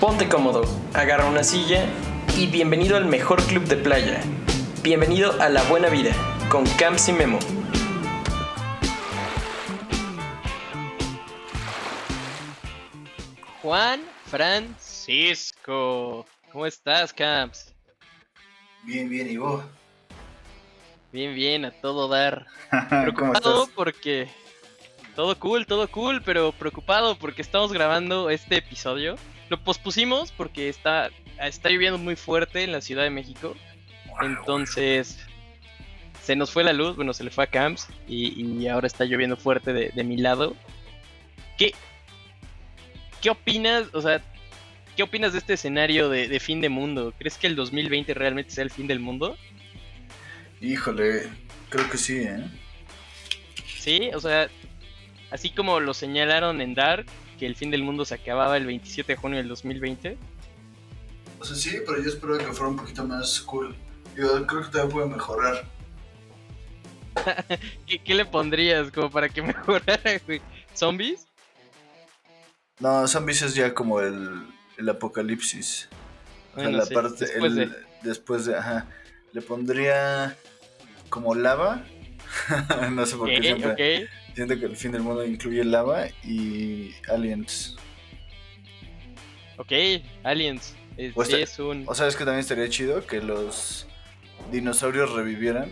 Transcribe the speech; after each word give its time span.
Ponte 0.00 0.28
cómodo, 0.28 0.62
agarra 0.94 1.24
una 1.24 1.42
silla 1.42 1.84
y 2.36 2.46
bienvenido 2.46 2.96
al 2.96 3.06
mejor 3.06 3.42
club 3.46 3.64
de 3.64 3.76
playa. 3.76 4.20
Bienvenido 4.82 5.32
a 5.40 5.48
la 5.48 5.64
buena 5.64 5.88
vida 5.88 6.12
con 6.48 6.64
Camps 6.76 7.08
y 7.08 7.12
Memo. 7.12 7.38
Juan 13.62 14.00
Francisco. 14.26 16.24
¿Cómo 16.52 16.66
estás, 16.66 17.12
Camps? 17.12 17.74
Bien, 18.84 19.08
bien, 19.08 19.28
¿y 19.28 19.38
vos? 19.38 19.64
Bien, 21.10 21.34
bien, 21.34 21.64
a 21.64 21.72
todo 21.72 22.06
dar. 22.06 22.46
¿Cómo 22.70 23.02
Preocupado 23.02 23.62
estás? 23.62 23.74
porque... 23.74 24.28
Todo 25.16 25.38
cool, 25.38 25.66
todo 25.66 25.88
cool, 25.88 26.22
pero 26.22 26.52
preocupado 26.52 27.18
porque 27.18 27.42
estamos 27.42 27.72
grabando 27.72 28.30
este 28.30 28.58
episodio. 28.58 29.16
Lo 29.48 29.58
pospusimos 29.58 30.30
porque 30.30 30.68
está, 30.68 31.10
está 31.40 31.70
lloviendo 31.70 31.98
muy 31.98 32.16
fuerte 32.16 32.62
en 32.62 32.70
la 32.70 32.80
Ciudad 32.80 33.02
de 33.02 33.10
México. 33.10 33.56
Entonces... 34.20 35.18
Se 36.22 36.34
nos 36.34 36.50
fue 36.50 36.64
la 36.64 36.72
luz, 36.72 36.96
bueno, 36.96 37.12
se 37.12 37.22
le 37.22 37.30
fue 37.30 37.44
a 37.44 37.46
Camps 37.46 37.86
y, 38.08 38.42
y 38.42 38.66
ahora 38.66 38.88
está 38.88 39.04
lloviendo 39.04 39.36
fuerte 39.36 39.72
de, 39.72 39.90
de 39.94 40.02
mi 40.02 40.16
lado. 40.16 40.56
¿Qué, 41.56 41.72
¿Qué 43.22 43.30
opinas? 43.30 43.84
O 43.92 44.02
sea, 44.02 44.20
¿qué 44.96 45.04
opinas 45.04 45.34
de 45.34 45.38
este 45.38 45.52
escenario 45.52 46.08
de, 46.08 46.26
de 46.26 46.40
fin 46.40 46.60
de 46.60 46.68
mundo? 46.68 47.14
¿Crees 47.16 47.38
que 47.38 47.46
el 47.46 47.54
2020 47.54 48.12
realmente 48.12 48.50
sea 48.50 48.64
el 48.64 48.72
fin 48.72 48.88
del 48.88 48.98
mundo? 48.98 49.36
Híjole, 50.60 51.28
creo 51.68 51.88
que 51.88 51.96
sí, 51.96 52.16
¿eh? 52.16 52.44
Sí, 53.78 54.10
o 54.12 54.18
sea, 54.18 54.48
así 55.30 55.50
como 55.50 55.80
lo 55.80 55.94
señalaron 55.94 56.60
en 56.60 56.74
Dark, 56.74 57.06
que 57.38 57.46
el 57.46 57.56
fin 57.56 57.70
del 57.70 57.82
mundo 57.82 58.04
se 58.04 58.14
acababa 58.14 58.56
el 58.56 58.66
27 58.66 59.12
de 59.12 59.16
junio 59.16 59.38
del 59.38 59.48
2020. 59.48 60.16
O 61.38 61.44
sea, 61.44 61.56
sí, 61.56 61.78
pero 61.86 62.02
yo 62.02 62.08
espero 62.08 62.38
que 62.38 62.44
fuera 62.46 62.68
un 62.68 62.76
poquito 62.76 63.04
más 63.04 63.40
cool. 63.42 63.74
Yo 64.16 64.46
creo 64.46 64.62
que 64.62 64.68
todavía 64.70 64.92
puede 64.94 65.08
mejorar. 65.08 65.64
¿Qué, 67.86 67.98
qué 67.98 68.14
le 68.14 68.24
pondrías 68.24 68.90
como 68.90 69.10
para 69.10 69.28
que 69.28 69.42
mejorara, 69.42 70.18
güey? 70.26 70.40
¿Zombies? 70.74 71.26
No, 72.78 73.06
Zombies 73.08 73.42
es 73.42 73.54
ya 73.54 73.72
como 73.74 74.00
el, 74.00 74.46
el 74.76 74.88
apocalipsis. 74.88 75.88
O 76.54 76.60
sea, 76.60 76.70
la 76.70 76.84
sí, 76.86 76.94
parte. 76.94 77.24
después 77.26 77.52
el- 77.52 77.70
de- 77.70 77.76
después 78.02 78.46
de. 78.46 78.56
Ajá. 78.56 78.86
Le 79.32 79.42
pondría. 79.42 80.36
Como 81.08 81.34
lava. 81.34 81.84
no 82.90 83.06
sé 83.06 83.16
por 83.16 83.28
qué 83.28 83.40
siempre. 83.40 84.04
ok. 84.04 84.10
Siento 84.36 84.58
que 84.60 84.66
el 84.66 84.76
fin 84.76 84.92
del 84.92 85.00
mundo 85.02 85.24
incluye 85.24 85.64
lava 85.64 86.08
y 86.22 86.92
aliens. 87.08 87.74
Ok, 89.56 89.72
Aliens. 90.24 90.76
Eh, 90.98 91.10
O 91.14 91.24
sea- 91.24 91.38
es 91.38 91.58
un... 91.58 91.84
O 91.88 91.94
sea, 91.94 92.06
es 92.06 92.14
que 92.16 92.24
también 92.24 92.40
estaría 92.40 92.68
chido 92.68 93.06
que 93.06 93.22
los 93.22 93.86
dinosaurios 94.52 95.10
revivieran 95.12 95.70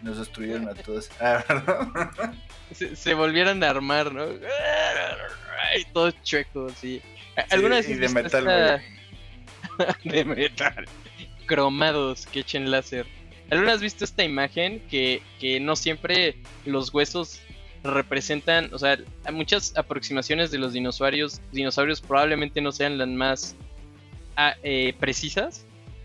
y 0.00 0.04
nos 0.06 0.16
destruyeran 0.18 0.68
a 0.70 0.74
todos. 0.74 1.10
Ah, 1.20 1.44
¿verdad? 1.46 2.34
Se, 2.72 2.96
se 2.96 3.12
volvieran 3.12 3.62
a 3.62 3.68
armar, 3.68 4.12
¿no? 4.14 4.22
Ay, 4.24 5.84
todos 5.92 6.14
chuecos, 6.22 6.72
sí. 6.80 7.02
¿Alguna 7.50 7.76
vez 7.76 7.88
y 7.90 7.94
de 7.94 8.08
metal, 8.08 8.48
esta- 8.48 9.98
de 10.04 10.24
metal. 10.24 10.86
Cromados 11.44 12.26
que 12.26 12.40
echen 12.40 12.70
láser. 12.70 13.06
¿Alguna 13.50 13.66
vez 13.72 13.76
has 13.76 13.82
visto 13.82 14.04
esta 14.06 14.24
imagen 14.24 14.80
que, 14.88 15.20
que 15.38 15.60
no 15.60 15.76
siempre 15.76 16.36
los 16.64 16.92
huesos 16.94 17.42
representan, 17.82 18.70
o 18.72 18.78
sea, 18.78 18.98
muchas 19.32 19.76
aproximaciones 19.76 20.50
de 20.50 20.58
los 20.58 20.72
dinosaurios, 20.72 21.40
dinosaurios 21.50 22.00
probablemente 22.00 22.60
no 22.60 22.72
sean 22.72 22.98
las 22.98 23.08
más 23.08 23.56
ah, 24.36 24.54
eh, 24.62 24.94
precisas? 24.98 25.64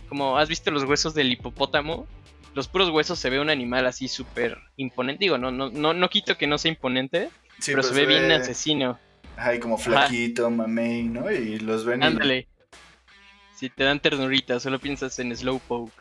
Como 0.09 0.37
has 0.37 0.49
visto 0.49 0.71
los 0.71 0.83
huesos 0.83 1.13
del 1.13 1.31
hipopótamo, 1.31 2.07
los 2.55 2.67
puros 2.67 2.89
huesos 2.89 3.19
se 3.19 3.29
ve 3.29 3.39
un 3.39 3.49
animal 3.49 3.85
así 3.85 4.07
súper 4.07 4.57
imponente. 4.77 5.25
Digo, 5.25 5.37
no, 5.37 5.51
no, 5.51 5.69
no, 5.69 5.93
no 5.93 6.09
quito 6.09 6.37
que 6.37 6.47
no 6.47 6.57
sea 6.57 6.69
imponente, 6.69 7.29
Sí, 7.59 7.71
pero 7.71 7.83
se 7.83 7.93
ve 7.93 8.05
bien 8.05 8.31
asesino. 8.31 8.99
Ay, 9.35 9.59
como 9.59 9.77
flaquito, 9.77 10.49
mamey, 10.49 11.03
¿no? 11.03 11.31
Y 11.31 11.59
los 11.59 11.85
ven 11.85 12.01
y- 12.01 12.05
Ándale. 12.05 12.47
Si 13.55 13.69
te 13.69 13.83
dan 13.83 13.99
ternurita, 13.99 14.59
solo 14.59 14.79
piensas 14.79 15.17
en 15.19 15.35
Slowpoke. 15.35 15.91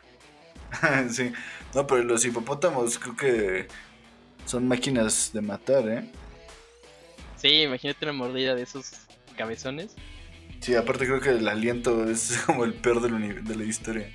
sí. 1.10 1.32
No, 1.74 1.86
pero 1.86 2.02
los 2.02 2.24
hipopótamos 2.24 2.98
creo 2.98 3.16
que 3.16 3.68
son 4.46 4.66
máquinas 4.66 5.30
de 5.32 5.40
matar, 5.42 5.88
¿eh? 5.88 6.10
Sí, 7.36 7.62
imagínate 7.62 8.04
una 8.06 8.12
mordida 8.14 8.54
de 8.54 8.62
esos 8.62 8.92
cabezones. 9.36 9.94
Sí, 10.60 10.74
aparte 10.74 11.04
creo 11.06 11.20
que 11.20 11.30
el 11.30 11.46
aliento 11.46 12.08
es 12.08 12.38
como 12.46 12.64
el 12.64 12.72
peor 12.74 13.00
del 13.02 13.44
de 13.44 13.56
la 13.56 13.64
historia. 13.64 14.10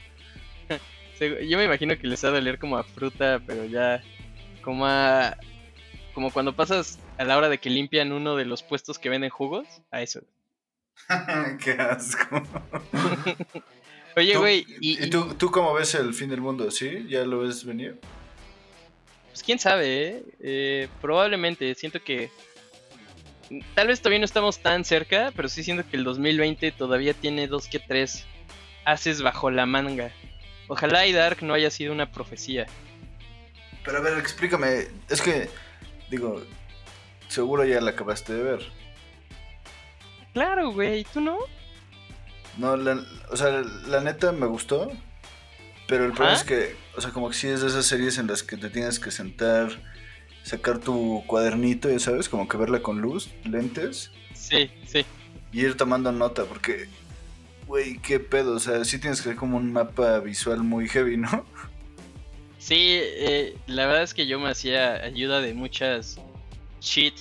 Yo 1.47 1.57
me 1.57 1.65
imagino 1.65 1.95
que 1.97 2.07
les 2.07 2.23
va 2.25 2.29
a 2.29 2.31
doler 2.31 2.57
como 2.57 2.77
a 2.77 2.83
fruta, 2.83 3.39
pero 3.45 3.65
ya 3.65 4.01
como 4.63 4.85
a... 4.87 5.37
Como 6.13 6.31
cuando 6.31 6.53
pasas 6.55 6.99
a 7.17 7.23
la 7.23 7.37
hora 7.37 7.47
de 7.47 7.57
que 7.59 7.69
limpian 7.69 8.11
uno 8.11 8.35
de 8.35 8.43
los 8.45 8.63
puestos 8.63 8.99
que 8.99 9.07
venden 9.09 9.29
jugos, 9.29 9.65
a 9.91 10.01
eso. 10.01 10.21
Qué 11.63 11.71
asco. 11.71 12.43
Oye, 14.17 14.33
¿Tú- 14.33 14.39
güey, 14.39 14.65
y, 14.81 15.05
¿Y 15.05 15.09
tú, 15.09 15.35
tú 15.35 15.49
cómo 15.51 15.73
ves 15.73 15.95
el 15.95 16.13
fin 16.13 16.29
del 16.29 16.41
mundo? 16.41 16.69
¿Sí? 16.69 17.05
¿Ya 17.07 17.23
lo 17.23 17.39
ves 17.39 17.63
venir? 17.63 17.97
Pues 19.31 19.43
quién 19.43 19.59
sabe, 19.59 20.07
¿eh? 20.07 20.23
Eh, 20.41 20.87
probablemente, 21.01 21.73
siento 21.75 22.03
que... 22.03 22.29
Tal 23.75 23.87
vez 23.87 23.99
todavía 23.99 24.19
no 24.19 24.25
estamos 24.25 24.59
tan 24.59 24.85
cerca, 24.85 25.33
pero 25.35 25.49
sí 25.49 25.63
siento 25.63 25.89
que 25.89 25.97
el 25.97 26.03
2020 26.03 26.71
todavía 26.71 27.13
tiene 27.13 27.47
dos 27.47 27.67
que 27.67 27.79
tres 27.79 28.25
haces 28.85 29.21
bajo 29.21 29.51
la 29.51 29.65
manga. 29.65 30.11
Ojalá 30.67 31.05
y 31.05 31.11
Dark 31.11 31.43
no 31.43 31.53
haya 31.53 31.69
sido 31.69 31.91
una 31.91 32.11
profecía. 32.11 32.65
Pero 33.83 33.97
a 33.97 34.01
ver, 34.01 34.17
explícame. 34.17 34.87
Es 35.09 35.21
que, 35.21 35.49
digo, 36.09 36.41
seguro 37.27 37.65
ya 37.65 37.81
la 37.81 37.91
acabaste 37.91 38.33
de 38.33 38.43
ver. 38.43 38.59
Claro, 40.33 40.71
güey, 40.71 41.03
¿tú 41.03 41.19
no? 41.19 41.37
No, 42.57 42.77
la, 42.77 43.03
o 43.29 43.35
sea, 43.35 43.63
la 43.87 44.01
neta 44.01 44.31
me 44.31 44.45
gustó. 44.45 44.91
Pero 45.91 46.05
el 46.05 46.13
problema 46.13 46.37
es 46.37 46.45
que, 46.45 46.77
o 46.95 47.01
sea, 47.01 47.11
como 47.11 47.29
que 47.29 47.35
sí 47.35 47.47
es 47.49 47.59
de 47.59 47.67
esas 47.67 47.85
series 47.85 48.17
en 48.17 48.27
las 48.27 48.43
que 48.43 48.55
te 48.55 48.69
tienes 48.69 48.97
que 48.97 49.11
sentar, 49.11 49.69
sacar 50.41 50.79
tu 50.79 51.21
cuadernito, 51.27 51.89
ya 51.89 51.99
sabes, 51.99 52.29
como 52.29 52.47
que 52.47 52.55
verla 52.55 52.81
con 52.81 53.01
luz, 53.01 53.29
lentes, 53.43 54.09
Sí, 54.33 54.71
sí. 54.85 55.03
y 55.51 55.59
ir 55.65 55.75
tomando 55.75 56.13
nota, 56.13 56.45
porque, 56.45 56.87
güey, 57.67 57.97
qué 57.97 58.21
pedo, 58.21 58.53
o 58.55 58.59
sea, 58.61 58.85
sí 58.85 58.99
tienes 58.99 59.19
que 59.21 59.31
hacer 59.31 59.35
como 59.37 59.57
un 59.57 59.73
mapa 59.73 60.19
visual 60.19 60.63
muy 60.63 60.87
heavy, 60.87 61.17
¿no? 61.17 61.45
Sí, 62.57 62.77
eh, 63.01 63.57
la 63.67 63.85
verdad 63.85 64.03
es 64.03 64.13
que 64.13 64.27
yo 64.27 64.39
me 64.39 64.47
hacía 64.49 64.93
ayuda 64.93 65.41
de 65.41 65.53
muchas 65.53 66.21
cheat 66.79 67.15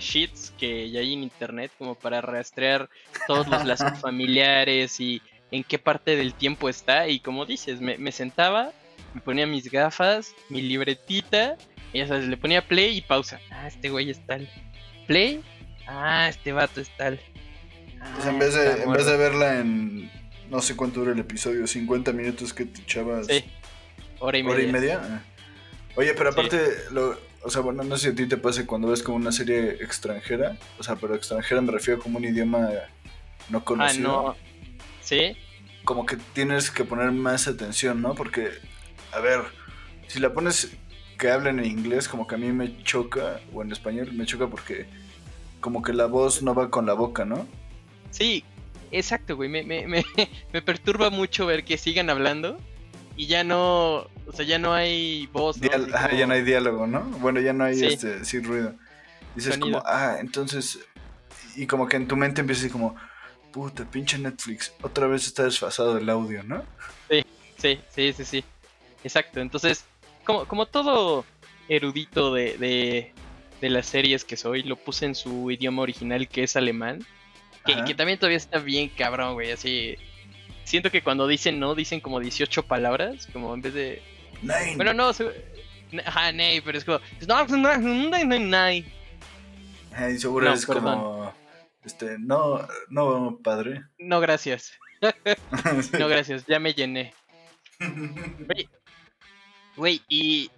sheets 0.00 0.52
que 0.58 0.90
ya 0.90 0.98
hay 0.98 1.12
en 1.12 1.22
internet 1.22 1.70
como 1.78 1.94
para 1.94 2.20
rastrear 2.20 2.90
todos 3.28 3.46
los 3.46 3.64
lazos 3.64 3.92
familiares 4.00 4.98
y 4.98 5.22
en 5.50 5.64
qué 5.64 5.78
parte 5.78 6.16
del 6.16 6.34
tiempo 6.34 6.68
está 6.68 7.08
y 7.08 7.20
como 7.20 7.46
dices, 7.46 7.80
me, 7.80 7.98
me 7.98 8.12
sentaba, 8.12 8.72
me 9.14 9.20
ponía 9.20 9.46
mis 9.46 9.70
gafas, 9.70 10.34
mi 10.48 10.60
libretita, 10.62 11.56
y 11.92 11.98
ya 11.98 12.08
sabes, 12.08 12.26
le 12.26 12.36
ponía 12.36 12.66
play 12.66 12.96
y 12.96 13.00
pausa. 13.00 13.40
Ah, 13.50 13.66
este 13.68 13.88
güey 13.90 14.10
es 14.10 14.24
tal. 14.26 14.48
Play. 15.06 15.42
Ah, 15.86 16.28
este 16.28 16.52
vato 16.52 16.80
es 16.80 16.90
tal. 16.96 17.20
Sea, 18.20 18.30
en 18.30 18.36
Ah, 18.36 18.38
vez 18.38 18.54
de, 18.54 18.82
en 18.82 18.92
vez 18.92 19.06
de 19.06 19.16
verla 19.16 19.60
en, 19.60 20.10
no 20.50 20.60
sé 20.60 20.76
cuánto 20.76 21.00
dura 21.00 21.12
el 21.12 21.18
episodio, 21.20 21.66
50 21.66 22.12
minutos 22.12 22.52
que 22.52 22.64
te 22.66 22.82
echabas, 22.82 23.26
Sí, 23.26 23.44
hora 24.18 24.38
y 24.38 24.42
media. 24.42 24.54
hora 24.54 24.62
y 24.64 24.72
media. 24.72 25.00
Ah. 25.02 25.22
Oye, 25.96 26.12
pero 26.14 26.32
Sí. 26.32 26.38
aparte, 26.40 26.58
lo, 26.90 27.18
o 27.42 27.50
sea, 27.50 27.62
bueno, 27.62 27.82
no 27.84 27.96
sé 27.96 28.08
si 28.08 28.12
a 28.12 28.14
ti 28.16 28.26
te 28.26 28.36
pase 28.36 28.66
cuando 28.66 28.88
ves 28.88 29.02
como 29.02 29.16
una 29.16 29.32
serie 29.32 29.70
extranjera, 29.82 30.56
o 30.78 30.82
sea, 30.82 30.96
pero 30.96 31.14
extranjera 31.14 31.60
me 31.62 31.72
refiero 31.72 32.00
como 32.00 32.18
un 32.18 32.24
idioma 32.24 32.68
no 33.48 33.58
Ah, 33.58 33.64
conocido. 33.64 34.08
no. 34.08 34.36
Sí, 35.06 35.36
Como 35.84 36.04
que 36.04 36.16
tienes 36.34 36.70
que 36.72 36.82
poner 36.84 37.12
más 37.12 37.46
atención, 37.46 38.02
¿no? 38.02 38.14
Porque, 38.16 38.50
a 39.12 39.20
ver, 39.20 39.40
si 40.08 40.18
la 40.18 40.32
pones 40.32 40.76
que 41.16 41.30
hablen 41.30 41.60
en 41.60 41.66
inglés, 41.66 42.08
como 42.08 42.26
que 42.26 42.34
a 42.34 42.38
mí 42.38 42.50
me 42.52 42.82
choca, 42.82 43.40
o 43.54 43.62
en 43.62 43.70
español, 43.70 44.12
me 44.12 44.26
choca 44.26 44.48
porque 44.48 44.86
como 45.60 45.82
que 45.82 45.92
la 45.92 46.06
voz 46.06 46.42
no 46.42 46.54
va 46.54 46.70
con 46.70 46.86
la 46.86 46.92
boca, 46.94 47.24
¿no? 47.24 47.46
Sí, 48.10 48.42
exacto, 48.90 49.36
güey. 49.36 49.48
Me, 49.48 49.62
me, 49.62 49.86
me, 49.86 50.04
me 50.52 50.60
perturba 50.62 51.10
mucho 51.10 51.46
ver 51.46 51.64
que 51.64 51.78
sigan 51.78 52.10
hablando 52.10 52.58
y 53.16 53.26
ya 53.28 53.44
no, 53.44 53.98
o 54.26 54.32
sea, 54.34 54.44
ya 54.44 54.58
no 54.58 54.74
hay 54.74 55.28
voz. 55.32 55.56
¿no? 55.58 55.68
Dial- 55.68 55.90
como- 55.92 56.18
ya 56.18 56.26
no 56.26 56.34
hay 56.34 56.42
diálogo, 56.42 56.86
¿no? 56.88 57.00
Bueno, 57.20 57.40
ya 57.40 57.52
no 57.52 57.62
hay 57.64 57.76
Sí. 57.76 57.86
este, 57.86 58.24
sí, 58.24 58.40
ruido. 58.40 58.74
Dices 59.36 59.54
Sonido. 59.54 59.78
como, 59.82 59.88
ah, 59.88 60.16
entonces, 60.18 60.80
y 61.54 61.66
como 61.66 61.86
que 61.86 61.96
en 61.96 62.08
tu 62.08 62.16
mente 62.16 62.40
empieza 62.40 62.62
así 62.62 62.70
como, 62.70 62.96
puta, 63.56 63.86
pinche 63.90 64.18
Netflix, 64.18 64.70
otra 64.82 65.06
vez 65.06 65.26
está 65.26 65.44
desfasado 65.44 65.96
el 65.96 66.10
audio, 66.10 66.42
¿no? 66.42 66.62
Sí, 67.56 67.80
sí, 67.88 68.12
sí, 68.12 68.24
sí. 68.26 68.44
Exacto. 69.02 69.40
Entonces, 69.40 69.86
como, 70.24 70.44
como 70.44 70.66
todo 70.66 71.24
erudito 71.66 72.34
de, 72.34 72.58
de, 72.58 73.12
de 73.62 73.70
las 73.70 73.86
series 73.86 74.26
que 74.26 74.36
soy, 74.36 74.62
lo 74.62 74.76
puse 74.76 75.06
en 75.06 75.14
su 75.14 75.50
idioma 75.50 75.80
original 75.80 76.28
que 76.28 76.42
es 76.42 76.54
alemán. 76.54 77.02
Que, 77.64 77.94
también 77.94 78.18
todavía 78.18 78.36
está 78.36 78.58
bien 78.58 78.90
cabrón, 78.90 79.32
güey. 79.32 79.52
Así. 79.52 79.96
Siento 80.64 80.90
que 80.90 81.02
cuando 81.02 81.26
dicen 81.26 81.58
no, 81.58 81.74
dicen 81.74 82.00
como 82.00 82.20
18 82.20 82.62
palabras. 82.64 83.26
Como 83.32 83.54
en 83.54 83.62
vez 83.62 83.72
de. 83.72 84.02
Nine. 84.42 84.76
Bueno, 84.76 84.92
no. 84.92 85.14
se- 85.14 85.56
Ajá, 86.04 86.30
pero 86.62 86.76
es 86.76 86.84
como. 86.84 87.00
No, 87.26 87.46
no, 87.46 87.56
no, 87.78 87.78
no, 88.24 88.38
nay. 88.38 88.84
Ay, 89.94 90.18
seguro 90.18 90.46
No, 90.46 90.52
es 90.54 90.66
perdón. 90.66 90.82
como. 91.00 91.45
Este, 91.86 92.18
no, 92.18 92.66
no, 92.88 93.38
padre. 93.42 93.84
No, 93.98 94.20
gracias. 94.20 94.72
No, 95.98 96.08
gracias. 96.08 96.44
Ya 96.46 96.58
me 96.58 96.74
llené. 96.74 97.14
Oye, 97.80 98.68
güey, 99.76 100.02
¿y 100.08 100.50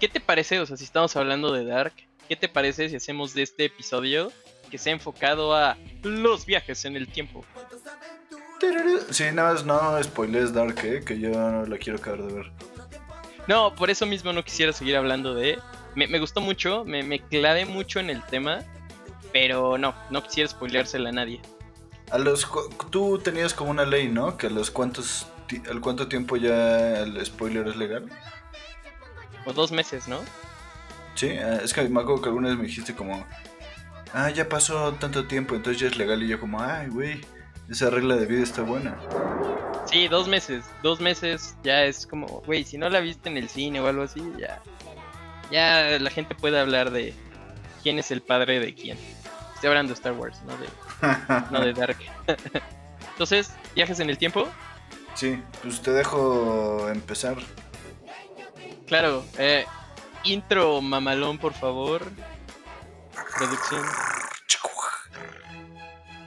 qué 0.00 0.08
te 0.08 0.18
parece? 0.18 0.58
O 0.58 0.66
sea, 0.66 0.76
si 0.76 0.84
estamos 0.84 1.14
hablando 1.14 1.52
de 1.52 1.64
Dark, 1.64 1.92
¿qué 2.28 2.34
te 2.34 2.48
parece 2.48 2.88
si 2.88 2.96
hacemos 2.96 3.32
de 3.34 3.42
este 3.42 3.66
episodio 3.66 4.32
que 4.70 4.78
sea 4.78 4.92
enfocado 4.92 5.54
a 5.54 5.76
los 6.02 6.46
viajes 6.46 6.84
en 6.84 6.96
el 6.96 7.06
tiempo? 7.06 7.44
Sí, 9.10 9.24
nada 9.32 9.52
más 9.52 9.64
no 9.64 10.02
spoilers 10.02 10.52
Dark, 10.52 10.80
eh, 10.82 11.02
que 11.06 11.20
yo 11.20 11.30
no 11.30 11.66
la 11.66 11.78
quiero 11.78 11.98
acabar 11.98 12.22
de 12.22 12.32
ver. 12.32 12.52
No, 13.46 13.74
por 13.74 13.90
eso 13.90 14.06
mismo 14.06 14.32
no 14.32 14.42
quisiera 14.42 14.72
seguir 14.72 14.96
hablando 14.96 15.34
de... 15.34 15.60
Me, 15.94 16.08
me 16.08 16.18
gustó 16.18 16.40
mucho, 16.40 16.84
me, 16.84 17.02
me 17.02 17.20
clavé 17.20 17.66
mucho 17.66 18.00
en 18.00 18.10
el 18.10 18.24
tema, 18.24 18.64
pero 19.38 19.76
no, 19.76 19.94
no 20.08 20.22
quisiera 20.22 20.48
spoileársela 20.48 21.10
a 21.10 21.12
nadie. 21.12 21.42
A 22.10 22.16
los 22.16 22.48
tú 22.88 23.18
tenías 23.18 23.52
como 23.52 23.70
una 23.70 23.84
ley, 23.84 24.08
¿no? 24.08 24.38
Que 24.38 24.46
a 24.46 24.50
los 24.50 24.70
cuántos 24.70 25.26
ti- 25.46 25.60
al 25.70 25.82
cuánto 25.82 26.08
tiempo 26.08 26.38
ya 26.38 27.00
el 27.02 27.22
spoiler 27.26 27.68
es 27.68 27.76
legal. 27.76 28.08
O 29.44 29.52
dos 29.52 29.72
meses, 29.72 30.08
¿no? 30.08 30.20
Sí, 31.16 31.32
ah, 31.36 31.60
es 31.62 31.74
que 31.74 31.82
me 31.82 32.00
acuerdo 32.00 32.22
que 32.22 32.28
alguna 32.30 32.48
vez 32.48 32.56
me 32.56 32.64
dijiste 32.64 32.94
como 32.94 33.26
Ah, 34.14 34.30
ya 34.30 34.48
pasó 34.48 34.94
tanto 34.94 35.26
tiempo, 35.26 35.54
entonces 35.54 35.80
ya 35.82 35.88
es 35.88 35.98
legal 35.98 36.22
y 36.22 36.28
yo 36.28 36.40
como, 36.40 36.62
"Ay, 36.62 36.88
güey, 36.88 37.20
esa 37.68 37.90
regla 37.90 38.16
de 38.16 38.24
vida 38.24 38.42
está 38.42 38.62
buena." 38.62 38.96
Sí, 39.84 40.08
dos 40.08 40.28
meses. 40.28 40.64
Dos 40.82 40.98
meses 41.00 41.56
ya 41.62 41.84
es 41.84 42.06
como, 42.06 42.26
güey, 42.46 42.64
si 42.64 42.78
no 42.78 42.88
la 42.88 43.00
viste 43.00 43.28
en 43.28 43.36
el 43.36 43.50
cine 43.50 43.80
o 43.80 43.86
algo 43.86 44.04
así, 44.04 44.22
ya. 44.38 44.62
Ya 45.50 45.98
la 46.00 46.08
gente 46.08 46.34
puede 46.34 46.58
hablar 46.58 46.90
de 46.90 47.12
quién 47.82 47.98
es 47.98 48.10
el 48.10 48.22
padre 48.22 48.58
de 48.60 48.74
quién. 48.74 48.96
Estoy 49.56 49.68
hablando 49.68 49.88
de 49.90 49.94
Star 49.94 50.12
Wars, 50.12 50.38
no 50.46 50.54
de, 50.58 50.68
no 51.50 51.60
de 51.64 51.72
Dark. 51.72 51.96
Entonces, 53.12 53.50
viajes 53.74 53.98
en 54.00 54.10
el 54.10 54.18
tiempo. 54.18 54.46
sí, 55.14 55.42
pues 55.62 55.80
te 55.80 55.92
dejo 55.92 56.88
empezar. 56.90 57.38
Claro, 58.86 59.24
eh, 59.38 59.64
intro 60.24 60.82
mamalón, 60.82 61.38
por 61.38 61.54
favor. 61.54 62.02
Producción. 63.38 63.82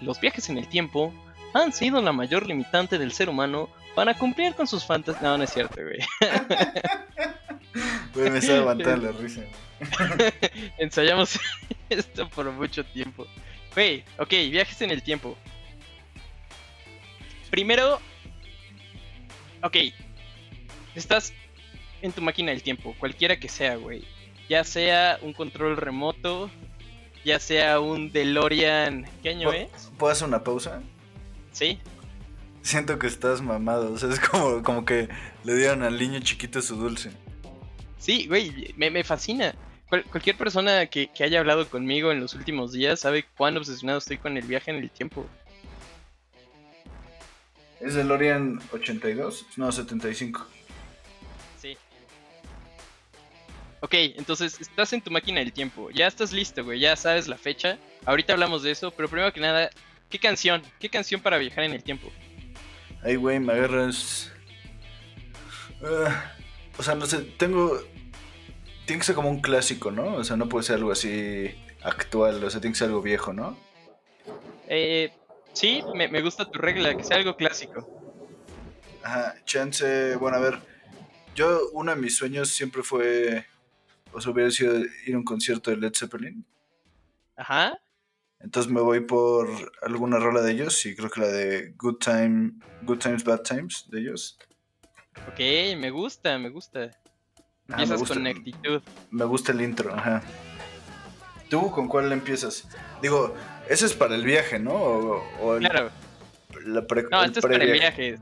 Los 0.01 0.19
viajes 0.19 0.49
en 0.49 0.57
el 0.57 0.67
tiempo 0.67 1.13
han 1.53 1.71
sido 1.71 2.01
la 2.01 2.11
mayor 2.11 2.47
limitante 2.47 2.97
del 2.97 3.11
ser 3.11 3.29
humano 3.29 3.69
para 3.95 4.15
cumplir 4.15 4.55
con 4.55 4.65
sus 4.65 4.83
fantasías. 4.85 5.21
No, 5.21 5.37
no 5.37 5.43
es 5.43 5.51
cierto, 5.53 5.75
güey. 5.81 5.99
Güey, 8.15 8.31
me 8.31 8.39
está 8.39 8.57
aguantando 8.57 9.11
la 9.11 9.17
risa. 9.19 9.41
Ensayamos 10.77 11.39
esto 11.89 12.27
por 12.29 12.51
mucho 12.51 12.83
tiempo. 12.85 13.25
Güey, 13.73 14.03
ok, 14.17 14.29
viajes 14.51 14.81
en 14.81 14.91
el 14.91 15.01
tiempo. 15.03 15.37
Primero, 17.49 17.99
ok, 19.63 19.75
estás 20.95 21.33
en 22.01 22.11
tu 22.11 22.21
máquina 22.21 22.51
del 22.51 22.61
tiempo, 22.61 22.95
cualquiera 22.99 23.39
que 23.39 23.49
sea, 23.49 23.75
güey. 23.75 24.03
Ya 24.47 24.63
sea 24.63 25.19
un 25.21 25.33
control 25.33 25.77
remoto, 25.77 26.49
ya 27.25 27.39
sea 27.39 27.79
un 27.79 28.11
DeLorean. 28.11 29.07
¿Qué 29.21 29.29
año 29.29 29.49
¿Puedo- 29.49 29.61
es? 29.75 29.91
¿Puedo 29.97 30.11
hacer 30.13 30.27
una 30.27 30.43
pausa? 30.43 30.81
Sí. 31.51 31.79
Siento 32.61 32.99
que 32.99 33.07
estás 33.07 33.41
mamado, 33.41 33.93
o 33.93 33.97
sea, 33.97 34.09
es 34.09 34.19
como, 34.19 34.61
como 34.63 34.85
que 34.85 35.09
le 35.43 35.55
dieron 35.55 35.83
al 35.83 35.97
niño 35.97 36.19
chiquito 36.19 36.61
su 36.61 36.75
dulce. 36.75 37.11
Sí, 37.97 38.27
güey, 38.27 38.73
me, 38.77 38.89
me 38.91 39.03
fascina. 39.03 39.55
Cual- 39.89 40.03
cualquier 40.05 40.37
persona 40.37 40.85
que, 40.85 41.07
que 41.07 41.23
haya 41.23 41.39
hablado 41.39 41.67
conmigo 41.67 42.11
en 42.11 42.19
los 42.19 42.33
últimos 42.35 42.71
días 42.71 42.99
sabe 42.99 43.25
cuán 43.35 43.57
obsesionado 43.57 43.97
estoy 43.99 44.17
con 44.17 44.37
el 44.37 44.45
viaje 44.45 44.71
en 44.71 44.77
el 44.77 44.89
tiempo. 44.91 45.25
¿Es 47.79 47.95
DeLorean 47.95 48.59
82? 48.73 49.45
No, 49.57 49.71
75. 49.71 50.45
Sí. 51.61 51.77
Ok, 53.79 53.93
entonces 53.93 54.59
estás 54.59 54.91
en 54.93 55.01
tu 55.01 55.09
máquina 55.11 55.39
del 55.39 55.53
tiempo. 55.53 55.89
Ya 55.91 56.07
estás 56.07 56.33
listo, 56.33 56.63
güey. 56.63 56.79
Ya 56.79 56.95
sabes 56.95 57.27
la 57.27 57.37
fecha. 57.37 57.77
Ahorita 58.05 58.33
hablamos 58.33 58.63
de 58.63 58.71
eso, 58.71 58.91
pero 58.91 59.07
primero 59.07 59.31
que 59.31 59.39
nada, 59.39 59.69
¿qué 60.09 60.19
canción? 60.19 60.61
¿Qué 60.79 60.89
canción 60.89 61.21
para 61.21 61.37
viajar 61.37 61.63
en 61.63 61.71
el 61.73 61.81
tiempo? 61.83 62.11
Ay, 63.01 63.15
güey, 63.15 63.39
me 63.39 63.53
agarras. 63.53 64.29
Ah, 65.81 66.33
o 66.77 66.83
sea, 66.83 66.95
no 66.95 67.05
sé, 67.05 67.19
tengo. 67.37 67.81
Tiene 68.89 69.01
que 69.01 69.05
ser 69.05 69.13
como 69.13 69.29
un 69.29 69.39
clásico, 69.39 69.91
¿no? 69.91 70.15
O 70.15 70.23
sea, 70.23 70.35
no 70.35 70.49
puede 70.49 70.63
ser 70.63 70.77
algo 70.77 70.91
así 70.91 71.53
actual, 71.83 72.43
o 72.43 72.49
sea, 72.49 72.59
tiene 72.59 72.73
que 72.73 72.79
ser 72.79 72.87
algo 72.87 73.03
viejo, 73.03 73.33
¿no? 73.33 73.55
Eh, 74.67 75.13
sí, 75.53 75.83
me, 75.93 76.07
me 76.07 76.23
gusta 76.23 76.49
tu 76.49 76.57
regla, 76.57 76.97
que 76.97 77.03
sea 77.03 77.17
algo 77.17 77.35
clásico. 77.35 77.87
Ajá, 79.03 79.35
chance. 79.45 80.15
Bueno, 80.15 80.37
a 80.37 80.39
ver. 80.39 80.59
Yo, 81.35 81.69
uno 81.73 81.93
de 81.93 82.01
mis 82.01 82.17
sueños 82.17 82.49
siempre 82.49 82.81
fue. 82.81 83.45
O 84.11 84.19
sea, 84.19 84.31
hubiera 84.31 84.49
sido 84.49 84.79
ir 85.05 85.13
a 85.13 85.19
un 85.19 85.23
concierto 85.23 85.69
de 85.69 85.77
Led 85.77 85.93
Zeppelin. 85.95 86.43
Ajá. 87.35 87.79
Entonces 88.39 88.71
me 88.71 88.81
voy 88.81 89.01
por 89.01 89.49
alguna 89.83 90.17
rola 90.17 90.41
de 90.41 90.53
ellos 90.53 90.83
y 90.87 90.95
creo 90.95 91.11
que 91.11 91.21
la 91.21 91.27
de 91.27 91.75
Good 91.77 91.97
Time, 91.97 92.53
Good 92.81 92.97
Times, 92.97 93.23
Bad 93.23 93.43
Times 93.43 93.85
de 93.91 93.99
ellos. 93.99 94.39
Ok, 95.27 95.39
me 95.77 95.91
gusta, 95.91 96.39
me 96.39 96.49
gusta. 96.49 96.89
Ah, 97.69 97.73
Empiezas 97.73 97.99
gusta. 97.99 98.15
con 98.15 98.27
actitud. 98.27 98.81
Me 99.11 99.25
gusta 99.25 99.51
el 99.51 99.61
intro, 99.61 99.93
ajá. 99.93 100.21
¿Tú 101.49 101.71
con 101.71 101.87
cuál 101.87 102.11
empiezas? 102.11 102.67
Digo, 103.01 103.33
ese 103.67 103.85
es 103.85 103.93
para 103.93 104.15
el 104.15 104.23
viaje, 104.23 104.59
¿no? 104.59 104.73
O, 104.73 105.23
o 105.41 105.55
el, 105.55 105.67
Claro. 105.67 105.89
la 106.65 106.85
pre- 106.85 107.05
No, 107.11 107.23
esto 107.23 107.39
es 107.39 107.45
para 107.45 107.63
el 107.63 107.71
viaje. 107.71 108.17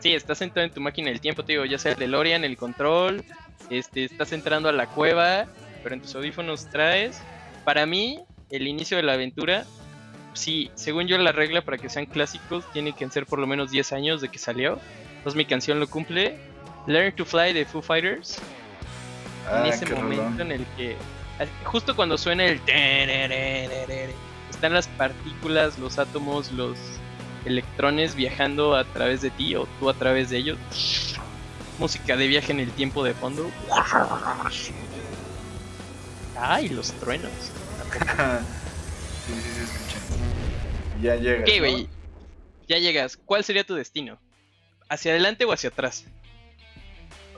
Sí, 0.00 0.14
estás 0.14 0.38
sentado 0.38 0.64
en 0.66 0.72
tu 0.72 0.80
máquina 0.80 1.08
del 1.10 1.20
tiempo, 1.20 1.44
te 1.44 1.52
digo, 1.52 1.64
ya 1.64 1.78
sea 1.78 1.92
el 1.92 1.98
DeLorean, 1.98 2.44
el 2.44 2.56
control, 2.56 3.24
este, 3.70 4.04
estás 4.04 4.32
entrando 4.32 4.68
a 4.68 4.72
la 4.72 4.86
cueva, 4.86 5.46
pero 5.82 5.94
en 5.94 6.02
tus 6.02 6.14
audífonos 6.14 6.66
traes. 6.70 7.20
Para 7.64 7.84
mí, 7.86 8.20
el 8.50 8.66
inicio 8.68 8.96
de 8.96 9.02
la 9.02 9.14
aventura, 9.14 9.64
sí, 10.34 10.70
según 10.74 11.08
yo 11.08 11.18
la 11.18 11.32
regla 11.32 11.62
para 11.62 11.78
que 11.78 11.88
sean 11.88 12.06
clásicos, 12.06 12.64
tiene 12.72 12.92
que 12.92 13.08
ser 13.10 13.26
por 13.26 13.38
lo 13.40 13.46
menos 13.46 13.70
10 13.70 13.92
años 13.92 14.20
de 14.20 14.28
que 14.28 14.38
salió. 14.38 14.78
Entonces 15.16 15.34
mi 15.36 15.44
canción 15.46 15.80
lo 15.80 15.88
cumple. 15.88 16.38
Learn 16.86 17.14
to 17.16 17.24
Fly 17.24 17.52
de 17.52 17.64
Foo 17.64 17.82
Fighters. 17.82 18.38
Ah, 19.50 19.62
en 19.64 19.72
ese 19.72 19.84
qué 19.86 19.94
momento 19.94 20.42
en 20.42 20.52
el 20.52 20.66
que, 20.76 20.96
justo 21.64 21.96
cuando 21.96 22.18
suena 22.18 22.44
el... 22.44 22.60
Están 24.50 24.72
las 24.72 24.88
partículas, 24.88 25.78
los 25.78 25.98
átomos, 25.98 26.50
los 26.52 26.76
electrones 27.44 28.14
viajando 28.14 28.74
a 28.76 28.84
través 28.84 29.22
de 29.22 29.30
ti 29.30 29.54
o 29.54 29.66
tú 29.78 29.88
a 29.88 29.94
través 29.94 30.30
de 30.30 30.38
ellos. 30.38 30.58
Música 31.78 32.16
de 32.16 32.26
viaje 32.26 32.50
en 32.52 32.60
el 32.60 32.72
tiempo 32.72 33.04
de 33.04 33.14
fondo. 33.14 33.50
Ay, 36.36 36.68
los 36.68 36.92
truenos. 36.94 37.30
sí, 39.26 39.32
sí, 39.34 39.50
sí, 39.54 39.60
escuché. 39.62 39.98
Ya 41.02 41.14
llega. 41.16 41.42
Ok, 41.42 41.50
güey. 41.58 41.88
Ya 42.66 42.78
llegas. 42.78 43.16
¿Cuál 43.16 43.44
sería 43.44 43.64
tu 43.64 43.74
destino? 43.74 44.18
¿Hacia 44.88 45.12
adelante 45.12 45.44
o 45.44 45.52
hacia 45.52 45.70
atrás? 45.70 46.04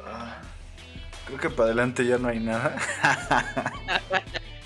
Ah, 0.05 0.41
creo 1.31 1.41
que 1.41 1.51
para 1.51 1.69
adelante 1.69 2.05
ya 2.07 2.19
no 2.19 2.29
hay 2.29 2.41
nada. 2.41 2.77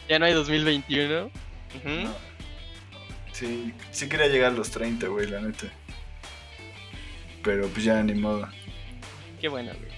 Ya 0.08 0.18
no 0.18 0.26
hay 0.26 0.34
2021. 0.34 1.26
Ujú. 1.26 1.30
No. 1.88 2.14
Sí, 3.32 3.72
sí 3.90 4.08
quería 4.08 4.28
llegar 4.28 4.52
a 4.52 4.54
los 4.54 4.70
30, 4.70 5.08
güey, 5.08 5.26
la 5.26 5.40
neta. 5.40 5.66
Pero 7.42 7.68
pues 7.68 7.84
ya 7.84 8.02
ni 8.02 8.14
modo. 8.14 8.46
Qué 9.40 9.48
bueno, 9.48 9.72
güey. 9.78 9.90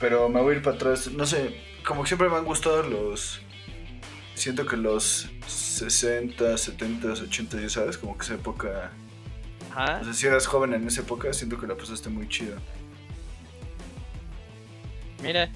Pero 0.00 0.28
me 0.28 0.40
voy 0.40 0.54
a 0.54 0.56
ir 0.56 0.62
para 0.62 0.76
atrás. 0.76 1.10
No 1.12 1.26
sé, 1.26 1.60
como 1.86 2.02
que 2.02 2.08
siempre 2.08 2.28
me 2.28 2.36
han 2.36 2.44
gustado 2.44 2.82
los. 2.82 3.40
Siento 4.34 4.66
que 4.66 4.76
los 4.76 5.30
60, 5.46 6.58
70, 6.58 7.08
80, 7.08 7.60
ya 7.60 7.68
sabes, 7.70 7.96
como 7.96 8.18
que 8.18 8.24
esa 8.24 8.34
época. 8.34 8.90
Ajá. 9.70 10.00
O 10.00 10.04
sea, 10.04 10.12
si 10.12 10.26
eras 10.26 10.46
joven 10.46 10.74
en 10.74 10.86
esa 10.86 11.02
época, 11.02 11.32
siento 11.32 11.58
que 11.58 11.66
la 11.66 11.76
pasaste 11.76 12.08
muy 12.08 12.28
chido. 12.28 12.56
Mira, 15.22 15.50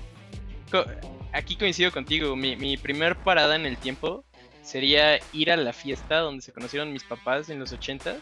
co- 0.70 0.86
aquí 1.32 1.56
coincido 1.56 1.90
contigo. 1.92 2.34
Mi, 2.36 2.56
mi 2.56 2.76
primer 2.76 3.16
parada 3.16 3.56
en 3.56 3.66
el 3.66 3.76
tiempo 3.76 4.24
sería 4.62 5.18
ir 5.32 5.50
a 5.50 5.56
la 5.56 5.72
fiesta 5.72 6.18
donde 6.18 6.42
se 6.42 6.52
conocieron 6.52 6.92
mis 6.92 7.04
papás 7.04 7.48
en 7.50 7.58
los 7.58 7.72
80s. 7.72 8.20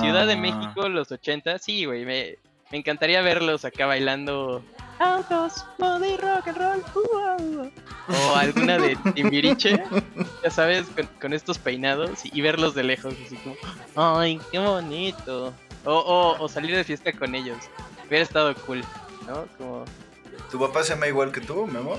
Ciudad 0.00 0.26
de 0.26 0.34
Ah, 0.34 0.36
México, 0.36 0.88
los 0.88 1.10
80s. 1.12 1.58
Sí, 1.62 1.84
güey, 1.84 2.04
me, 2.04 2.36
me 2.70 2.78
encantaría 2.78 3.20
verlos 3.22 3.64
acá 3.64 3.86
bailando 3.86 4.62
autos, 4.98 5.64
moda 5.78 6.06
y 6.08 6.16
rock 6.16 6.48
and 6.48 6.56
roll. 6.58 6.82
uh, 6.94 7.62
uh". 7.62 7.70
O 8.08 8.36
alguna 8.36 8.78
de 8.78 8.96
Timbiriche, 9.14 9.78
ya 10.42 10.50
sabes, 10.50 10.88
con, 10.90 11.06
con 11.20 11.32
estos 11.34 11.58
peinados 11.58 12.24
y, 12.24 12.30
y 12.32 12.40
verlos 12.40 12.74
de 12.74 12.84
lejos, 12.84 13.14
así 13.26 13.36
como, 13.36 13.56
ay, 13.96 14.40
qué 14.50 14.58
bonito. 14.58 15.52
O, 15.84 15.92
o, 15.92 16.42
o 16.42 16.48
salir 16.48 16.74
de 16.74 16.84
fiesta 16.84 17.12
con 17.12 17.34
ellos. 17.34 17.58
Hubiera 18.08 18.24
estado 18.24 18.54
cool, 18.64 18.82
¿no? 19.26 19.46
Como, 19.58 19.84
¿Tu 20.50 20.58
papá 20.58 20.82
se 20.82 20.94
llama 20.94 21.06
igual 21.08 21.32
que 21.32 21.40
tú, 21.40 21.66
Memo? 21.66 21.98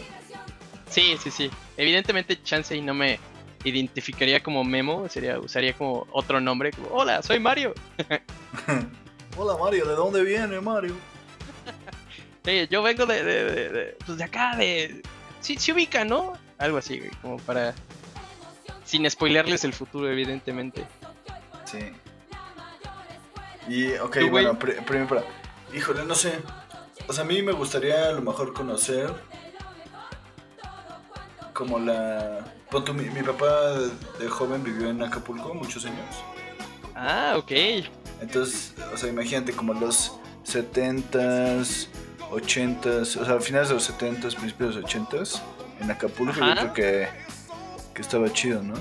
sí, 0.90 1.18
sí, 1.22 1.30
sí. 1.32 1.52
Evidentemente, 1.76 2.42
chance 2.44 2.76
y 2.76 2.82
no 2.82 2.94
me 2.94 3.20
identificaría 3.64 4.42
como 4.42 4.64
Memo, 4.64 5.10
sería, 5.10 5.38
usaría 5.40 5.74
como 5.74 6.08
otro 6.12 6.40
nombre, 6.40 6.72
como, 6.72 6.88
hola, 6.90 7.22
soy 7.22 7.40
Mario. 7.40 7.74
Hola 9.40 9.56
Mario, 9.62 9.86
¿de 9.86 9.94
dónde 9.94 10.24
viene 10.24 10.60
Mario? 10.62 10.96
Sí, 12.44 12.68
yo 12.72 12.82
vengo 12.82 13.06
de, 13.06 13.24
de, 13.24 13.44
de, 13.44 13.70
de- 13.70 13.98
pues 14.06 14.18
de 14.18 14.24
acá, 14.24 14.56
de... 14.56 15.04
Sí, 15.42 15.58
se 15.58 15.74
ubica, 15.74 16.04
¿no? 16.06 16.34
Algo 16.58 16.78
así, 16.78 16.98
güey, 16.98 17.12
como 17.22 17.38
para... 17.38 17.76
Sin 18.84 19.08
spoilearles 19.10 19.64
el 19.66 19.74
futuro, 19.74 20.10
evidentemente. 20.10 20.88
Sí. 21.66 21.80
Y, 23.68 23.94
ok, 23.98 24.18
bueno, 24.32 24.58
pri- 24.58 24.82
primero 24.86 25.08
para... 25.08 25.24
Híjole, 25.76 26.04
no 26.06 26.16
sé. 26.16 26.40
O 27.08 27.14
sea, 27.14 27.24
a 27.24 27.28
mí 27.28 27.42
me 27.42 27.52
gustaría 27.54 28.10
a 28.10 28.12
lo 28.12 28.22
mejor 28.22 28.54
conocer 28.54 29.14
como 31.54 31.80
la... 31.80 32.54
Mi, 32.94 33.04
mi 33.10 33.24
papá 33.24 33.76
de 34.20 34.28
joven 34.28 34.64
vivió 34.64 34.90
en 34.90 35.02
Acapulco 35.02 35.54
muchos 35.54 35.86
años. 35.86 36.06
Ah, 36.96 37.36
ok. 37.38 37.52
Entonces, 38.22 38.74
o 38.94 38.98
sea, 38.98 39.10
imagínate 39.10 39.54
como 39.54 39.74
los 39.74 40.14
70s, 40.46 41.88
80s, 42.30 43.16
o 43.22 43.26
sea, 43.26 43.40
finales 43.40 43.70
de 43.70 43.76
los 43.76 43.90
70s, 43.90 44.36
principios 44.36 44.76
de 44.76 44.82
los 44.82 44.92
80s, 44.92 45.42
en 45.80 45.90
Acapulco, 45.92 46.34
yo 46.34 46.52
creo 46.56 46.74
que, 46.74 47.08
que 47.94 48.02
estaba 48.02 48.32
chido, 48.34 48.62
¿no? 48.62 48.74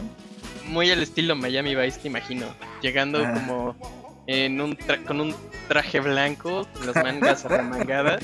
Muy 0.67 0.91
al 0.91 1.01
estilo 1.03 1.37
Miami 1.37 1.77
Vice, 1.77 2.01
te 2.01 2.09
imagino. 2.09 2.47
Llegando 2.83 3.23
Ah. 3.25 3.33
como 3.35 3.77
en 4.27 4.61
un 4.61 4.77
tra- 4.77 5.05
con 5.05 5.21
un 5.21 5.35
traje 5.69 6.01
blanco, 6.01 6.67
con 6.75 6.87
las 6.87 6.97
mangas 6.97 7.45
arremangadas, 7.47 8.23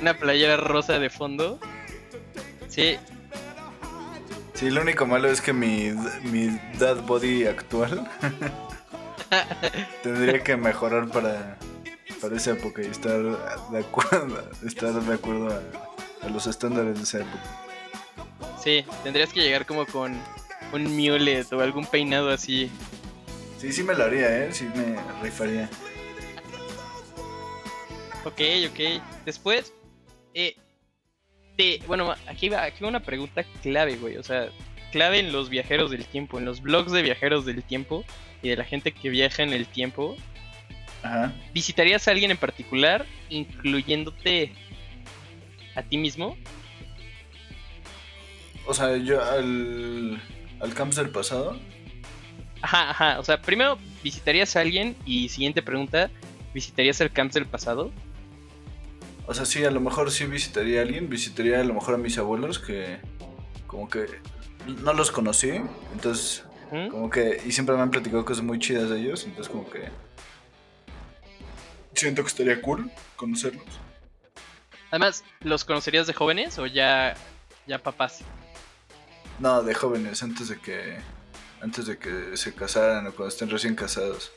una 0.00 0.14
playera 0.14 0.56
rosa 0.56 0.98
de 0.98 1.10
fondo. 1.10 1.58
Sí, 2.68 2.96
Sí, 4.54 4.68
lo 4.68 4.82
único 4.82 5.06
malo 5.06 5.28
es 5.28 5.40
que 5.40 5.54
mi, 5.54 5.90
mi 6.24 6.48
dad 6.78 7.00
body 7.06 7.46
actual 7.46 8.06
tendría 10.02 10.42
que 10.42 10.54
mejorar 10.56 11.08
para, 11.08 11.56
para 12.20 12.36
esa 12.36 12.50
época 12.50 12.82
y 12.82 12.86
estar 12.86 13.20
de 13.70 13.78
acuerdo, 13.78 14.42
estar 14.66 14.92
de 14.92 15.14
acuerdo 15.14 15.48
a, 16.22 16.26
a 16.26 16.28
los 16.28 16.46
estándares 16.46 16.96
de 16.96 17.02
esa 17.04 17.18
época. 17.20 17.42
sí, 18.62 18.84
tendrías 19.02 19.32
que 19.32 19.40
llegar 19.40 19.64
como 19.64 19.86
con 19.86 20.14
un 20.74 20.84
mulet 20.96 21.50
o 21.54 21.60
algún 21.62 21.86
peinado 21.86 22.28
así. 22.30 22.70
Sí, 23.60 23.70
sí 23.74 23.82
me 23.82 23.92
lo 23.92 24.04
haría, 24.04 24.46
¿eh? 24.46 24.48
Sí 24.54 24.64
me 24.74 24.96
rifaría. 25.22 25.68
Ok, 28.24 28.40
ok. 28.70 29.02
Después, 29.26 29.74
eh, 30.32 30.56
te, 31.58 31.82
bueno, 31.86 32.14
aquí 32.26 32.48
va, 32.48 32.64
aquí 32.64 32.82
va 32.82 32.88
una 32.88 33.02
pregunta 33.02 33.44
clave, 33.62 33.96
güey. 33.96 34.16
O 34.16 34.22
sea, 34.22 34.48
clave 34.92 35.18
en 35.18 35.30
los 35.30 35.50
viajeros 35.50 35.90
del 35.90 36.06
tiempo, 36.06 36.38
en 36.38 36.46
los 36.46 36.62
blogs 36.62 36.90
de 36.90 37.02
viajeros 37.02 37.44
del 37.44 37.62
tiempo 37.62 38.02
y 38.40 38.48
de 38.48 38.56
la 38.56 38.64
gente 38.64 38.92
que 38.92 39.10
viaja 39.10 39.42
en 39.42 39.52
el 39.52 39.66
tiempo. 39.66 40.16
Ajá. 41.02 41.30
¿Visitarías 41.52 42.08
a 42.08 42.12
alguien 42.12 42.30
en 42.30 42.38
particular, 42.38 43.04
incluyéndote 43.28 44.54
a 45.74 45.82
ti 45.82 45.98
mismo? 45.98 46.34
O 48.64 48.72
sea, 48.72 48.96
yo 48.96 49.22
al, 49.22 50.18
al 50.60 50.72
camps 50.72 50.96
del 50.96 51.10
pasado. 51.10 51.60
Ajá, 52.62 52.90
ajá. 52.90 53.20
O 53.20 53.24
sea, 53.24 53.40
primero, 53.40 53.78
¿visitarías 54.02 54.54
a 54.56 54.60
alguien? 54.60 54.96
Y 55.04 55.28
siguiente 55.28 55.62
pregunta, 55.62 56.10
¿visitarías 56.52 57.00
el 57.00 57.10
camps 57.10 57.34
del 57.34 57.46
pasado? 57.46 57.90
O 59.26 59.34
sea, 59.34 59.44
sí, 59.44 59.64
a 59.64 59.70
lo 59.70 59.80
mejor 59.80 60.10
sí 60.10 60.26
visitaría 60.26 60.80
a 60.80 60.82
alguien. 60.82 61.08
Visitaría 61.08 61.60
a 61.60 61.64
lo 61.64 61.74
mejor 61.74 61.94
a 61.94 61.98
mis 61.98 62.18
abuelos 62.18 62.58
que 62.58 62.98
como 63.66 63.88
que 63.88 64.06
no 64.82 64.92
los 64.92 65.10
conocí. 65.10 65.52
Entonces, 65.92 66.44
¿Mm? 66.70 66.88
como 66.88 67.10
que... 67.10 67.40
Y 67.46 67.52
siempre 67.52 67.76
me 67.76 67.82
han 67.82 67.90
platicado 67.90 68.24
cosas 68.24 68.44
muy 68.44 68.58
chidas 68.58 68.90
de 68.90 69.00
ellos. 69.00 69.24
Entonces, 69.24 69.50
como 69.50 69.68
que... 69.70 69.88
Siento 71.94 72.22
que 72.22 72.28
estaría 72.28 72.60
cool 72.60 72.90
conocerlos. 73.16 73.64
Además, 74.90 75.24
¿los 75.40 75.64
conocerías 75.64 76.06
de 76.06 76.14
jóvenes 76.14 76.58
o 76.58 76.66
ya, 76.66 77.14
ya 77.66 77.78
papás? 77.78 78.20
No, 79.38 79.62
de 79.62 79.74
jóvenes, 79.74 80.22
antes 80.22 80.48
de 80.48 80.58
que... 80.58 80.98
Antes 81.62 81.86
de 81.86 81.98
que 81.98 82.36
se 82.36 82.54
casaran 82.54 83.06
o 83.06 83.12
cuando 83.12 83.28
estén 83.28 83.50
recién 83.50 83.74
casados. 83.74 84.32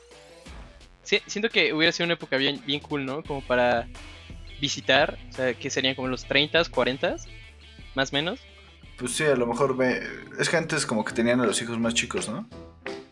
Sí, 1.03 1.21
siento 1.27 1.49
que 1.49 1.73
hubiera 1.73 1.91
sido 1.91 2.05
una 2.05 2.15
época 2.15 2.37
bien, 2.37 2.61
bien 2.65 2.79
cool, 2.79 3.05
¿no? 3.05 3.23
Como 3.23 3.41
para 3.41 3.87
visitar, 4.59 5.17
o 5.29 5.33
sea, 5.33 5.53
que 5.53 5.69
serían 5.69 5.95
como 5.95 6.07
los 6.07 6.25
30, 6.25 6.63
40, 6.65 7.17
más 7.95 8.11
o 8.11 8.15
menos. 8.15 8.39
Pues 8.97 9.13
sí, 9.13 9.23
a 9.23 9.35
lo 9.35 9.47
mejor 9.47 9.75
me... 9.75 9.99
Es 10.39 10.49
que 10.49 10.57
antes 10.57 10.85
como 10.85 11.03
que 11.03 11.13
tenían 11.13 11.41
a 11.41 11.45
los 11.45 11.61
hijos 11.61 11.77
más 11.79 11.93
chicos, 11.93 12.29
¿no? 12.29 12.47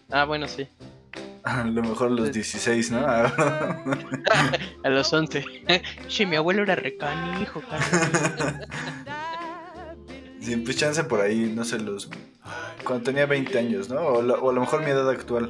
Ah, 0.10 0.26
bueno, 0.26 0.48
sí. 0.48 0.68
A 1.44 1.64
lo 1.64 1.82
mejor 1.82 2.12
los 2.12 2.32
16, 2.32 2.92
¿no? 2.92 3.06
A 3.06 4.90
los 4.90 5.12
11. 5.12 5.44
sí, 6.08 6.26
mi 6.26 6.36
abuelo 6.36 6.64
era 6.64 6.76
recanijo, 6.76 7.62
carnal. 7.62 8.68
Sí, 10.42 10.58
pues 10.58 10.76
chance 10.76 11.04
por 11.04 11.22
ahí, 11.22 11.54
no 11.56 11.64
sé, 11.64 11.78
los... 11.78 12.10
Cuando 12.86 13.04
tenía 13.06 13.26
20 13.26 13.58
años, 13.60 13.90
¿no? 13.90 14.02
O, 14.02 14.22
la- 14.22 14.36
o 14.36 14.50
a 14.50 14.54
lo 14.54 14.62
mejor 14.62 14.84
mi 14.84 14.90
edad 14.92 15.10
actual. 15.10 15.50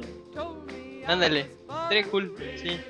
Ándale, 1.06 1.50
sería 1.88 2.04
cool, 2.10 2.34
sí. 2.56 2.80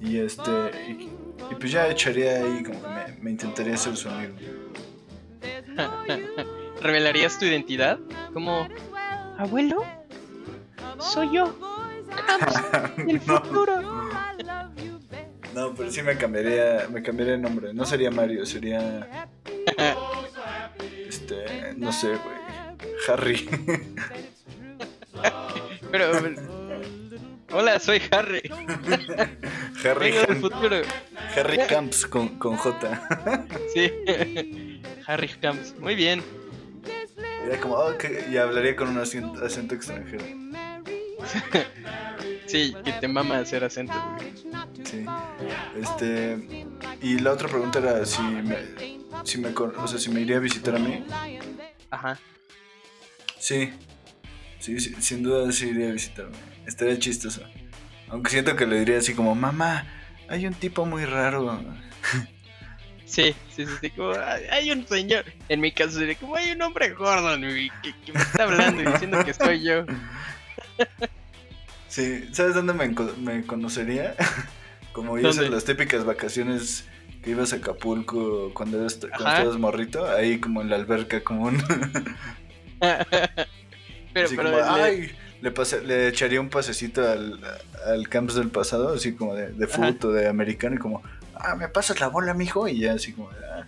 Y 0.00 0.18
este... 0.18 0.50
Y, 0.88 1.10
y 1.50 1.54
pues 1.58 1.72
ya 1.72 1.88
echaría 1.88 2.36
ahí, 2.44 2.62
como 2.62 2.80
que 2.82 2.88
me, 2.88 3.16
me 3.22 3.30
intentaría 3.30 3.76
ser 3.76 3.96
su 3.96 4.08
amigo. 4.08 4.34
¿Revelarías 6.82 7.38
tu 7.38 7.44
identidad? 7.44 7.98
Como, 8.32 8.68
abuelo, 9.38 9.84
soy 10.98 11.32
yo. 11.34 11.54
El 13.08 13.20
futuro. 13.20 13.80
no, 15.54 15.74
pero 15.74 15.90
sí 15.90 16.02
me 16.02 16.16
cambiaría, 16.16 16.86
me 16.92 17.02
cambiaría 17.02 17.34
el 17.34 17.42
nombre. 17.42 17.72
No 17.74 17.84
sería 17.86 18.10
Mario, 18.10 18.44
sería... 18.46 19.28
Este... 21.08 21.74
No 21.76 21.92
sé, 21.92 22.08
güey. 22.08 22.41
Harry. 23.08 23.48
Pero, 25.90 26.10
hola, 27.52 27.78
soy 27.78 28.00
Harry. 28.10 28.42
Harry, 29.84 30.10
Vengo 30.12 30.22
del 30.26 30.36
futuro. 30.40 30.76
Harry 31.36 31.58
Camps 31.68 32.06
con, 32.06 32.38
con 32.38 32.56
J. 32.56 33.48
Sí. 33.74 34.80
Harry 35.06 35.28
Camps. 35.28 35.74
Muy 35.78 35.94
bien. 35.94 36.22
Era 37.46 37.60
como, 37.60 37.74
oh, 37.74 37.96
que- 37.98 38.26
y 38.30 38.36
hablaría 38.36 38.76
con 38.76 38.88
un 38.88 38.98
acento, 38.98 39.44
acento 39.44 39.74
extranjero. 39.74 40.24
Sí, 42.46 42.74
que 42.84 42.92
te 42.92 43.08
mama 43.08 43.38
hacer 43.38 43.64
acento. 43.64 43.94
Sí. 44.84 45.04
Este. 45.80 46.66
Y 47.00 47.18
la 47.18 47.32
otra 47.32 47.48
pregunta 47.48 47.78
era 47.80 48.04
si 48.06 48.22
me, 48.22 48.56
si 49.24 49.38
me, 49.38 49.48
o 49.48 49.86
sea, 49.88 49.98
si 49.98 50.10
me 50.10 50.20
iría 50.20 50.36
a 50.36 50.40
visitar 50.40 50.76
a 50.76 50.78
mí. 50.78 51.04
Ajá. 51.90 52.18
Sí. 53.42 53.72
Sí, 54.60 54.78
sí, 54.78 54.94
sin 55.00 55.24
duda 55.24 55.50
sí 55.50 55.70
iría 55.70 55.88
a 55.88 55.92
visitarme. 55.92 56.36
Estaría 56.64 56.96
chistoso. 56.96 57.42
Aunque 58.08 58.30
siento 58.30 58.54
que 58.54 58.66
le 58.66 58.78
diría 58.78 58.98
así 58.98 59.14
como, 59.14 59.34
mamá, 59.34 59.84
hay 60.28 60.46
un 60.46 60.54
tipo 60.54 60.86
muy 60.86 61.04
raro. 61.04 61.60
Sí, 63.04 63.34
sí, 63.54 63.66
sí, 63.66 63.72
sí, 63.78 63.90
como 63.90 64.14
hay 64.50 64.70
un 64.70 64.86
señor, 64.86 65.26
en 65.50 65.60
mi 65.60 65.70
caso 65.70 65.98
sería 65.98 66.14
como 66.14 66.34
hay 66.34 66.52
un 66.52 66.62
hombre 66.62 66.94
gordo 66.94 67.36
que, 67.36 67.94
que 68.06 68.10
me 68.10 68.18
está 68.18 68.44
hablando 68.44 68.80
y 68.80 68.86
diciendo 68.86 69.22
que 69.22 69.34
soy 69.34 69.62
yo. 69.62 69.84
Sí, 71.88 72.26
¿sabes 72.32 72.54
dónde 72.54 72.72
me, 72.72 73.44
conocería? 73.44 74.14
Como 74.94 75.18
ibas 75.18 75.36
en 75.36 75.50
las 75.50 75.66
típicas 75.66 76.06
vacaciones 76.06 76.86
que 77.22 77.32
ibas 77.32 77.52
a 77.52 77.56
Acapulco 77.56 78.50
cuando 78.54 78.80
eras, 78.80 78.94
cuando 78.94 79.28
estabas 79.28 79.58
morrito, 79.58 80.10
ahí 80.10 80.40
como 80.40 80.62
en 80.62 80.70
la 80.70 80.76
alberca 80.76 81.22
común. 81.22 81.62
pero, 84.12 84.26
así 84.26 84.36
pero 84.36 84.50
como, 84.50 84.56
le- 84.58 84.62
ay, 84.82 85.16
le, 85.40 85.50
pase- 85.50 85.82
le 85.82 86.08
echaría 86.08 86.40
un 86.40 86.48
pasecito 86.50 87.08
al, 87.08 87.40
al 87.86 88.08
camps 88.08 88.34
del 88.34 88.48
pasado, 88.48 88.94
así 88.94 89.14
como 89.14 89.34
de, 89.34 89.52
de 89.52 89.66
fútbol, 89.66 90.14
de 90.14 90.28
americano, 90.28 90.76
y 90.76 90.78
como, 90.78 91.02
ah, 91.34 91.54
me 91.56 91.68
pasas 91.68 92.00
la 92.00 92.08
bola, 92.08 92.34
mijo, 92.34 92.68
y 92.68 92.80
ya 92.80 92.92
así 92.94 93.12
como, 93.12 93.30
ah. 93.30 93.64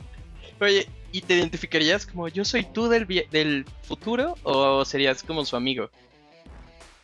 oye, 0.60 0.88
¿y 1.12 1.20
te 1.20 1.34
identificarías 1.34 2.06
como 2.06 2.28
yo 2.28 2.44
soy 2.44 2.64
tú 2.64 2.88
del, 2.88 3.06
del 3.30 3.66
futuro 3.82 4.36
o 4.42 4.84
serías 4.84 5.22
como 5.22 5.44
su 5.44 5.56
amigo? 5.56 5.90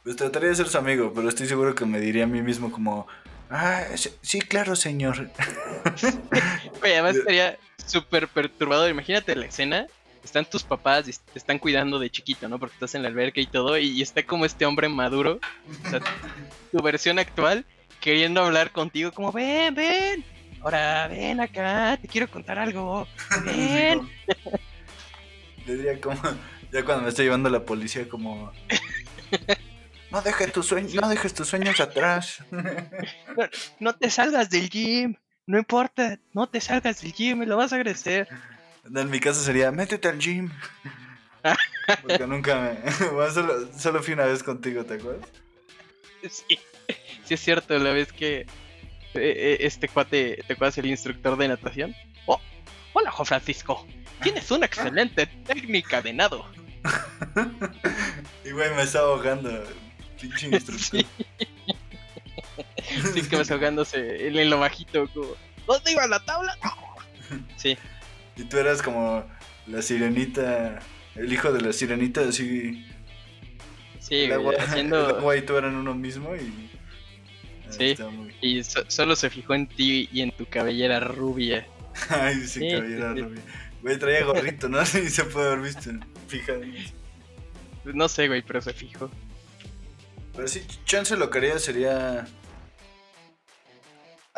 Pues 0.03 0.17
trataría 0.17 0.49
de 0.49 0.55
ser 0.55 0.69
su 0.69 0.79
amigo, 0.79 1.13
pero 1.15 1.29
estoy 1.29 1.47
seguro 1.47 1.75
que 1.75 1.85
me 1.85 2.01
diría 2.01 2.25
a 2.25 2.27
mí 2.27 2.41
mismo 2.41 2.73
como, 2.73 3.07
ah, 3.51 3.85
sí, 4.23 4.41
claro, 4.41 4.75
señor. 4.77 5.31
Güey, 6.81 6.95
además 6.95 7.17
estaría 7.17 7.59
súper 7.87 8.27
perturbador. 8.29 8.89
Imagínate 8.91 9.37
la 9.37 9.45
escena. 9.47 9.87
Están 10.25 10.45
tus 10.45 10.63
papás 10.63 11.09
y 11.09 11.13
te 11.13 11.39
están 11.39 11.59
cuidando 11.59 11.99
de 11.99 12.11
chiquito, 12.11 12.49
¿no? 12.49 12.59
Porque 12.59 12.75
estás 12.75 12.95
en 12.95 13.03
la 13.03 13.09
alberca 13.09 13.41
y 13.41 13.47
todo. 13.47 13.79
Y 13.79 14.03
está 14.03 14.23
como 14.25 14.45
este 14.45 14.67
hombre 14.67 14.89
maduro. 14.89 15.41
O 15.87 15.91
sea, 15.91 16.01
tu 16.71 16.83
versión 16.83 17.19
actual. 17.19 17.65
Queriendo 18.01 18.43
hablar 18.43 18.73
contigo. 18.73 19.13
Como, 19.13 19.33
ven, 19.33 19.75
ven. 19.75 20.25
Ahora, 20.63 21.09
ven 21.09 21.41
acá. 21.41 21.99
Te 22.01 22.09
quiero 22.09 22.31
contar 22.31 22.59
algo. 22.59 23.07
Ven. 23.45 24.09
Diría 25.67 26.01
como. 26.01 26.21
Ya 26.73 26.85
cuando 26.85 27.05
me 27.05 27.09
está 27.09 27.23
llevando 27.23 27.51
la 27.51 27.65
policía, 27.65 28.09
como. 28.09 28.53
No 30.11 30.23
dejes 30.23 30.53
tus 30.53 30.67
sueños, 30.67 30.95
no 30.95 31.09
dejes 31.09 31.35
tus 31.35 31.49
sueños 31.49 31.81
atrás. 31.81 32.45
No 33.79 33.95
te 33.95 34.11
salgas 34.11 34.51
del 34.51 34.69
gym. 34.69 35.17
No 35.47 35.59
importa, 35.59 36.19
no 36.33 36.49
te 36.49 36.61
salgas 36.61 37.01
del 37.01 37.13
gym, 37.13 37.39
me 37.39 37.47
lo 37.47 37.57
vas 37.57 37.73
a 37.73 37.77
agradecer. 37.77 38.29
En 38.85 39.11
mi 39.11 39.21
caso 39.21 39.43
sería, 39.43 39.71
métete 39.71 40.09
al 40.09 40.19
gym. 40.19 40.51
Porque 42.03 42.27
nunca 42.27 42.61
me... 42.61 43.09
Bueno, 43.13 43.33
solo, 43.33 43.69
solo 43.77 44.03
fui 44.03 44.15
una 44.15 44.25
vez 44.25 44.43
contigo, 44.43 44.85
¿te 44.85 44.95
acuerdas? 44.95 45.29
Sí, 46.23 46.59
sí 47.25 47.35
es 47.35 47.41
cierto, 47.41 47.79
la 47.79 47.93
vez 47.93 48.13
que 48.13 48.41
eh, 48.41 48.47
eh, 49.15 49.57
este 49.61 49.89
cuate, 49.89 50.43
¿te 50.47 50.53
acuerdas 50.53 50.77
el 50.79 50.87
instructor 50.87 51.37
de 51.37 51.49
natación? 51.49 51.95
Oh, 52.27 52.39
hola 52.93 53.11
Juan 53.11 53.27
Francisco, 53.27 53.87
tienes 54.23 54.51
una 54.51 54.67
excelente 54.67 55.27
técnica 55.27 56.03
de 56.03 56.13
nado. 56.13 56.47
y 58.45 58.51
güey, 58.51 58.75
me 58.75 58.83
estaba 58.83 59.09
ahogando, 59.09 59.65
pinche 60.21 60.49
instructor. 60.49 61.05
Sí, 63.15 63.23
que 63.29 63.37
vas 63.37 63.51
ahogándose 63.51 64.27
en, 64.27 64.37
en 64.37 64.51
lo 64.51 64.59
bajito, 64.59 65.09
como, 65.09 65.35
¿dónde 65.67 65.93
iba 65.93 66.07
la 66.07 66.23
tabla? 66.25 66.57
Sí. 67.57 67.79
Y 68.41 68.45
tú 68.45 68.57
eras 68.59 68.81
como 68.83 69.25
la 69.67 69.83
sirenita, 69.83 70.79
el 71.15 71.33
hijo 71.33 71.53
de 71.53 71.61
la 71.61 71.73
sirenita, 71.73 72.23
así. 72.23 72.87
Sí, 73.99 74.15
el 74.23 74.29
güey, 74.29 74.57
agua, 74.57 74.65
haciendo... 74.67 75.11
el 75.11 75.17
agua 75.17 75.37
y 75.37 75.43
tú 75.43 75.57
eran 75.57 75.75
uno 75.77 75.95
mismo 75.95 76.35
y. 76.35 76.71
ah, 77.69 77.73
Sí. 77.73 77.95
muy- 78.11 78.35
Y 78.41 78.65
so- 78.65 78.85
solo 78.89 79.15
se 79.15 79.29
fijó 79.31 79.55
en 79.55 79.67
ti 79.67 80.09
y 80.13 80.23
en 80.23 80.33
tu 80.33 80.47
cabellera 80.47 81.01
rubia. 81.01 81.67
Ay, 82.09 82.37
sí, 82.41 82.61
Sí, 82.61 82.71
cabellera 82.71 83.15
sí, 83.15 83.21
rubia. 83.23 83.43
Güey, 83.83 83.99
traía 83.99 84.25
gorrito, 84.25 84.69
¿no? 84.69 84.85
Sí, 84.87 85.09
se 85.11 85.25
puede 85.25 85.49
haber 85.49 85.61
visto. 85.61 85.91
Fíjate. 86.29 86.73
No 87.85 88.09
sé, 88.09 88.29
güey, 88.29 88.43
pero 88.43 88.61
se 88.61 88.73
fijó. 88.73 89.11
Pero 90.35 90.49
sí, 90.49 90.63
chance 90.85 91.17
lo 91.17 91.29
que 91.31 91.39
haría 91.39 91.59
sería. 91.59 92.27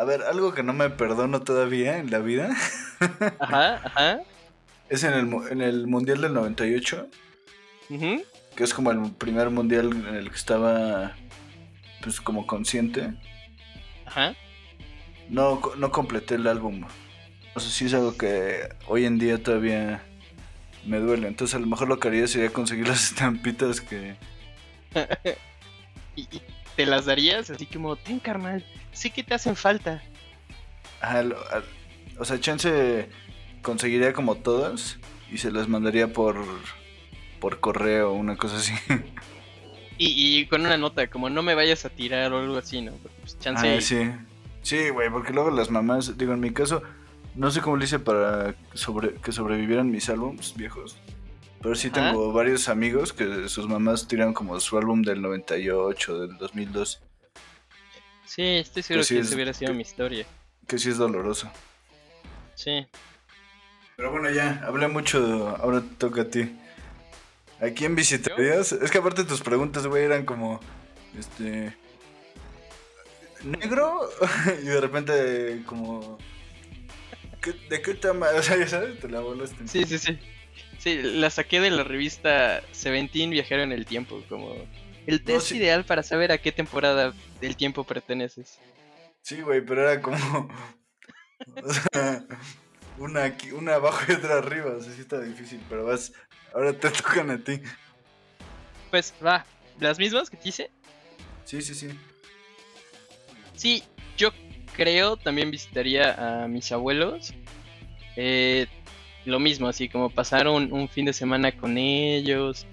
A 0.03 0.05
ver, 0.05 0.23
algo 0.23 0.53
que 0.53 0.65
no 0.65 0.73
me 0.73 0.91
perdono 0.91 1.43
todavía 1.43 1.99
en 1.99 2.11
la 2.11 2.19
vida 2.19 2.51
Ajá, 3.39 3.81
ajá. 3.85 4.21
es 4.89 5.05
en 5.05 5.13
el, 5.13 5.33
en 5.49 5.61
el 5.61 5.87
Mundial 5.87 6.21
del 6.21 6.35
98, 6.35 7.07
ujú. 7.89 8.25
que 8.57 8.65
es 8.65 8.75
como 8.75 8.91
el 8.91 9.13
primer 9.13 9.51
mundial 9.51 9.93
en 9.93 10.17
el 10.17 10.29
que 10.29 10.35
estaba, 10.35 11.13
pues, 12.03 12.21
como 12.21 12.49
consciente. 12.49 13.15
Ajá. 14.05 14.35
No, 15.29 15.61
no 15.77 15.93
completé 15.93 16.35
el 16.35 16.49
álbum. 16.49 16.85
O 17.55 17.61
sea, 17.61 17.71
sí 17.71 17.85
es 17.85 17.95
algo 17.95 18.17
que 18.17 18.71
hoy 18.89 19.05
en 19.05 19.21
día 19.21 19.41
todavía 19.41 20.03
me 20.85 20.99
duele. 20.99 21.29
Entonces, 21.29 21.55
a 21.55 21.61
lo 21.61 21.69
mejor 21.69 21.87
lo 21.87 22.01
que 22.01 22.09
haría 22.09 22.27
sería 22.27 22.53
conseguir 22.53 22.89
las 22.89 23.05
estampitas 23.05 23.81
que. 23.81 24.17
Y, 26.15 26.23
y 26.25 26.43
te 26.77 26.85
las 26.85 27.07
darías 27.07 27.49
así 27.49 27.65
como, 27.65 27.97
ten 27.97 28.19
carnal, 28.19 28.63
sí 28.93 29.11
que 29.11 29.23
te 29.23 29.35
hacen 29.35 29.57
falta. 29.57 30.03
Ajá, 31.01 31.23
lo- 31.23 31.39
o 32.19 32.25
sea, 32.25 32.39
chance 32.41 33.09
conseguiría 33.63 34.13
como 34.13 34.37
todas 34.37 34.99
y 35.31 35.39
se 35.39 35.51
las 35.51 35.69
mandaría 35.69 36.13
por 36.13 36.37
por 37.41 37.59
correo 37.61 38.11
o 38.13 38.15
una 38.15 38.37
cosa 38.37 38.57
así. 38.59 38.73
Y, 39.99 40.39
y 40.41 40.47
con 40.47 40.63
una 40.63 40.77
nota, 40.77 41.09
como 41.09 41.29
no 41.29 41.43
me 41.43 41.55
vayas 41.55 41.85
a 41.85 41.91
tirar 41.91 42.33
o 42.33 42.39
algo 42.41 42.57
así, 42.57 42.81
¿no? 42.81 42.93
Porque 42.93 43.17
pues 43.21 43.39
chance. 43.39 43.77
Ah, 43.77 43.81
sí. 43.81 44.11
Sí, 44.63 44.89
güey, 44.91 45.11
porque 45.11 45.33
luego 45.33 45.51
las 45.51 45.71
mamás, 45.71 46.17
digo, 46.17 46.33
en 46.33 46.41
mi 46.41 46.51
caso, 46.53 46.83
no 47.35 47.51
sé 47.51 47.61
cómo 47.61 47.77
le 47.77 47.85
hice 47.85 47.99
para 47.99 48.55
sobre, 48.75 49.15
que 49.15 49.33
sobrevivieran 49.33 49.91
mis 49.91 50.09
álbums 50.09 50.55
viejos. 50.57 50.97
Pero 51.61 51.75
sí 51.75 51.89
Ajá. 51.93 52.11
tengo 52.11 52.33
varios 52.33 52.69
amigos 52.69 53.13
que 53.13 53.49
sus 53.49 53.69
mamás 53.69 54.09
tiraron 54.09 54.35
como 54.35 54.59
su 54.61 54.79
álbum 54.79 55.03
del 55.03 55.21
98, 55.23 56.21
del 56.27 56.37
2002, 56.39 57.03
Sí, 58.35 58.43
estoy 58.43 58.83
seguro 58.83 59.03
Que 59.03 59.09
sí 59.09 59.15
que 59.15 59.21
es- 59.21 59.27
esa 59.27 59.35
hubiera 59.37 59.53
sido 59.53 59.73
que- 59.73 59.77
mi 59.77 59.83
historia. 59.83 60.27
que 60.67 60.79
sí 60.79 60.89
es 60.89 60.97
doloroso. 60.97 61.51
Sí. 62.55 62.87
Pero 63.97 64.11
bueno, 64.11 64.31
ya, 64.31 64.63
hablé 64.67 64.89
mucho, 64.89 65.55
ahora 65.61 65.81
te 65.83 65.95
toca 65.97 66.23
a 66.23 66.25
ti. 66.29 66.51
¿A 67.61 67.69
quién 67.75 67.95
visitarías? 67.95 68.73
Es 68.73 68.91
que 68.91 68.99
aparte 68.99 69.25
tus 69.25 69.43
preguntas, 69.43 69.87
güey, 69.87 70.05
eran 70.05 70.25
como, 70.25 70.61
este... 71.19 71.77
¿Negro? 73.45 74.09
y 74.63 74.67
de 74.67 74.81
repente 74.81 75.63
como... 75.67 76.17
¿qué- 77.43 77.55
¿De 77.69 77.83
qué 77.83 77.95
tamaño? 77.95 78.39
O 78.39 78.43
sea, 78.43 78.57
ya 78.57 78.67
sabes, 78.69 78.99
te 79.01 79.09
la 79.09 79.21
volaste. 79.21 79.69
Sí, 79.69 79.85
sí, 79.85 79.99
sí. 79.99 80.19
Sí, 80.79 81.01
la 81.03 81.29
saqué 81.31 81.61
de 81.61 81.71
la 81.71 81.85
revista 81.85 82.63
Seventeen 82.73 83.31
Viajero 83.31 83.63
en 83.63 83.73
el 83.73 83.85
Tiempo, 83.87 84.23
como 84.29 84.55
el 85.07 85.25
test 85.25 85.49
sí. 85.49 85.57
ideal 85.57 85.85
para 85.85 86.03
saber 86.03 86.33
a 86.33 86.39
qué 86.39 86.53
temporada 86.53 87.13
del 87.41 87.57
tiempo 87.57 87.85
perteneces. 87.85 88.59
Sí, 89.23 89.41
güey, 89.41 89.61
pero 89.61 89.83
era 89.83 90.01
como... 90.01 90.49
o 91.63 91.73
sea, 91.73 92.25
una, 92.99 93.25
aquí, 93.25 93.53
una 93.53 93.75
abajo 93.75 94.01
y 94.09 94.13
otra 94.13 94.39
arriba, 94.39 94.73
o 94.77 94.81
sea, 94.81 94.93
sí 94.93 95.01
está 95.01 95.21
difícil, 95.21 95.61
pero 95.69 95.85
vas... 95.85 96.13
Ahora 96.55 96.73
te 96.73 96.91
tocan 97.03 97.31
a 97.31 97.39
ti. 97.43 97.61
Pues 98.91 99.15
va, 99.25 99.45
las 99.81 99.99
mismas 99.99 100.29
que 100.29 100.37
te 100.37 100.49
hice. 100.49 100.71
Sí, 101.45 101.63
sí, 101.63 101.75
sí. 101.75 101.89
Sí, 103.55 103.83
yo 104.17 104.31
creo 104.77 105.17
también 105.17 105.51
visitaría 105.51 106.43
a 106.45 106.49
mis 106.49 106.71
abuelos. 106.73 107.33
Eh, 108.17 108.67
lo 109.25 109.39
mismo, 109.39 109.69
así 109.69 109.89
como 109.89 110.11
pasar 110.11 110.49
un, 110.49 110.73
un 110.73 110.89
fin 110.89 111.07
de 111.07 111.13
semana 111.13 111.57
con 111.57 111.79
ellos. 111.79 112.67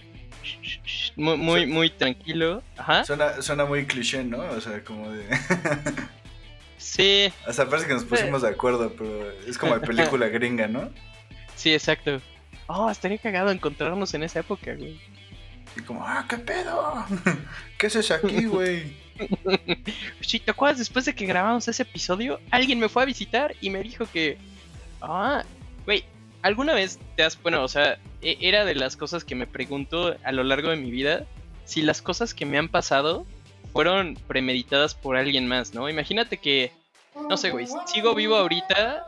Muy, 1.16 1.38
muy, 1.38 1.66
muy 1.66 1.90
tranquilo. 1.90 2.64
Ajá. 2.78 3.04
Suena, 3.06 3.42
suena 3.42 3.66
muy 3.66 3.86
cliché, 3.86 4.24
¿no? 4.24 4.40
O 4.40 4.62
sea, 4.62 4.84
como 4.84 5.12
de... 5.12 5.26
Sí, 6.80 7.32
Hasta 7.46 7.70
parece 7.70 7.88
que 7.88 7.94
nos 7.94 8.06
pusimos 8.06 8.42
de 8.42 8.48
acuerdo, 8.48 8.94
pero 8.98 9.30
es 9.46 9.58
como 9.58 9.78
de 9.78 9.86
película 9.86 10.28
gringa, 10.30 10.68
¿no? 10.68 10.90
sí, 11.56 11.74
exacto. 11.74 12.22
Oh, 12.68 12.90
estaría 12.90 13.18
cagado 13.18 13.52
encontrarnos 13.52 14.14
en 14.14 14.24
esa 14.24 14.40
época, 14.40 14.74
güey. 14.76 14.98
Y 15.76 15.82
como, 15.82 16.06
ah, 16.06 16.26
¿qué 16.30 16.38
pedo? 16.38 17.06
¿Qué 17.78 17.88
haces 17.88 18.10
aquí, 18.12 18.46
güey? 18.46 18.96
Sí, 20.22 20.40
¿te 20.40 20.52
acuerdas 20.52 20.78
después 20.78 21.04
de 21.04 21.14
que 21.14 21.26
grabamos 21.26 21.68
ese 21.68 21.84
episodio? 21.84 22.40
Alguien 22.50 22.80
me 22.80 22.88
fue 22.88 23.04
a 23.04 23.06
visitar 23.06 23.54
y 23.60 23.70
me 23.70 23.84
dijo 23.84 24.06
que. 24.06 24.38
Ah, 25.02 25.44
güey, 25.86 26.06
¿alguna 26.42 26.74
vez 26.74 27.00
te 27.16 27.24
has. 27.24 27.42
Bueno, 27.42 27.64
o 27.64 27.68
sea, 27.68 27.98
e- 28.22 28.38
era 28.42 28.66
de 28.66 28.76
las 28.76 28.96
cosas 28.96 29.24
que 29.24 29.36
me 29.36 29.48
pregunto 29.48 30.16
a 30.24 30.32
lo 30.32 30.44
largo 30.44 30.70
de 30.70 30.78
mi 30.78 30.92
vida. 30.92 31.26
Si 31.66 31.82
las 31.82 32.02
cosas 32.02 32.34
que 32.34 32.46
me 32.46 32.58
han 32.58 32.70
pasado 32.70 33.26
fueron 33.74 34.16
premeditadas 34.28 34.96
por 34.96 35.16
alguien 35.18 35.48
más, 35.48 35.74
¿no? 35.74 35.90
Imagínate 35.90 36.38
que. 36.38 36.72
No 37.30 37.38
sé, 37.38 37.52
güey, 37.52 37.68
sigo 37.86 38.16
vivo 38.16 38.36
ahorita. 38.36 39.06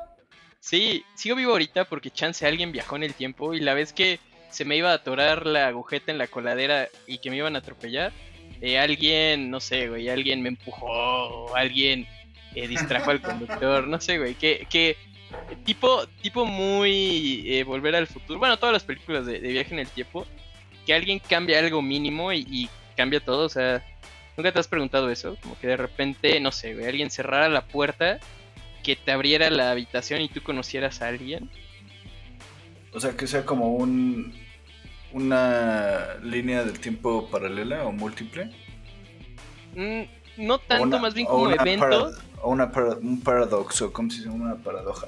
Sí, 0.60 1.04
sigo 1.16 1.36
vivo 1.36 1.54
ahorita 1.54 1.86
porque 1.86 2.12
chance 2.12 2.46
alguien 2.46 2.72
viajó 2.72 2.96
en 2.96 3.04
el 3.04 3.14
tiempo 3.16 3.54
y 3.54 3.60
la 3.60 3.74
vez 3.74 3.94
que 3.94 4.20
se 4.52 4.66
me 4.66 4.76
iba 4.76 4.92
a 4.92 4.96
atorar 4.96 5.48
la 5.48 5.68
agujeta 5.68 6.12
en 6.12 6.18
la 6.18 6.28
coladera 6.28 6.88
y 7.08 7.18
que 7.18 7.30
me 7.32 7.38
iban 7.38 7.56
a 7.56 7.60
atropellar, 7.60 8.12
eh, 8.60 8.78
alguien, 8.78 9.50
no 9.50 9.60
sé, 9.60 9.88
güey, 9.88 10.10
alguien 10.10 10.42
me 10.44 10.50
empujó, 10.50 10.86
o 10.86 11.56
alguien 11.56 12.06
eh, 12.54 12.68
distrajo 12.68 13.10
al 13.12 13.22
conductor, 13.22 13.88
no 13.88 14.00
sé, 14.02 14.20
güey, 14.20 14.36
que, 14.36 14.68
que 14.70 14.98
tipo, 15.64 16.06
tipo 16.22 16.46
muy 16.46 17.44
eh, 17.46 17.64
volver 17.64 17.96
al 17.96 18.08
futuro, 18.08 18.40
bueno, 18.40 18.58
todas 18.58 18.74
las 18.74 18.84
películas 18.84 19.26
de, 19.26 19.40
de 19.40 19.52
viaje 19.52 19.74
en 19.74 19.80
el 19.80 19.88
tiempo, 19.88 20.26
que 20.86 20.94
alguien 20.94 21.20
cambia 21.20 21.60
algo 21.60 21.82
mínimo 21.82 22.32
y, 22.34 22.46
y 22.50 22.70
cambia 22.98 23.20
todo, 23.20 23.46
o 23.46 23.50
sea, 23.50 23.84
¿nunca 24.38 24.52
te 24.52 24.60
has 24.60 24.68
preguntado 24.68 25.10
eso? 25.10 25.38
Como 25.42 25.58
que 25.60 25.68
de 25.68 25.78
repente, 25.78 26.40
no 26.40 26.52
sé, 26.52 26.74
güey, 26.74 26.86
alguien 26.88 27.12
cerrara 27.12 27.50
la 27.50 27.66
puerta, 27.66 28.20
que 28.84 28.96
te 28.96 29.12
abriera 29.12 29.50
la 29.52 29.72
habitación 29.72 30.22
y 30.22 30.28
tú 30.30 30.42
conocieras 30.42 31.02
a 31.02 31.08
alguien. 31.10 31.50
O 32.94 33.00
sea, 33.00 33.16
que 33.16 33.28
sea 33.28 33.46
como 33.46 33.74
un... 33.76 34.34
Una 35.14 36.16
línea 36.24 36.64
del 36.64 36.80
tiempo 36.80 37.30
paralela 37.30 37.84
o 37.86 37.92
múltiple. 37.92 38.50
Mm, 39.76 40.04
no 40.38 40.58
tanto, 40.60 40.84
una- 40.84 41.00
más 41.00 41.14
bien 41.14 41.28
como 41.28 41.52
eventos. 41.52 42.16
para- 42.16 42.31
o 42.44 42.50
una 42.50 42.72
para- 42.72 42.96
un 42.96 43.22
paradoxo, 43.22 43.92
¿cómo 43.94 44.10
se 44.10 44.18
dice? 44.18 44.30
Una 44.30 44.56
paradoja. 44.56 45.08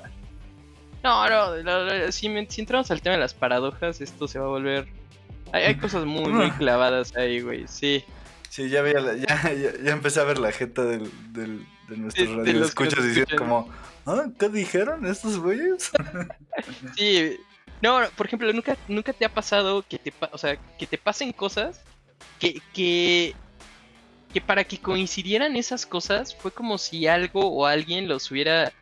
No, 1.04 1.28
no, 1.64 2.12
si, 2.12 2.30
si 2.50 2.62
entramos 2.62 2.90
al 2.92 3.02
tema 3.02 3.16
de 3.16 3.22
las 3.22 3.34
paradojas, 3.34 4.00
esto 4.02 4.28
se 4.28 4.40
va 4.40 4.46
a 4.46 4.50
volver... 4.50 4.88
Hay, 5.52 5.64
hay 5.66 5.76
cosas 5.76 6.06
muy, 6.06 6.32
muy 6.32 6.50
clavadas 6.58 7.16
ahí, 7.18 7.42
güey, 7.42 7.68
sí. 7.68 8.04
Sí, 8.50 8.70
ya, 8.70 8.82
veía 8.82 9.02
la- 9.02 9.16
ya, 9.16 9.52
ya, 9.54 9.72
ya 9.84 9.92
empecé 9.92 10.22
a 10.22 10.24
ver 10.24 10.38
la 10.38 10.52
jeta 10.52 10.84
del, 10.86 11.10
del, 11.34 11.66
de 11.90 11.98
nuestros 11.98 12.30
De- 12.30 12.36
de 12.36 12.40
radioescuchas 12.44 13.00
nos 13.00 13.08
diciendo 13.08 13.36
como, 13.38 13.70
¿Ah? 14.06 14.26
¿Qué 14.40 14.50
dijeron 14.50 15.06
estos 15.06 15.40
güeyes? 15.40 15.92
Sí. 16.98 17.38
No, 17.82 18.00
por 18.16 18.28
ejemplo, 18.28 18.52
nunca, 18.54 18.78
nunca 18.88 19.12
te 19.12 19.26
ha 19.26 19.30
pasado 19.34 19.84
que 19.88 19.98
te, 20.00 20.14
o 20.32 20.38
sea, 20.38 20.58
que 20.78 20.88
te 20.88 20.98
pasen 20.98 21.34
cosas 21.34 21.82
que, 22.40 22.62
que, 22.74 23.36
que 24.34 24.42
para 24.42 24.64
que 24.64 24.80
coincidieran 24.80 25.56
esas 25.56 25.86
cosas 25.86 26.36
fue 26.36 26.52
como 26.52 26.80
si 26.80 27.08
algo 27.08 27.48
o 27.48 27.68
alguien 27.68 28.08
los 28.08 28.32
hubiera 28.32 28.74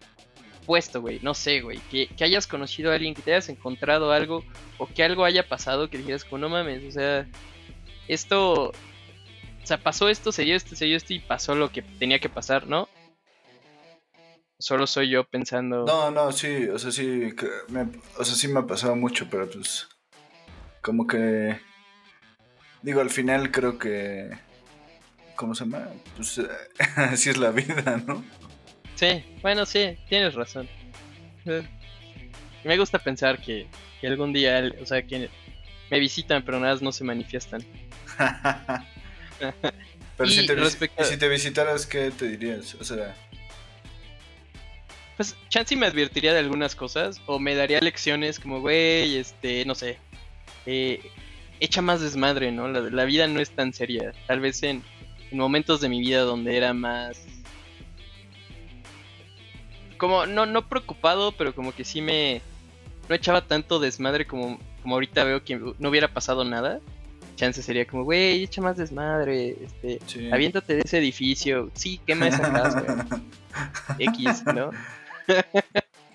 puesto, 0.66 1.02
güey. 1.02 1.20
No 1.22 1.34
sé, 1.34 1.60
güey. 1.60 1.80
Que, 1.92 2.08
que 2.08 2.24
hayas 2.24 2.48
conocido 2.48 2.92
a 2.92 2.96
alguien, 2.96 3.14
que 3.14 3.22
te 3.22 3.34
hayas 3.34 3.50
encontrado 3.50 4.12
algo 4.14 4.46
o 4.78 4.88
que 4.88 5.04
algo 5.04 5.26
haya 5.26 5.48
pasado 5.48 5.90
que 5.90 5.98
dijeras 5.98 6.24
como 6.24 6.40
no 6.40 6.50
mames, 6.50 6.84
o 6.86 6.92
sea, 6.92 7.28
esto, 8.08 8.70
o 8.70 8.74
sea, 9.66 9.78
pasó 9.78 10.08
esto, 10.10 10.32
se 10.32 10.44
dio 10.44 10.56
esto, 10.56 10.76
se 10.76 10.86
dio 10.86 10.96
esto 10.96 11.14
y 11.14 11.20
pasó 11.20 11.54
lo 11.54 11.70
que 11.70 11.82
tenía 11.82 12.20
que 12.20 12.30
pasar, 12.30 12.68
¿no? 12.68 12.88
Solo 14.58 14.88
soy 14.88 15.10
yo 15.10 15.24
pensando. 15.26 15.86
No, 15.86 16.12
no, 16.12 16.32
sí, 16.32 16.68
o 16.70 16.80
sea, 16.80 16.92
sí, 16.92 17.34
me, 17.68 17.88
o 18.18 18.24
sea, 18.24 18.36
sí 18.36 18.48
me 18.48 18.60
ha 18.60 18.68
pasado 18.68 18.96
mucho, 18.96 19.28
pero 19.30 19.50
pues, 19.50 19.90
como 20.82 21.08
que, 21.08 21.60
digo, 22.82 23.02
al 23.02 23.10
final 23.10 23.52
creo 23.52 23.78
que, 23.78 24.30
¿cómo 25.41 25.56
se 25.56 25.65
llama? 25.65 25.89
Pues 26.15 26.38
eh, 26.38 26.47
así 26.95 27.32
es 27.32 27.38
la 27.38 27.49
vida, 27.49 27.99
¿no? 28.06 28.23
Sí, 28.93 29.23
bueno, 29.41 29.65
sí, 29.65 29.97
tienes 30.08 30.36
razón. 30.36 30.69
Eh, 31.45 31.63
Me 32.63 32.77
gusta 32.77 32.99
pensar 32.99 33.41
que, 33.41 33.65
que 33.99 34.06
algún 34.08 34.32
día, 34.34 34.71
o 34.80 34.86
sea, 34.86 35.01
que 35.01 35.32
me 35.89 35.99
visitan, 35.99 36.43
pero 36.45 36.60
nada 36.60 36.73
más 36.73 36.84
no 36.84 36.91
se 36.91 37.04
manifiestan. 37.04 37.65
pero 40.15 40.30
Y 40.30 40.32
si, 40.32 40.45
te, 40.45 40.54
respecto 40.54 41.04
si 41.04 41.17
te 41.17 41.27
visitaras, 41.27 41.88
¿qué 41.88 42.12
te 42.12 42.27
dirías? 42.27 42.75
O 42.75 42.84
sea, 42.84 43.15
Pues 45.17 45.36
Chansey 45.49 45.75
me 45.75 45.88
advertiría 45.88 46.34
de 46.34 46.39
algunas 46.39 46.75
cosas, 46.75 47.19
o 47.25 47.39
me 47.39 47.56
daría 47.56 47.80
lecciones 47.82 48.39
como, 48.39 48.62
güey, 48.62 49.17
este, 49.17 49.65
no 49.65 49.73
sé, 49.73 49.97
eh, 50.67 51.01
echa 51.60 51.82
más 51.82 51.99
desmadre, 52.01 52.51
¿no? 52.51 52.67
La, 52.67 52.82
la 52.82 53.06
vida 53.06 53.25
no 53.25 53.39
es 53.39 53.49
tan 53.49 53.73
seria. 53.73 54.13
Tal 54.27 54.39
vez 54.39 54.62
en, 54.62 54.84
en 55.32 55.38
momentos 55.38 55.82
de 55.82 55.89
mi 55.89 56.00
vida 56.00 56.22
donde 56.22 56.56
era 56.58 56.74
más... 56.74 57.26
Como, 59.98 60.26
no, 60.26 60.46
no 60.46 60.67
preocupado, 60.67 61.32
pero 61.32 61.54
como 61.54 61.74
que 61.74 61.84
sí 61.84 62.02
me... 62.02 62.41
No 63.08 63.15
echaba 63.15 63.46
tanto 63.46 63.80
desmadre 63.80 64.26
como, 64.26 64.60
como 64.82 64.96
ahorita 64.96 65.24
veo 65.24 65.44
que 65.44 65.58
no 65.58 65.89
hubiera 65.89 66.08
pasado 66.08 66.44
nada. 66.44 66.80
Chance 67.36 67.62
sería 67.63 67.86
como, 67.86 68.04
güey, 68.04 68.44
echa 68.44 68.62
más 68.62 68.78
desmadre, 68.78 69.56
este, 69.63 70.00
sí. 70.06 70.32
aviéntate 70.32 70.76
de 70.76 70.82
ese 70.86 71.00
edificio, 71.00 71.72
sí, 71.74 72.00
quema 72.06 72.28
esa 72.28 72.52
casa, 72.52 73.08
X, 74.00 74.44
¿no? 74.54 74.70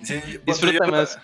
Sí, 0.03 0.15
Disfruta 0.47 0.85
yo- 0.87 0.91
más. 0.93 1.19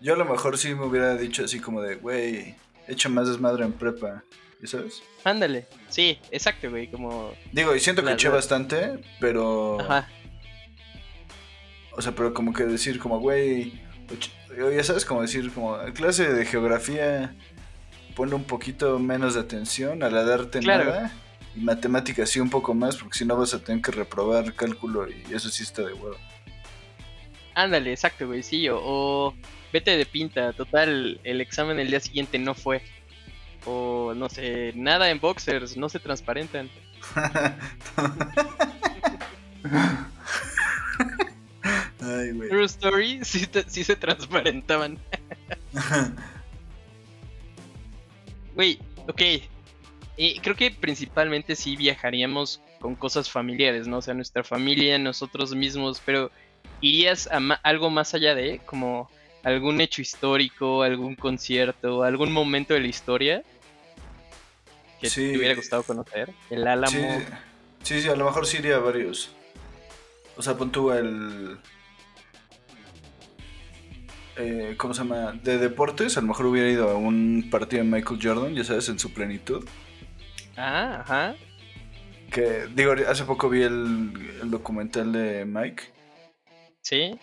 Yo 0.00 0.12
a 0.12 0.16
lo 0.16 0.26
mejor 0.26 0.58
sí 0.58 0.74
me 0.74 0.84
hubiera 0.84 1.16
dicho 1.16 1.44
así 1.44 1.58
como 1.60 1.80
de, 1.80 1.96
güey, 1.96 2.54
echa 2.88 3.08
más 3.08 3.28
desmadre 3.28 3.64
en 3.64 3.72
prepa, 3.72 4.22
¿y 4.62 4.66
sabes? 4.66 5.02
Ándale, 5.24 5.66
sí, 5.88 6.18
exacto, 6.30 6.70
güey, 6.70 6.88
como... 6.90 7.32
Digo, 7.52 7.74
y 7.74 7.80
siento 7.80 8.04
que 8.04 8.12
eché 8.12 8.28
bastante, 8.28 8.98
pero... 9.20 9.80
Ajá, 9.80 10.08
O 11.92 12.02
sea, 12.02 12.12
pero 12.14 12.34
como 12.34 12.52
que 12.52 12.64
decir 12.64 12.98
como, 12.98 13.18
güey, 13.20 13.72
ya 14.74 14.84
sabes, 14.84 15.04
como 15.04 15.22
decir, 15.22 15.50
como, 15.52 15.78
clase 15.94 16.32
de 16.32 16.44
geografía, 16.44 17.34
pone 18.14 18.34
un 18.34 18.44
poquito 18.44 18.98
menos 18.98 19.34
de 19.34 19.40
atención 19.40 20.02
a 20.02 20.10
la 20.10 20.24
darte 20.24 20.60
Claro. 20.60 20.84
nada. 20.86 21.12
Y 21.54 21.60
matemáticas 21.60 22.28
sí 22.28 22.38
un 22.40 22.50
poco 22.50 22.74
más, 22.74 22.96
porque 22.96 23.16
si 23.18 23.24
no 23.24 23.36
vas 23.36 23.54
a 23.54 23.60
tener 23.64 23.80
que 23.82 23.90
reprobar 23.92 24.52
cálculo 24.54 25.08
y 25.08 25.22
eso 25.34 25.48
sí 25.48 25.62
está 25.62 25.82
de 25.82 25.94
huevo. 25.94 26.16
ándale, 27.54 27.92
exacto, 27.92 28.26
güey, 28.26 28.42
sí, 28.42 28.68
o, 28.68 28.78
o 28.82 29.34
vete 29.72 29.96
de 29.96 30.04
pinta, 30.04 30.52
total, 30.52 31.18
el 31.24 31.40
examen 31.40 31.78
el 31.78 31.88
día 31.88 32.00
siguiente 32.00 32.38
no 32.38 32.54
fue. 32.54 32.82
O 33.66 34.12
no 34.14 34.28
sé, 34.28 34.72
nada 34.76 35.10
en 35.10 35.18
boxers, 35.20 35.76
no 35.76 35.88
se 35.88 35.98
transparentan. 35.98 36.70
Ay, 42.00 42.30
güey. 42.32 42.48
True 42.48 42.64
story, 42.66 43.20
sí, 43.24 43.46
te- 43.46 43.68
sí 43.68 43.82
se 43.84 43.96
transparentaban. 43.96 44.98
Güey, 48.54 48.78
ok. 49.08 49.20
Eh, 50.18 50.36
creo 50.42 50.56
que 50.56 50.70
principalmente 50.70 51.56
sí 51.56 51.76
viajaríamos 51.76 52.62
con 52.80 52.94
cosas 52.94 53.30
familiares, 53.30 53.86
¿no? 53.86 53.98
O 53.98 54.02
sea, 54.02 54.14
nuestra 54.14 54.44
familia, 54.44 54.98
nosotros 54.98 55.54
mismos, 55.54 56.00
pero 56.04 56.30
¿irías 56.80 57.26
a 57.30 57.40
ma- 57.40 57.60
algo 57.62 57.90
más 57.90 58.14
allá 58.14 58.34
de, 58.34 58.60
como 58.64 59.10
algún 59.42 59.80
hecho 59.80 60.00
histórico, 60.00 60.82
algún 60.82 61.16
concierto, 61.16 62.02
algún 62.02 62.32
momento 62.32 62.74
de 62.74 62.80
la 62.80 62.86
historia 62.86 63.42
que 65.00 65.08
Sí. 65.10 65.32
te 65.32 65.38
hubiera 65.38 65.54
gustado 65.54 65.82
conocer? 65.82 66.32
El 66.50 66.66
Álamo. 66.66 66.90
Sí, 66.90 67.24
sí, 67.82 68.02
sí, 68.02 68.08
a 68.08 68.16
lo 68.16 68.24
mejor 68.24 68.46
sí 68.46 68.58
iría 68.58 68.76
a 68.76 68.80
varios. 68.80 69.34
O 70.36 70.42
sea, 70.42 70.56
pon 70.56 70.70
tú 70.70 70.90
el... 70.92 71.58
eh, 74.36 74.74
¿Cómo 74.76 74.92
se 74.94 75.02
llama? 75.02 75.32
De 75.42 75.58
deportes, 75.58 76.16
a 76.16 76.20
lo 76.20 76.26
mejor 76.28 76.46
hubiera 76.46 76.68
ido 76.68 76.90
a 76.90 76.94
un 76.96 77.48
partido 77.50 77.82
de 77.82 77.90
Michael 77.90 78.20
Jordan, 78.22 78.54
ya 78.54 78.64
sabes, 78.64 78.88
en 78.88 78.98
su 78.98 79.12
plenitud. 79.12 79.66
Ah, 80.56 81.00
ajá. 81.00 81.34
Que, 82.30 82.66
digo, 82.74 82.92
hace 83.08 83.24
poco 83.24 83.48
vi 83.48 83.62
el, 83.62 84.12
el 84.42 84.50
documental 84.50 85.12
de 85.12 85.44
Mike. 85.44 85.84
Sí. 86.82 87.18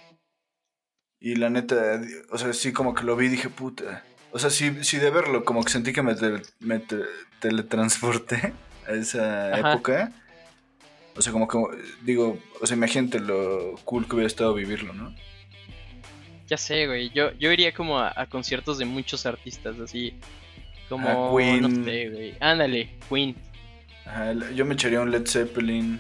Y 1.20 1.36
la 1.36 1.50
neta, 1.50 2.02
o 2.32 2.38
sea, 2.38 2.52
sí 2.54 2.74
como 2.74 2.94
que 2.94 3.04
lo 3.04 3.16
vi 3.16 3.28
y 3.28 3.30
dije, 3.30 3.50
puta. 3.50 4.04
O 4.32 4.40
sea, 4.40 4.50
sí, 4.50 4.84
sí 4.84 4.98
de 4.98 5.12
verlo, 5.12 5.46
como 5.46 5.64
que 5.64 5.72
sentí 5.72 5.94
que 5.94 6.02
me, 6.02 6.16
teletransporté 7.44 8.54
a 8.88 8.94
esa 8.94 9.54
Ajá. 9.54 9.74
época. 9.74 10.12
O 11.16 11.22
sea, 11.22 11.32
como 11.32 11.48
que, 11.48 11.60
digo, 12.02 12.40
o 12.60 12.66
sea, 12.66 12.76
imagínate 12.76 13.20
lo 13.20 13.76
cool 13.84 14.08
que 14.08 14.16
hubiera 14.16 14.28
estado 14.28 14.54
vivirlo, 14.54 14.94
¿no? 14.94 15.14
Ya 16.48 16.58
sé, 16.58 16.88
güey. 16.88 17.10
Yo, 17.12 17.32
yo 17.34 17.52
iría 17.52 17.74
como 17.74 18.00
a, 18.00 18.12
a 18.16 18.26
conciertos 18.28 18.78
de 18.80 18.86
muchos 18.86 19.26
artistas, 19.26 19.80
así. 19.80 20.16
Como. 20.90 21.08
Ah, 21.08 21.38
Queen. 21.38 21.62
No 21.62 21.84
sé, 21.84 22.10
güey. 22.10 22.34
Ándale, 22.40 22.90
Queen. 23.10 23.36
Ajá, 24.06 24.34
yo 24.56 24.66
me 24.66 24.74
echaría 24.74 25.02
un 25.02 25.12
Led 25.12 25.28
Zeppelin. 25.28 26.00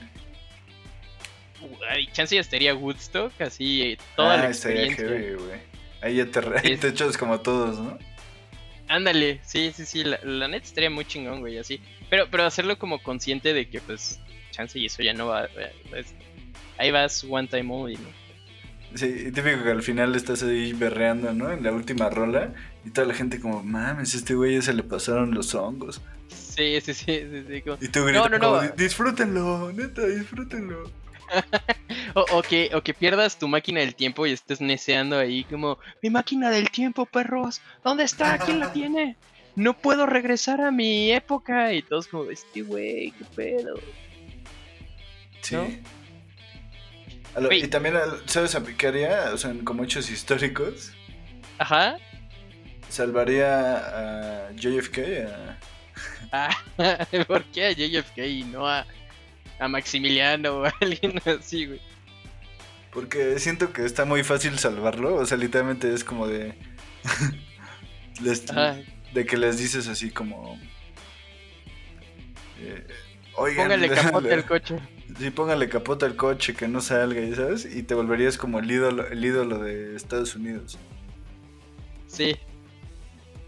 Ay, 1.89 2.07
chance 2.11 2.33
ya 2.35 2.41
estaría 2.41 2.73
Woodstock, 2.73 3.39
así. 3.39 3.97
Toda 4.15 4.33
ah, 4.33 4.37
la 4.37 4.47
experiencia. 4.47 5.07
heavy, 5.07 5.35
güey. 5.35 5.59
Ahí 6.01 6.15
ya 6.15 6.25
te, 6.25 6.41
te 6.77 6.87
echas 6.87 7.17
como 7.17 7.39
todos, 7.39 7.79
¿no? 7.79 7.97
Ándale, 8.93 9.39
sí, 9.43 9.71
sí, 9.75 9.85
sí. 9.85 10.03
La, 10.03 10.19
la 10.23 10.47
neta 10.47 10.65
estaría 10.67 10.89
muy 10.91 11.05
chingón, 11.05 11.39
güey, 11.39 11.57
así. 11.57 11.79
Pero, 12.11 12.27
pero 12.29 12.43
hacerlo 12.45 12.77
como 12.77 13.01
consciente 13.01 13.51
de 13.53 13.67
que, 13.67 13.81
pues, 13.81 14.19
chance 14.51 14.77
y 14.77 14.85
eso 14.85 15.01
ya 15.01 15.13
no 15.13 15.27
va. 15.27 15.45
eh, 15.45 15.71
es- 15.95 16.13
ahí 16.77 16.91
vas 16.91 17.23
one 17.27 17.47
time 17.47 17.73
only, 17.73 17.95
¿no? 17.97 18.09
Sí, 18.95 19.05
y 19.27 19.31
típico 19.31 19.63
que 19.63 19.71
al 19.71 19.81
final 19.81 20.13
estás 20.15 20.43
ahí 20.43 20.73
berreando, 20.73 21.33
¿no? 21.33 21.51
En 21.51 21.63
la 21.63 21.71
última 21.71 22.09
rola. 22.11 22.53
Y 22.85 22.91
toda 22.91 23.07
la 23.07 23.15
gente 23.15 23.39
como, 23.39 23.63
mames, 23.63 24.13
este 24.13 24.35
güey 24.35 24.53
ya 24.55 24.61
se 24.61 24.73
le 24.75 24.83
pasaron 24.83 25.33
los 25.33 25.55
hongos. 25.55 25.99
Sí, 26.27 26.79
sí, 26.81 26.93
sí. 26.93 27.05
sí, 27.05 27.43
sí, 27.49 27.61
como- 27.63 27.77
Y 27.81 27.87
tú 27.87 28.03
gritas 28.05 28.29
no, 28.29 28.37
no. 28.37 28.61
"Di- 28.61 28.69
disfrútenlo, 28.77 29.71
neta, 29.73 30.05
disfrútenlo. 30.05 30.83
O, 32.15 32.25
o 32.37 32.41
que, 32.43 32.69
o 32.75 32.81
que 32.83 32.93
pierdas 32.93 33.39
tu 33.39 33.47
máquina 33.47 33.79
del 33.79 33.95
tiempo 33.95 34.27
y 34.27 34.31
estés 34.31 34.61
neceando 34.61 35.17
ahí 35.17 35.43
como, 35.45 35.79
mi 36.03 36.11
máquina 36.11 36.51
del 36.51 36.69
tiempo, 36.69 37.07
perros, 37.07 37.59
¿dónde 37.83 38.03
está? 38.03 38.37
¿Quién 38.37 38.59
la 38.59 38.71
tiene? 38.71 39.15
No 39.55 39.75
puedo 39.75 40.05
regresar 40.05 40.61
a 40.61 40.69
mi 40.69 41.11
época. 41.11 41.73
Y 41.73 41.81
todos 41.81 42.07
como, 42.07 42.29
este 42.29 42.61
güey, 42.61 43.11
qué 43.11 43.25
pedo. 43.35 43.79
Sí. 45.41 45.55
¿No? 45.55 45.67
A 47.35 47.39
lo- 47.39 47.47
Güey. 47.47 47.63
y 47.63 47.67
también, 47.67 47.95
¿sabes 48.27 48.53
a 48.55 48.63
qué 48.63 48.87
haría? 48.87 49.31
O 49.33 49.37
sea, 49.37 49.51
como 49.63 49.83
hechos 49.83 50.09
históricos, 50.11 50.91
Ajá. 51.57 51.97
salvaría 52.89 54.47
a 54.47 54.51
JFK, 54.55 54.97
a- 55.27 55.57
Ah, 56.31 56.57
¿Por 57.27 57.43
qué 57.45 57.65
a 57.67 57.71
JFK 57.71 58.17
y 58.27 58.43
no 58.43 58.67
a, 58.67 58.85
a 59.59 59.67
Maximiliano 59.67 60.57
o 60.59 60.65
a 60.65 60.73
alguien 60.81 61.19
así, 61.25 61.65
güey? 61.67 61.81
porque 62.91 63.39
siento 63.39 63.73
que 63.73 63.85
está 63.85 64.05
muy 64.05 64.23
fácil 64.23 64.59
salvarlo. 64.59 65.15
O 65.15 65.25
sea, 65.25 65.35
literalmente 65.37 65.91
es 65.91 66.03
como 66.03 66.27
de. 66.27 66.53
les- 68.23 68.45
de 69.13 69.25
que 69.25 69.35
les 69.37 69.57
dices 69.57 69.87
así 69.87 70.11
como. 70.11 70.59
eh, 72.59 72.85
Oigan, 73.35 73.65
Póngale 73.67 73.89
capote 73.95 74.33
al 74.33 74.45
coche. 74.45 74.79
Sí, 75.17 75.29
póngale 75.31 75.69
capote 75.69 76.05
al 76.05 76.15
coche, 76.15 76.53
que 76.53 76.67
no 76.67 76.81
salga, 76.81 77.21
¿ya 77.21 77.35
¿sabes? 77.35 77.65
Y 77.65 77.81
te 77.83 77.93
volverías 77.95 78.37
como 78.37 78.59
el 78.59 78.69
ídolo, 78.69 79.07
el 79.07 79.23
ídolo 79.25 79.59
de 79.59 79.95
Estados 79.95 80.35
Unidos. 80.35 80.77
Sí. 82.07 82.35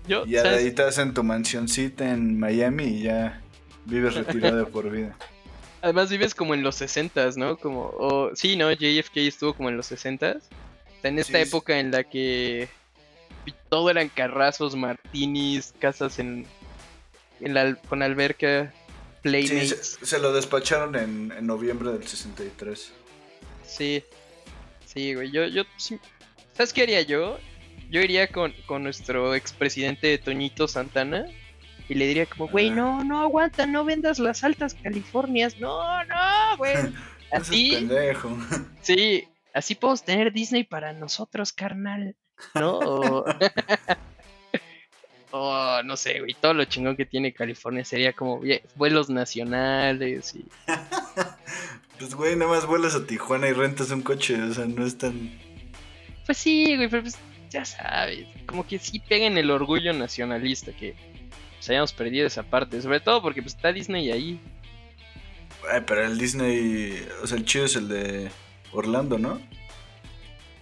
Yo, 0.07 0.25
Y 0.25 0.37
ahí 0.37 0.71
te 0.71 0.83
hacen 0.83 1.13
tu 1.13 1.23
mansioncita 1.23 2.11
en 2.11 2.39
Miami 2.39 2.83
y 2.85 3.03
ya 3.03 3.41
vives 3.85 4.13
retirado 4.15 4.67
por 4.69 4.89
vida. 4.91 5.15
Además 5.85 6.09
vives 6.09 6.33
como 6.33 6.55
en 6.55 6.63
los 6.63 6.81
60s, 6.81 7.35
¿no? 7.37 7.57
Como, 7.57 7.81
o, 7.99 8.35
sí, 8.35 8.55
¿no? 8.55 8.71
JFK 8.71 9.17
estuvo 9.17 9.53
como 9.53 9.69
en 9.69 9.77
los 9.77 9.91
60s. 9.91 10.37
O 10.37 11.01
sea, 11.01 11.11
en 11.11 11.19
esta 11.19 11.37
Sí, 11.37 11.43
sí. 11.43 11.47
época 11.49 11.79
en 11.79 11.91
la 11.91 12.03
que 12.03 12.67
todo 13.69 13.91
eran 13.91 14.09
carrazos, 14.09 14.75
martinis, 14.75 15.75
casas 15.77 16.17
en, 16.17 16.47
en 17.39 17.53
la, 17.53 17.75
con 17.75 18.01
alberca, 18.01 18.73
Sí, 18.73 19.19
playmates. 19.21 19.97
se, 19.99 20.05
se 20.07 20.17
lo 20.19 20.33
despacharon 20.33 20.95
en, 20.95 21.31
en 21.37 21.45
noviembre 21.45 21.91
del 21.91 22.07
63. 22.07 22.91
Sí, 23.67 24.03
sí, 24.87 25.13
güey. 25.13 25.29
Yo, 25.31 25.45
yo, 25.45 25.65
sí- 25.77 25.99
¿sabes 26.53 26.73
qué 26.73 26.81
haría 26.81 27.03
yo? 27.03 27.37
Yo 27.91 28.01
iría 28.01 28.27
con, 28.29 28.51
con 28.65 28.81
nuestro 28.81 29.35
expresidente 29.35 30.17
Toñito 30.17 30.67
Santana 30.67 31.27
y 31.87 31.93
le 31.95 32.07
diría 32.07 32.25
como, 32.25 32.47
güey, 32.47 32.69
no, 32.69 33.03
no 33.03 33.21
aguanta, 33.21 33.65
no 33.65 33.85
vendas 33.85 34.19
las 34.19 34.43
altas 34.43 34.75
Californias, 34.75 35.59
no, 35.59 36.03
no, 36.05 36.57
güey. 36.57 36.75
Así, 37.31 37.71
pendejo. 37.71 38.37
sí, 38.81 39.27
así 39.53 39.75
podemos 39.75 40.03
tener 40.03 40.31
Disney 40.31 40.63
para 40.63 40.93
nosotros, 40.93 41.51
carnal, 41.51 42.15
¿no? 42.53 42.77
O, 42.79 43.25
o, 45.31 45.83
no 45.83 45.97
sé, 45.97 46.19
güey, 46.19 46.35
todo 46.39 46.53
lo 46.53 46.65
chingón 46.65 46.95
que 46.95 47.05
tiene 47.05 47.33
California 47.33 47.83
sería 47.83 48.13
como 48.13 48.39
vie- 48.41 48.61
vuelos 48.75 49.09
nacionales 49.09 50.35
y... 50.35 50.45
Pues, 51.97 52.13
güey, 52.13 52.35
nada 52.35 52.51
más 52.51 52.65
vuelas 52.65 52.95
a 52.95 53.05
Tijuana 53.05 53.47
y 53.47 53.53
rentas 53.53 53.91
un 53.91 54.01
coche. 54.01 54.41
O 54.41 54.53
sea, 54.53 54.65
no 54.65 54.85
es 54.85 54.97
tan. 54.97 55.31
Pues 56.25 56.37
sí, 56.37 56.75
güey, 56.75 56.89
pero 56.89 57.03
pues 57.03 57.17
ya 57.49 57.63
sabes, 57.63 58.27
como 58.45 58.67
que 58.67 58.79
sí 58.79 58.99
peguen 58.99 59.37
el 59.37 59.49
orgullo 59.49 59.93
nacionalista 59.93 60.73
que 60.73 60.93
pues, 61.65 61.69
hayamos 61.71 61.93
perdido 61.93 62.27
esa 62.27 62.43
parte, 62.43 62.81
sobre 62.81 62.99
todo 62.99 63.21
porque 63.21 63.41
pues 63.41 63.55
está 63.55 63.73
Disney 63.73 64.11
ahí. 64.11 64.39
Ay, 65.71 65.81
pero 65.87 66.05
el 66.05 66.17
Disney. 66.17 67.05
O 67.23 67.27
sea, 67.27 67.37
el 67.37 67.45
chido 67.45 67.65
es 67.65 67.75
el 67.75 67.87
de 67.87 68.29
Orlando, 68.71 69.17
¿no? 69.17 69.41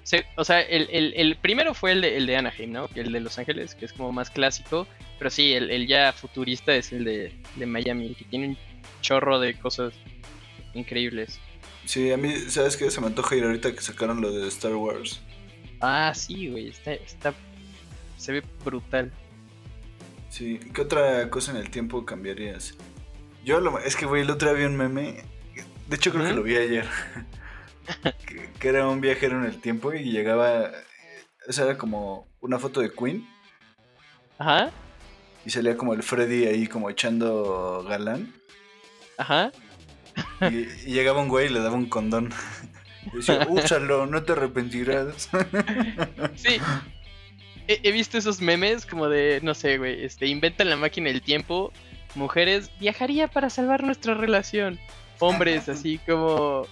Se- 0.04 0.26
o 0.38 0.44
sea, 0.46 0.62
el, 0.62 0.88
el- 0.92 1.14
el 1.16 1.36
primero 1.38 1.74
fue 1.74 1.92
el 1.94 2.02
de, 2.02 2.18
el 2.18 2.26
de 2.26 2.38
Anaheim, 2.38 2.72
¿no? 2.72 2.90
El 2.96 3.12
de 3.12 3.20
Los 3.20 3.38
Ángeles, 3.38 3.76
que 3.76 3.86
es 3.86 3.94
como 3.94 4.12
más 4.12 4.30
clásico, 4.30 4.88
pero 5.18 5.30
sí, 5.30 5.54
el, 5.54 5.72
el 5.72 5.88
ya 5.88 6.14
futurista 6.14 6.74
es 6.76 6.92
el 6.94 7.04
de, 7.06 7.34
de 7.56 7.66
Miami, 7.66 8.14
que 8.16 8.26
tiene 8.26 8.50
un 8.50 8.58
chorro 9.02 9.40
de 9.40 9.54
cosas 9.56 9.94
increíbles. 10.74 11.40
Sí, 11.86 12.12
a 12.12 12.18
mí, 12.18 12.34
¿sabes 12.50 12.78
qué? 12.78 12.90
Se 12.92 13.02
me 13.02 13.08
antoja 13.08 13.36
ir 13.36 13.44
ahorita 13.44 13.74
que 13.74 13.82
sacaron 13.82 14.22
lo 14.22 14.32
de 14.32 14.48
Star 14.48 14.76
Wars. 14.76 15.22
Ah, 15.82 16.14
sí, 16.16 16.48
güey, 16.50 16.70
está, 16.70 16.94
está, 16.94 17.34
se 18.18 18.32
ve 18.32 18.44
brutal. 18.64 19.12
Sí, 20.34 20.60
¿qué 20.74 20.82
otra 20.82 21.30
cosa 21.30 21.52
en 21.52 21.58
el 21.58 21.70
tiempo 21.70 22.06
cambiarías? 22.06 22.74
Yo 23.46 23.60
lo, 23.60 23.78
es 23.78 23.96
que, 23.96 24.08
güey, 24.08 24.24
el 24.24 24.32
otro 24.32 24.50
día 24.50 24.58
vi 24.58 24.66
un 24.66 24.76
meme. 24.76 25.24
De 25.88 25.96
hecho, 25.96 26.10
creo 26.10 26.24
que 26.24 26.30
Ujú. 26.32 26.38
lo 26.38 26.44
vi 26.44 26.56
ayer. 26.58 26.88
que, 28.26 28.50
que 28.60 28.68
era 28.68 28.88
un 28.88 29.00
viajero 29.00 29.38
en 29.38 29.46
el 29.46 29.62
tiempo 29.62 29.94
y 29.94 30.06
llegaba. 30.12 30.72
Esa 31.48 31.66
era 31.66 31.78
como 31.78 32.28
una 32.42 32.58
foto 32.58 32.80
de 32.82 32.92
Queen 32.92 33.28
Ajá, 34.40 34.72
y 35.46 35.52
salía 35.52 35.78
como 35.78 35.94
el 35.94 36.02
Freddy 36.02 36.46
ahí, 36.48 36.66
como 36.66 36.90
echando 36.90 37.86
galán. 37.88 38.34
ajá. 39.20 39.52
Y, 40.50 40.56
y 40.90 40.94
llegaba 40.94 41.22
un 41.22 41.28
güey 41.30 41.46
y 41.46 41.50
le 41.50 41.60
daba 41.60 41.76
un 41.76 41.88
condón. 41.90 42.34
Y 43.14 43.18
decía, 43.18 43.46
úsalo, 43.50 44.08
no 44.08 44.24
te 44.24 44.32
arrepentirás. 44.32 45.30
Sí. 46.36 46.58
He, 47.68 47.80
he 47.84 47.92
visto 47.92 48.18
esos 48.18 48.42
memes 48.42 48.86
como 48.86 49.08
de, 49.10 49.40
no 49.44 49.54
sé, 49.54 49.78
güey, 49.78 50.04
este, 50.04 50.28
inventan 50.28 50.70
la 50.70 50.76
máquina 50.76 51.10
del 51.10 51.22
tiempo. 51.22 51.72
Mujeres, 52.16 52.70
viajaría 52.80 53.28
para 53.28 53.50
salvar 53.50 53.84
nuestra 53.84 54.14
relación. 54.14 54.80
Hombres, 55.20 55.70
así 55.70 56.00
como, 56.06 56.68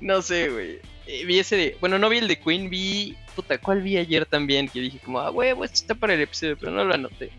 no 0.00 0.22
sé, 0.22 0.48
güey. 0.50 0.78
Eh, 1.06 1.24
vi 1.26 1.38
ese 1.38 1.56
de, 1.56 1.76
bueno, 1.80 1.98
no 1.98 2.08
vi 2.08 2.18
el 2.18 2.28
de 2.28 2.38
Queen, 2.38 2.70
vi, 2.70 3.16
puta, 3.34 3.58
¿cuál 3.58 3.82
vi 3.82 3.96
ayer 3.96 4.24
también? 4.26 4.68
Que 4.68 4.80
dije 4.80 4.98
como, 5.04 5.20
ah, 5.20 5.30
huevo, 5.30 5.64
esto 5.64 5.74
está 5.76 5.94
para 5.94 6.14
el 6.14 6.20
episodio, 6.20 6.56
pero 6.58 6.72
no 6.72 6.84
lo 6.84 6.94
anoté. 6.94 7.30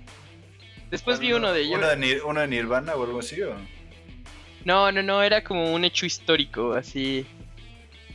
Después 0.91 1.19
vi 1.19 1.33
uno 1.33 1.51
de 1.51 1.61
ellos. 1.61 1.77
¿Una 1.77 1.89
de, 1.95 1.97
Nir- 1.97 2.23
una 2.25 2.41
de 2.41 2.47
Nirvana 2.47 2.95
o 2.95 3.03
algo 3.03 3.19
así? 3.19 3.41
¿o? 3.41 3.53
No, 4.65 4.91
no, 4.91 5.01
no, 5.03 5.21
era 5.23 5.43
como 5.43 5.73
un 5.73 5.83
hecho 5.85 6.05
histórico, 6.05 6.73
así. 6.73 7.25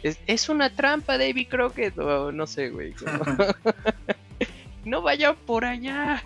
Es, 0.03 0.18
es 0.26 0.48
una 0.48 0.70
trampa, 0.74 1.18
David 1.18 1.48
Crockett, 1.48 1.98
o 1.98 2.31
no 2.33 2.46
sé, 2.46 2.70
güey. 2.70 2.92
como- 2.92 3.24
no 4.84 5.02
vaya 5.02 5.34
por 5.34 5.64
allá. 5.64 6.22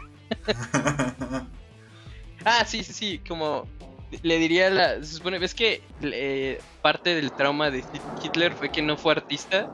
Ah, 2.47 2.65
sí, 2.67 2.85
sí, 2.85 2.93
sí, 2.93 3.21
como 3.27 3.67
le 4.23 4.39
diría 4.39 4.67
a 4.67 4.71
la... 4.71 4.95
Se 5.03 5.15
supone, 5.15 5.39
ves 5.39 5.55
que 5.55 5.83
eh, 6.03 6.61
parte 6.83 7.15
del 7.15 7.33
trauma 7.33 7.71
de 7.71 7.83
Hitler 8.23 8.53
fue 8.53 8.71
que 8.71 8.83
no 8.83 8.97
fue 8.99 9.13
artista. 9.13 9.73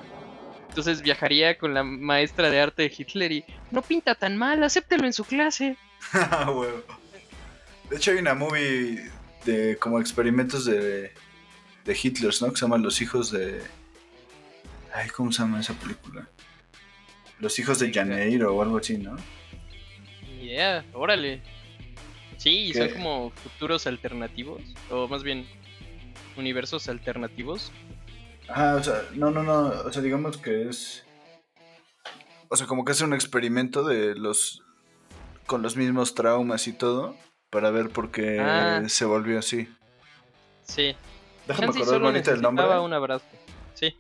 Entonces 0.68 1.02
viajaría 1.02 1.58
con 1.58 1.74
la 1.74 1.82
maestra 1.82 2.48
de 2.48 2.60
arte 2.60 2.82
de 2.82 2.94
Hitler 2.96 3.32
y 3.32 3.44
no 3.72 3.82
pinta 3.82 4.14
tan 4.14 4.36
mal, 4.36 4.62
acéptelo 4.62 5.04
en 5.04 5.12
su 5.12 5.24
clase. 5.24 5.76
Ah. 6.12 6.50
De 7.90 7.96
hecho, 7.96 8.12
hay 8.12 8.18
una 8.18 8.34
movie 8.34 9.10
de 9.44 9.76
como 9.78 10.00
experimentos 10.00 10.64
de, 10.64 11.12
de 11.84 11.98
Hitler, 12.00 12.32
¿no? 12.40 12.50
Que 12.50 12.56
se 12.56 12.62
llama 12.62 12.78
Los 12.78 13.02
hijos 13.02 13.32
de. 13.32 13.60
Ay, 14.94 15.08
¿cómo 15.08 15.32
se 15.32 15.42
llama 15.42 15.60
esa 15.60 15.74
película? 15.74 16.28
Los 17.40 17.59
hijos 17.59 17.79
de 17.79 17.92
Janeiro 17.92 18.55
o 18.55 18.62
algo 18.62 18.79
así, 18.79 18.98
¿no? 18.98 19.16
Yeah, 20.42 20.85
órale. 20.92 21.42
Sí, 22.37 22.50
y 22.68 22.72
son 22.74 22.88
¿Qué? 22.88 22.94
como 22.94 23.31
futuros 23.31 23.87
alternativos, 23.87 24.62
o 24.90 25.07
más 25.09 25.22
bien 25.22 25.46
universos 26.37 26.88
alternativos. 26.88 27.70
Ah, 28.48 28.76
o 28.79 28.83
sea, 28.83 29.03
no, 29.14 29.31
no, 29.31 29.42
no. 29.42 29.68
O 29.85 29.92
sea, 29.92 30.03
digamos 30.03 30.37
que 30.38 30.68
es. 30.68 31.05
O 32.48 32.57
sea, 32.57 32.66
como 32.66 32.85
que 32.85 32.92
hace 32.92 33.05
un 33.05 33.12
experimento 33.14 33.85
de 33.85 34.14
los. 34.14 34.62
con 35.46 35.62
los 35.62 35.76
mismos 35.76 36.14
traumas 36.14 36.66
y 36.68 36.72
todo. 36.72 37.16
Para 37.50 37.70
ver 37.70 37.90
por 37.90 38.11
qué 38.12 38.38
Ah. 38.40 38.83
se 38.88 39.05
volvió 39.05 39.38
así. 39.38 39.68
Sí. 40.62 40.94
Déjame 41.48 41.72
solo 41.85 42.07
ahorita 42.07 42.31
el 42.33 42.42
nombre. 42.42 42.64
un 42.79 42.92
abrazo. 42.92 43.24
Sí. 43.74 43.94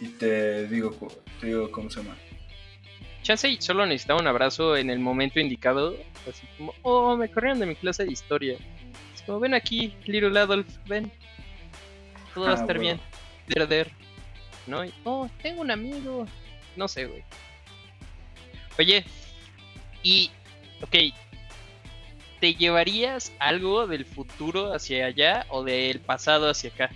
Y 0.00 0.08
te 0.08 0.66
digo, 0.66 0.96
te 1.40 1.46
digo 1.46 1.70
cómo 1.70 1.88
se 1.90 2.02
llama. 2.02 2.16
Chance 3.22 3.48
y 3.48 3.60
solo 3.60 3.84
necesitaba 3.86 4.20
un 4.20 4.26
abrazo 4.26 4.76
en 4.76 4.90
el 4.90 4.98
momento 4.98 5.40
indicado. 5.40 5.96
Así 6.28 6.46
como, 6.56 6.74
oh, 6.82 7.16
me 7.16 7.28
corrieron 7.28 7.58
de 7.60 7.66
mi 7.66 7.74
clase 7.76 8.04
de 8.04 8.12
historia. 8.12 8.56
Es 9.14 9.22
como, 9.22 9.40
ven 9.40 9.54
aquí, 9.54 9.94
Little 10.06 10.38
Adolf, 10.38 10.66
ven. 10.86 11.10
Todo 12.34 12.44
va 12.44 12.52
a 12.52 12.54
Ah, 12.54 12.60
estar 12.60 12.78
bien. 12.78 12.98
Der, 13.48 13.68
der. 13.68 13.90
¿No? 14.66 14.84
Y, 14.84 14.92
oh, 15.04 15.28
tengo 15.42 15.60
un 15.62 15.70
amigo. 15.70 16.26
No 16.76 16.88
sé, 16.88 17.06
güey. 17.06 17.22
Oye, 18.78 19.04
y, 20.02 20.30
ok, 20.80 20.96
¿te 22.40 22.54
llevarías 22.54 23.32
algo 23.38 23.86
del 23.86 24.06
futuro 24.06 24.72
hacia 24.72 25.06
allá 25.06 25.44
o 25.50 25.62
del 25.64 26.00
pasado 26.00 26.48
hacia 26.48 26.70
acá? 26.70 26.90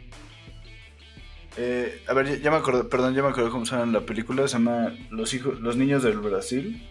Eh, 1.57 2.03
a 2.09 2.15
ver, 2.15 2.41
ya, 2.41 2.51
me 2.51 2.57
acordé, 2.57 2.85
perdón, 2.85 3.15
ya 3.15 3.23
me 3.23 3.29
acordé 3.29 3.51
cómo 3.51 3.65
se 3.65 3.77
llama 3.77 3.93
la 3.93 4.01
película. 4.07 4.47
Se 4.49 4.55
llama 4.55 4.93
Los 5.11 5.35
hijos, 5.35 5.61
Los 5.61 5.77
niños 5.77 6.03
del 6.03 6.19
Brasil. 6.19 6.87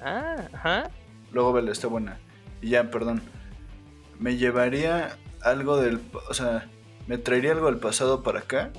Ah, 0.00 0.48
ajá. 0.52 0.90
Luego 1.32 1.52
vela, 1.52 1.72
está 1.72 1.88
buena. 1.88 2.18
Y 2.60 2.70
ya, 2.70 2.90
perdón. 2.90 3.22
Me 4.18 4.36
llevaría 4.36 5.16
algo 5.40 5.76
del, 5.76 6.00
o 6.28 6.34
sea, 6.34 6.68
me 7.08 7.18
traería 7.18 7.52
algo 7.52 7.66
del 7.66 7.78
pasado 7.78 8.22
para 8.22 8.40
acá. 8.40 8.70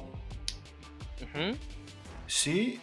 ujú. 1.21 1.57
Sí, 2.27 2.79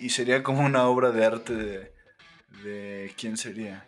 y 0.00 0.08
sería 0.10 0.42
como 0.42 0.60
una 0.64 0.86
obra 0.86 1.10
de 1.10 1.24
arte 1.24 1.54
de, 1.54 1.92
de 2.64 3.12
quién 3.18 3.36
sería. 3.36 3.84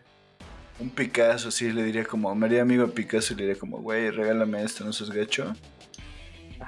Un 0.78 0.90
Picasso, 0.90 1.50
sí, 1.50 1.72
le 1.72 1.82
diría 1.84 2.04
como, 2.04 2.34
me 2.34 2.46
haría 2.46 2.62
amigo 2.62 2.86
de 2.86 2.92
Picasso 2.92 3.32
y 3.32 3.36
le 3.36 3.42
diría 3.44 3.58
como, 3.58 3.78
güey, 3.78 4.10
regálame 4.10 4.62
esto, 4.62 4.84
no 4.84 4.92
seas 4.92 5.10
gacho. 5.10 5.54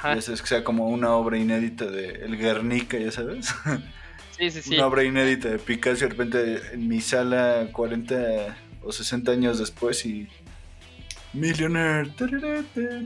Ajá. 0.03 0.15
Es 0.15 0.27
que 0.27 0.49
sea 0.49 0.65
como 0.65 0.89
una 0.89 1.15
obra 1.15 1.39
inédita 1.39 1.87
de 1.87 2.25
El 2.25 2.37
Guernica, 2.37 2.99
ya 2.99 3.11
sabes. 3.11 3.55
Sí, 4.39 4.51
sí, 4.51 4.63
sí. 4.63 4.75
Una 4.75 4.87
obra 4.87 5.05
inédita 5.05 5.51
de 5.51 5.59
Picasso 5.59 6.05
de 6.05 6.09
repente 6.09 6.61
en 6.73 6.89
mi 6.89 7.01
sala 7.01 7.69
40 7.71 8.57
o 8.81 8.91
60 8.91 9.31
años 9.31 9.59
después 9.59 10.05
y... 10.05 10.27
Millionaire. 11.33 12.11
tararata. 12.17 13.05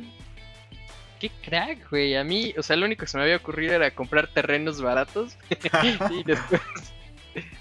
Qué 1.21 1.31
crack, 1.43 1.91
güey. 1.91 2.17
A 2.17 2.25
mí, 2.25 2.55
o 2.57 2.63
sea, 2.63 2.77
lo 2.77 2.87
único 2.87 3.01
que 3.01 3.07
se 3.07 3.19
me 3.19 3.25
había 3.25 3.37
ocurrido 3.37 3.75
era 3.75 3.91
comprar 3.91 4.29
terrenos 4.29 4.81
baratos. 4.81 5.37
y 6.11 6.23
después. 6.25 6.61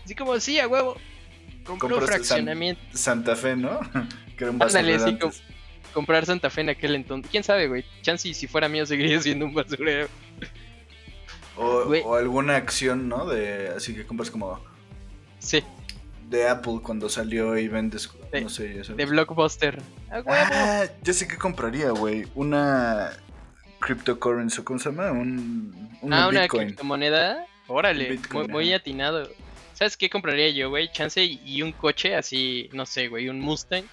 Así 0.04 0.16
como, 0.16 0.40
sí, 0.40 0.60
a 0.60 0.68
huevo. 0.68 0.98
Compró 1.66 2.00
fraccionamiento. 2.02 2.82
Santa 2.94 3.36
Fe, 3.36 3.56
¿no? 3.56 3.80
que 4.38 4.44
era 4.44 4.52
un 4.52 4.62
Ándale, 4.62 4.94
basurero 4.94 5.00
sí, 5.00 5.10
antes. 5.10 5.55
Comprar 5.96 6.26
Santa 6.26 6.50
Fe 6.50 6.60
en 6.62 6.70
aquel 6.70 6.94
entonces. 6.94 7.32
Quién 7.32 7.44
sabe, 7.44 7.68
güey. 7.70 7.86
Chance 8.02 8.34
si 8.34 8.48
fuera 8.48 8.68
mío 8.68 8.86
seguiría 8.86 9.20
siendo 9.22 9.46
un 9.46 9.54
basurero. 9.54 10.10
O, 11.58 12.16
alguna 12.16 12.58
acción, 12.58 13.08
¿no? 13.08 13.26
De, 13.26 13.70
así 13.70 13.96
que 13.96 14.06
compras 14.06 14.30
como 14.30 14.62
Sí. 15.40 15.64
de 16.30 16.50
Apple 16.50 16.80
cuando 16.84 17.08
salió 17.08 17.58
y 17.58 17.70
vendes, 17.70 18.10
De- 18.32 18.42
no 18.42 18.50
sé, 18.50 18.84
sabes. 18.84 18.98
De 18.98 19.06
Blockbuster. 19.06 19.82
¡A 20.12 20.16
huevo! 20.16 20.28
Ah, 20.32 20.84
sé 21.14 21.28
qué 21.30 21.38
compraría, 21.38 21.92
güey. 21.92 22.26
Una 22.36 23.12
cryptocurrency, 23.80 24.64
¿cómo 24.64 24.80
se 24.80 24.90
llama? 24.90 25.12
Un, 25.12 25.90
ah, 26.12 26.28
una 26.28 26.48
criptomoneda. 26.50 27.46
Órale, 27.68 28.10
Bitcoin, 28.12 28.52
muy, 28.52 28.74
atinado. 28.74 29.30
¿Sabes 29.74 29.96
qué 29.96 30.10
compraría 30.10 30.50
yo, 30.50 30.70
güey? 30.70 30.92
Chance 30.92 31.24
y 31.24 31.62
un 31.62 31.72
coche 31.72 32.16
así, 32.16 32.70
no 32.74 32.86
sé, 32.86 33.08
güey, 33.08 33.30
un 33.30 33.40
Mustang. 33.40 33.86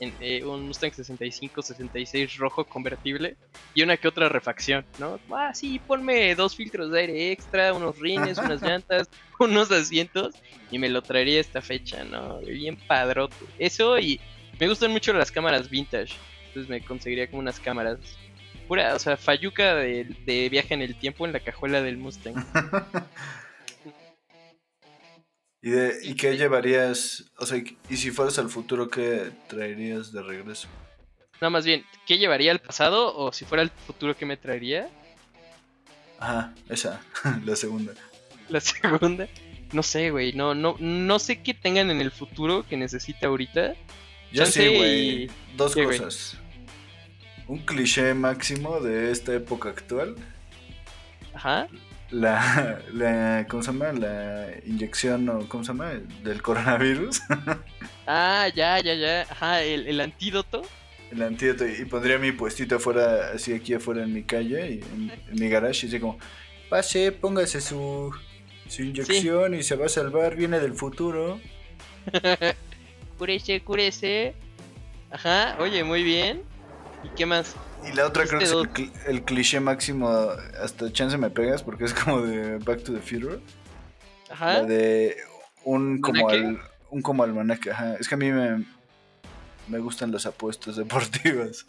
En- 0.00 0.14
eh, 0.20 0.44
un 0.44 0.66
Mustang 0.66 0.92
65, 0.92 1.62
66 1.62 2.36
rojo 2.36 2.64
convertible. 2.64 3.36
Y 3.74 3.82
una 3.82 3.96
que 3.96 4.08
otra 4.08 4.28
refacción, 4.28 4.86
¿no? 4.98 5.20
Ah, 5.30 5.52
sí, 5.54 5.78
ponme 5.78 6.34
dos 6.34 6.54
filtros 6.56 6.90
de 6.90 7.00
aire 7.00 7.32
extra, 7.32 7.72
unos 7.72 7.98
rines, 7.98 8.38
unas 8.38 8.62
llantas, 8.62 9.08
unos 9.38 9.70
asientos. 9.70 10.34
Y 10.70 10.78
me 10.78 10.88
lo 10.88 11.02
traería 11.02 11.40
esta 11.40 11.60
fecha, 11.62 12.04
¿no? 12.04 12.38
Bien 12.40 12.76
padrote. 12.88 13.34
Eso 13.58 13.98
y 13.98 14.20
me 14.58 14.68
gustan 14.68 14.90
mucho 14.90 15.12
las 15.12 15.30
cámaras 15.30 15.68
vintage. 15.70 16.14
Entonces 16.48 16.68
me 16.70 16.80
conseguiría 16.80 17.28
como 17.28 17.40
unas 17.40 17.60
cámaras. 17.60 17.98
Pura, 18.66 18.94
o 18.94 18.98
sea, 18.98 19.16
falluca 19.16 19.76
de, 19.76 20.06
de 20.24 20.48
viaje 20.48 20.74
en 20.74 20.82
el 20.82 20.98
tiempo 20.98 21.24
en 21.26 21.32
la 21.32 21.40
cajuela 21.40 21.82
del 21.82 21.98
Mustang. 21.98 22.34
¿Y, 25.66 25.70
de, 25.70 25.98
¿Y 26.04 26.14
qué 26.14 26.36
llevarías? 26.36 27.24
O 27.38 27.44
sea, 27.44 27.58
y 27.90 27.96
si 27.96 28.12
fueras 28.12 28.38
al 28.38 28.48
futuro, 28.48 28.88
¿qué 28.88 29.32
traerías 29.48 30.12
de 30.12 30.22
regreso? 30.22 30.68
No, 31.40 31.50
más 31.50 31.66
bien, 31.66 31.84
¿qué 32.06 32.18
llevaría 32.18 32.52
al 32.52 32.60
pasado 32.60 33.16
o 33.16 33.32
si 33.32 33.44
fuera 33.44 33.64
el 33.64 33.70
futuro 33.70 34.16
que 34.16 34.24
me 34.26 34.36
traería? 34.36 34.88
Ajá, 36.20 36.54
esa, 36.68 37.00
la 37.44 37.56
segunda. 37.56 37.94
La 38.48 38.60
segunda. 38.60 39.26
No 39.72 39.82
sé, 39.82 40.12
güey, 40.12 40.34
no, 40.34 40.54
no, 40.54 40.76
no 40.78 41.18
sé 41.18 41.42
qué 41.42 41.52
tengan 41.52 41.90
en 41.90 42.00
el 42.00 42.12
futuro 42.12 42.64
que 42.68 42.76
necesite 42.76 43.26
ahorita. 43.26 43.74
Yo 44.30 44.44
Chance 44.44 44.68
sí, 44.70 44.76
güey. 44.76 45.24
y- 45.24 45.30
Dos 45.56 45.74
¿Qué, 45.74 45.82
cosas. 45.82 46.36
Un 47.48 47.58
cliché 47.66 48.14
máximo 48.14 48.78
de 48.78 49.10
esta 49.10 49.34
época 49.34 49.70
actual. 49.70 50.14
Ajá. 51.34 51.66
La, 52.10 52.80
la, 52.92 53.46
¿cómo 53.48 53.62
se 53.62 53.72
llama? 53.72 53.92
La 53.92 54.48
inyección 54.64 55.28
o, 55.28 55.48
¿cómo 55.48 55.64
se 55.64 55.68
llama? 55.68 55.92
Del 56.22 56.42
coronavirus. 56.42 57.22
Ah, 58.08 58.46
ya, 58.54 58.78
ya, 58.78 58.94
ya. 58.94 59.22
Ajá, 59.22 59.62
el, 59.62 59.88
el 59.88 60.00
antídoto. 60.00 60.62
El 61.10 61.22
antídoto. 61.22 61.66
Y 61.66 61.84
pondría 61.86 62.18
mi 62.18 62.30
puestito 62.30 62.76
afuera, 62.76 63.32
así 63.34 63.52
aquí 63.52 63.74
afuera 63.74 64.04
en 64.04 64.14
mi 64.14 64.22
calle, 64.22 64.74
y 64.74 64.80
en, 64.94 65.10
en 65.28 65.40
mi 65.40 65.48
garage, 65.48 65.86
y 65.86 65.88
así 65.88 65.98
como, 65.98 66.16
pase, 66.70 67.10
póngase 67.10 67.60
su, 67.60 68.14
su 68.68 68.82
inyección 68.82 69.54
y 69.54 69.64
se 69.64 69.74
va 69.74 69.86
a 69.86 69.88
salvar, 69.88 70.36
viene 70.36 70.60
del 70.60 70.74
futuro. 70.74 71.40
Curece, 73.18 73.60
curece. 73.62 74.34
Ajá, 75.10 75.56
oye, 75.58 75.82
muy 75.82 76.04
bien. 76.04 76.42
¿Y 77.02 77.08
qué 77.16 77.26
más? 77.26 77.56
Y 77.90 77.92
la 77.94 78.06
otra 78.06 78.24
creo 78.26 78.38
que 78.38 78.44
es 78.44 78.50
el, 78.52 78.68
cl- 78.72 78.92
el 79.06 79.22
cliché 79.22 79.60
máximo, 79.60 80.08
hasta 80.62 80.92
chance 80.92 81.16
me 81.18 81.30
pegas, 81.30 81.62
porque 81.62 81.84
es 81.84 81.94
como 81.94 82.22
de 82.22 82.58
Back 82.58 82.82
to 82.84 82.92
the 82.92 83.00
Future. 83.00 83.38
Ajá. 84.30 84.54
La 84.54 84.62
de 84.64 85.16
un 85.64 86.00
como 86.00 86.28
al, 86.28 86.60
un 86.90 87.02
como 87.02 87.22
almanaque, 87.22 87.70
ajá. 87.70 87.94
Es 88.00 88.08
que 88.08 88.14
a 88.14 88.18
mí 88.18 88.30
me, 88.32 88.64
me 89.68 89.78
gustan 89.78 90.10
las 90.12 90.26
apuestas 90.26 90.76
deportivas. 90.76 91.66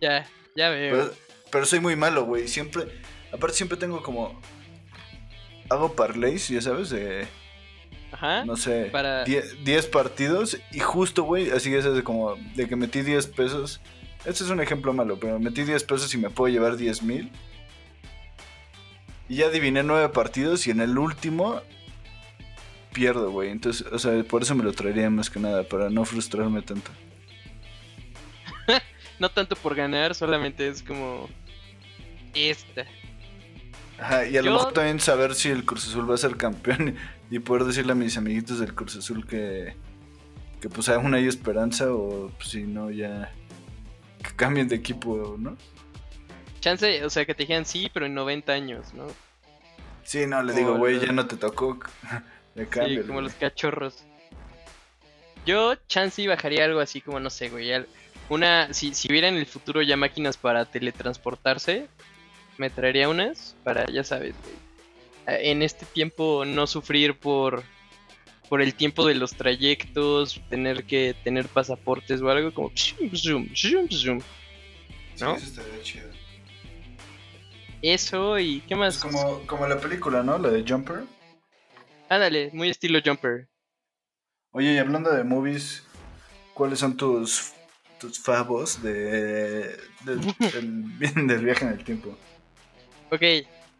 Ya, 0.00 0.26
ya 0.56 0.70
veo. 0.70 0.92
Pero, 0.96 1.12
pero 1.50 1.66
soy 1.66 1.80
muy 1.80 1.94
malo, 1.96 2.24
güey. 2.24 2.48
Siempre, 2.48 2.84
aparte 3.32 3.56
siempre 3.56 3.76
tengo 3.78 4.02
como 4.02 4.40
hago 5.70 5.92
parlays, 5.94 6.48
ya 6.48 6.60
sabes, 6.62 6.90
de 6.90 7.26
Ajá. 8.12 8.44
no 8.44 8.56
sé, 8.56 8.88
Para- 8.90 9.24
10 9.24 9.64
10 9.64 9.86
partidos 9.86 10.58
y 10.72 10.80
justo, 10.80 11.24
güey, 11.24 11.50
así 11.50 11.74
es 11.74 11.84
de 11.84 12.02
como 12.02 12.36
de 12.54 12.66
que 12.68 12.74
metí 12.76 13.02
10 13.02 13.26
pesos. 13.28 13.80
Este 14.28 14.44
es 14.44 14.50
un 14.50 14.60
ejemplo 14.60 14.92
malo, 14.92 15.18
pero 15.18 15.40
metí 15.40 15.64
10 15.64 15.84
pesos 15.84 16.12
y 16.12 16.18
me 16.18 16.28
puedo 16.28 16.52
llevar 16.52 16.76
10 16.76 17.02
mil. 17.02 17.32
Y 19.26 19.36
ya 19.36 19.46
adiviné 19.46 19.82
9 19.82 20.10
partidos 20.10 20.66
y 20.66 20.70
en 20.70 20.82
el 20.82 20.98
último 20.98 21.62
pierdo, 22.92 23.30
güey. 23.30 23.48
Entonces, 23.48 23.86
o 23.90 23.98
sea, 23.98 24.22
por 24.24 24.42
eso 24.42 24.54
me 24.54 24.64
lo 24.64 24.74
traería 24.74 25.08
más 25.08 25.30
que 25.30 25.40
nada, 25.40 25.62
para 25.62 25.88
no 25.88 26.04
frustrarme 26.04 26.60
tanto. 26.60 26.90
No 29.18 29.30
tanto 29.30 29.56
por 29.56 29.74
ganar, 29.74 30.14
solamente 30.14 30.68
es 30.68 30.80
como. 30.82 31.28
Esta. 32.34 32.84
Ajá, 33.98 34.28
y 34.28 34.36
a 34.36 34.42
lo 34.42 34.52
mejor 34.52 34.72
también 34.72 35.00
saber 35.00 35.34
si 35.34 35.48
el 35.48 35.64
Cruz 35.64 35.88
Azul 35.88 36.08
va 36.08 36.14
a 36.14 36.18
ser 36.18 36.36
campeón 36.36 36.94
y 37.30 37.40
poder 37.40 37.64
decirle 37.64 37.92
a 37.92 37.96
mis 37.96 38.16
amiguitos 38.16 38.60
del 38.60 38.74
Cruz 38.74 38.94
Azul 38.94 39.26
que, 39.26 39.74
que 40.60 40.68
pues 40.68 40.88
aún 40.88 41.14
hay 41.14 41.26
esperanza 41.26 41.92
o 41.92 42.30
pues, 42.36 42.50
si 42.50 42.62
no 42.62 42.92
ya 42.92 43.32
que 44.22 44.34
cambien 44.36 44.68
de 44.68 44.76
equipo, 44.76 45.36
¿no? 45.38 45.56
Chance, 46.60 47.04
o 47.04 47.10
sea, 47.10 47.24
que 47.24 47.34
te 47.34 47.44
dijeran 47.44 47.64
sí, 47.64 47.90
pero 47.92 48.06
en 48.06 48.14
90 48.14 48.52
años, 48.52 48.92
¿no? 48.94 49.06
Sí, 50.02 50.26
no, 50.26 50.42
le 50.42 50.54
digo, 50.54 50.76
güey, 50.76 50.98
ya 50.98 51.12
no 51.12 51.26
te 51.26 51.36
tocó. 51.36 51.78
Cambio. 52.70 53.02
Sí, 53.02 53.06
como 53.06 53.20
los 53.20 53.34
cachorros. 53.34 54.04
Yo, 55.46 55.76
chance, 55.86 56.20
y 56.20 56.26
bajaría 56.26 56.64
algo 56.64 56.80
así 56.80 57.00
como, 57.00 57.20
no 57.20 57.30
sé, 57.30 57.48
güey. 57.48 57.70
Una, 58.28 58.72
si, 58.74 58.94
si 58.94 59.08
hubiera 59.10 59.28
en 59.28 59.36
el 59.36 59.46
futuro 59.46 59.80
ya 59.82 59.96
máquinas 59.96 60.36
para 60.36 60.64
teletransportarse, 60.64 61.88
me 62.58 62.70
traería 62.70 63.08
unas 63.08 63.56
para, 63.64 63.86
ya 63.86 64.02
sabes, 64.02 64.34
güey. 64.42 64.54
En 65.26 65.62
este 65.62 65.86
tiempo 65.86 66.44
no 66.44 66.66
sufrir 66.66 67.14
por, 67.18 67.62
por 68.48 68.62
el 68.62 68.74
tiempo 68.74 69.06
de 69.06 69.14
los 69.14 69.34
trayectos, 69.34 70.40
tener 70.48 70.84
que 70.84 71.14
tener 71.22 71.48
pasaportes 71.48 72.20
o 72.20 72.30
algo 72.30 72.52
como... 72.52 72.70
zoom, 72.74 73.14
zoom, 73.14 73.48
zoom, 73.54 73.88
zoom. 73.88 74.20
¿no? 75.20 75.36
eso 75.36 75.46
estaría 75.46 75.82
chido. 75.82 76.08
Eso 77.82 78.38
y 78.38 78.60
qué 78.62 78.74
más. 78.74 78.96
Es 78.96 79.02
como, 79.02 79.46
como 79.46 79.66
la 79.66 79.78
película, 79.78 80.22
¿no? 80.22 80.38
La 80.38 80.50
de 80.50 80.64
Jumper. 80.66 81.04
Ándale, 82.08 82.50
muy 82.52 82.70
estilo 82.70 82.98
Jumper. 83.04 83.48
Oye, 84.50 84.74
y 84.74 84.78
hablando 84.78 85.10
de 85.12 85.22
movies, 85.24 85.84
¿cuáles 86.54 86.78
son 86.78 86.96
tus, 86.96 87.52
tus 88.00 88.18
favos 88.18 88.82
de, 88.82 89.76
del 90.04 91.44
viaje 91.44 91.64
en 91.64 91.72
el 91.72 91.84
tiempo? 91.84 92.16
Ok, 93.10 93.22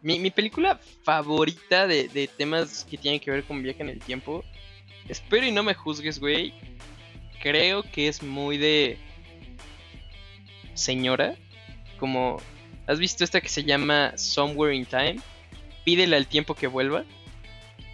mi, 0.01 0.19
mi 0.19 0.31
película 0.31 0.79
favorita 1.03 1.87
de, 1.87 2.07
de 2.07 2.27
temas 2.27 2.85
que 2.89 2.97
tienen 2.97 3.19
que 3.19 3.31
ver 3.31 3.43
con 3.43 3.61
viaje 3.61 3.81
en 3.81 3.89
el 3.89 3.99
tiempo. 3.99 4.45
Espero 5.07 5.45
y 5.45 5.51
no 5.51 5.63
me 5.63 5.73
juzgues, 5.73 6.19
güey. 6.19 6.53
Creo 7.41 7.83
que 7.83 8.07
es 8.07 8.21
muy 8.21 8.57
de. 8.57 8.97
Señora. 10.73 11.35
Como. 11.99 12.41
¿Has 12.87 12.99
visto 12.99 13.23
esta 13.23 13.39
que 13.41 13.49
se 13.49 13.63
llama 13.63 14.13
Somewhere 14.17 14.75
in 14.75 14.85
Time? 14.85 15.17
Pídele 15.85 16.15
al 16.15 16.27
tiempo 16.27 16.55
que 16.55 16.67
vuelva. 16.67 17.03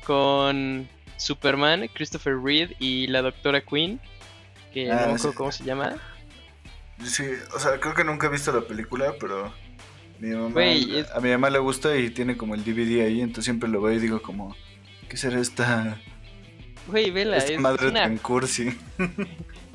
Con 0.06 0.88
Superman, 1.18 1.88
Christopher 1.94 2.38
Reed 2.42 2.72
y 2.80 3.08
la 3.08 3.22
doctora 3.22 3.62
Queen. 3.62 4.00
Que 4.74 4.92
Ah, 4.92 5.06
no 5.08 5.14
me 5.14 5.20
sí. 5.20 5.22
acuerdo 5.22 5.34
cómo 5.36 5.52
se 5.52 5.64
llama. 5.64 5.96
Sí, 7.04 7.24
o 7.54 7.60
sea, 7.60 7.80
creo 7.80 7.94
que 7.94 8.04
nunca 8.04 8.28
he 8.28 8.30
visto 8.30 8.54
la 8.54 8.62
película, 8.66 9.14
pero 9.20 9.54
mi 10.20 10.30
mamá, 10.30 10.64
es- 10.66 11.12
a 11.12 11.20
mi 11.20 11.30
mamá 11.30 11.50
le 11.50 11.60
gusta 11.60 11.98
y 11.98 12.10
tiene 12.10 12.38
como 12.38 12.56
el 12.56 12.64
DVD 12.64 13.04
ahí, 13.06 13.20
entonces 13.20 13.44
siempre 13.46 13.68
lo 13.68 13.82
veo 13.82 13.94
y 13.96 14.00
digo 14.00 14.22
como, 14.22 14.56
¿qué 15.10 15.18
será 15.18 15.42
esta, 15.42 16.00
Güey, 16.88 17.12
vela, 17.12 17.38
esta 17.38 17.54
es 17.54 17.60
madre 17.60 17.88
una 17.88 18.04
tan 18.04 18.18
cursi? 18.18 18.78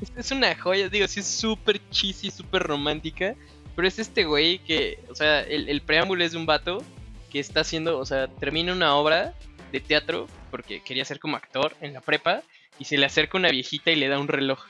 Es, 0.01 0.11
es 0.15 0.31
una 0.31 0.55
joya, 0.55 0.89
digo, 0.89 1.07
sí 1.07 1.19
es 1.19 1.27
súper 1.27 1.81
cheesy, 1.89 2.31
súper 2.31 2.63
romántica. 2.63 3.35
Pero 3.75 3.87
es 3.87 3.99
este 3.99 4.25
güey 4.25 4.59
que, 4.59 4.99
o 5.09 5.15
sea, 5.15 5.41
el, 5.41 5.69
el 5.69 5.81
preámbulo 5.81 6.23
es 6.23 6.33
de 6.33 6.37
un 6.37 6.45
vato 6.45 6.83
que 7.31 7.39
está 7.39 7.61
haciendo, 7.61 7.97
o 7.97 8.05
sea, 8.05 8.27
termina 8.27 8.73
una 8.73 8.95
obra 8.95 9.33
de 9.71 9.79
teatro 9.79 10.27
porque 10.49 10.81
quería 10.81 11.05
ser 11.05 11.19
como 11.19 11.37
actor 11.37 11.75
en 11.79 11.93
la 11.93 12.01
prepa 12.01 12.43
y 12.77 12.85
se 12.85 12.97
le 12.97 13.05
acerca 13.05 13.37
una 13.37 13.49
viejita 13.49 13.91
y 13.91 13.95
le 13.95 14.09
da 14.09 14.19
un 14.19 14.27
reloj. 14.27 14.65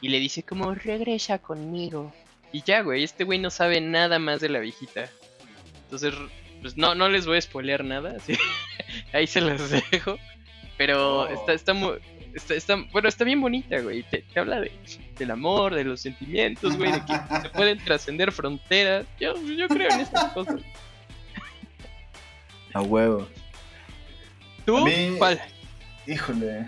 Y 0.00 0.08
le 0.08 0.20
dice 0.20 0.42
como, 0.42 0.74
regresa 0.74 1.38
conmigo. 1.38 2.12
Y 2.52 2.62
ya, 2.62 2.82
güey, 2.82 3.02
este 3.02 3.24
güey 3.24 3.38
no 3.38 3.50
sabe 3.50 3.80
nada 3.80 4.18
más 4.18 4.40
de 4.40 4.50
la 4.50 4.60
viejita. 4.60 5.10
Entonces, 5.84 6.14
pues 6.60 6.76
no, 6.76 6.94
no 6.94 7.08
les 7.08 7.26
voy 7.26 7.38
a 7.38 7.40
spoilear 7.40 7.84
nada, 7.84 8.16
así. 8.16 8.34
ahí 9.12 9.26
se 9.26 9.40
los 9.40 9.70
dejo. 9.70 10.18
Pero 10.76 11.20
Oh. 11.22 11.26
está, 11.28 11.52
está 11.52 11.74
muy... 11.74 11.98
Está, 12.34 12.54
está- 12.54 12.76
bueno, 12.92 13.08
está 13.08 13.24
bien 13.24 13.40
bonita, 13.40 13.80
güey. 13.80 14.02
Te, 14.02 14.18
te 14.22 14.38
habla 14.40 14.60
de, 14.60 14.70
del 15.18 15.30
amor, 15.30 15.74
de 15.74 15.84
los 15.84 16.00
sentimientos, 16.02 16.76
güey, 16.76 16.92
de 16.92 17.00
que 17.04 17.12
se 17.42 17.48
pueden 17.50 17.78
trascender 17.82 18.30
fronteras. 18.30 19.06
Yo, 19.18 19.34
yo 19.42 19.68
creo 19.68 19.90
en 19.90 20.00
estas 20.00 20.32
cosas. 20.32 20.60
A 22.74 22.82
huevo. 22.82 23.26
¿Tú? 24.66 24.76
A 24.76 24.84
mí- 24.84 25.14
¿Cuál? 25.16 25.40
Híjole. 26.06 26.66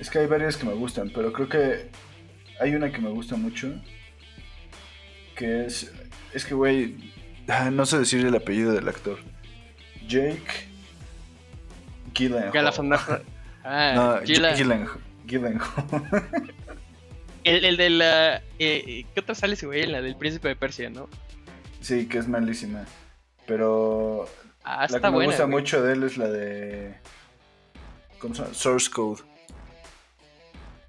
Es 0.00 0.10
que 0.10 0.18
hay 0.20 0.26
varias 0.26 0.56
que 0.56 0.66
me 0.66 0.72
gustan, 0.74 1.10
pero 1.14 1.32
creo 1.32 1.48
que 1.48 1.90
hay 2.60 2.74
una 2.74 2.90
que 2.90 2.98
me 2.98 3.10
gusta 3.10 3.36
mucho. 3.36 3.72
Que 5.36 5.66
es. 5.66 5.92
Es 6.34 6.44
que, 6.44 6.54
güey. 6.54 6.96
ah, 7.48 7.70
No 7.70 7.86
sé 7.86 7.98
decir 8.00 8.24
el 8.26 8.34
apellido 8.34 8.72
del 8.72 8.88
actor. 8.88 9.18
Jake. 10.08 10.67
Gyllenhaal. 12.18 13.22
Ah, 13.64 13.92
no, 13.94 14.22
Gila- 14.22 14.54
Gyllenhaal. 14.56 15.00
Gyllenhaal. 15.26 15.68
el, 17.44 17.64
el 17.64 17.76
de 17.76 17.90
la. 17.90 18.42
eh, 18.58 19.04
¿Qué 19.14 19.20
otra 19.20 19.34
sale 19.34 19.54
ese 19.54 19.66
güey? 19.66 19.86
La 19.86 20.00
del 20.00 20.16
príncipe 20.16 20.48
de 20.48 20.56
Persia, 20.56 20.90
¿no? 20.90 21.08
sí, 21.80 22.06
que 22.08 22.18
es 22.18 22.28
malísima. 22.28 22.84
Pero 23.46 24.28
Ah, 24.64 24.78
la 24.80 24.84
está 24.96 25.00
que 25.10 25.16
me 25.16 25.24
gusta 25.26 25.44
güey. 25.44 25.56
mucho 25.56 25.82
de 25.82 25.92
él 25.94 26.02
es 26.04 26.16
la 26.16 26.28
de. 26.28 26.94
¿Cómo 28.20 28.34
se 28.34 28.42
llama? 28.42 28.54
Source 28.54 28.90
Code. 28.90 29.22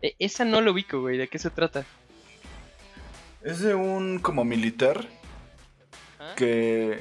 Eh, 0.02 0.16
esa 0.20 0.46
no 0.46 0.62
lo 0.62 0.72
ubico, 0.72 1.02
güey. 1.02 1.18
¿De 1.18 1.28
qué 1.28 1.38
se 1.40 1.50
trata? 1.50 1.86
Es 3.44 3.60
de 3.60 3.76
un 3.76 4.20
como 4.20 4.44
militar 4.46 5.06
¿Ah? 6.20 6.34
que, 6.36 7.00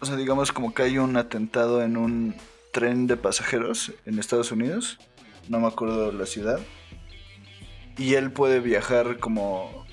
o 0.00 0.06
sea, 0.06 0.16
digamos 0.16 0.52
como 0.52 0.72
que 0.74 0.82
hay 0.82 0.98
un 0.98 1.16
atentado 1.16 1.82
en 1.82 1.96
un 1.96 2.34
tren 2.76 3.06
de 3.06 3.16
pasajeros 3.16 3.94
en 4.04 4.18
Estados 4.18 4.52
Unidos, 4.52 4.98
no 5.48 5.60
me 5.60 5.66
acuerdo 5.66 6.12
la 6.12 6.26
ciudad, 6.26 6.60
y 7.96 8.16
él 8.16 8.30
puede 8.32 8.60
viajar 8.60 9.18
como, 9.18 9.86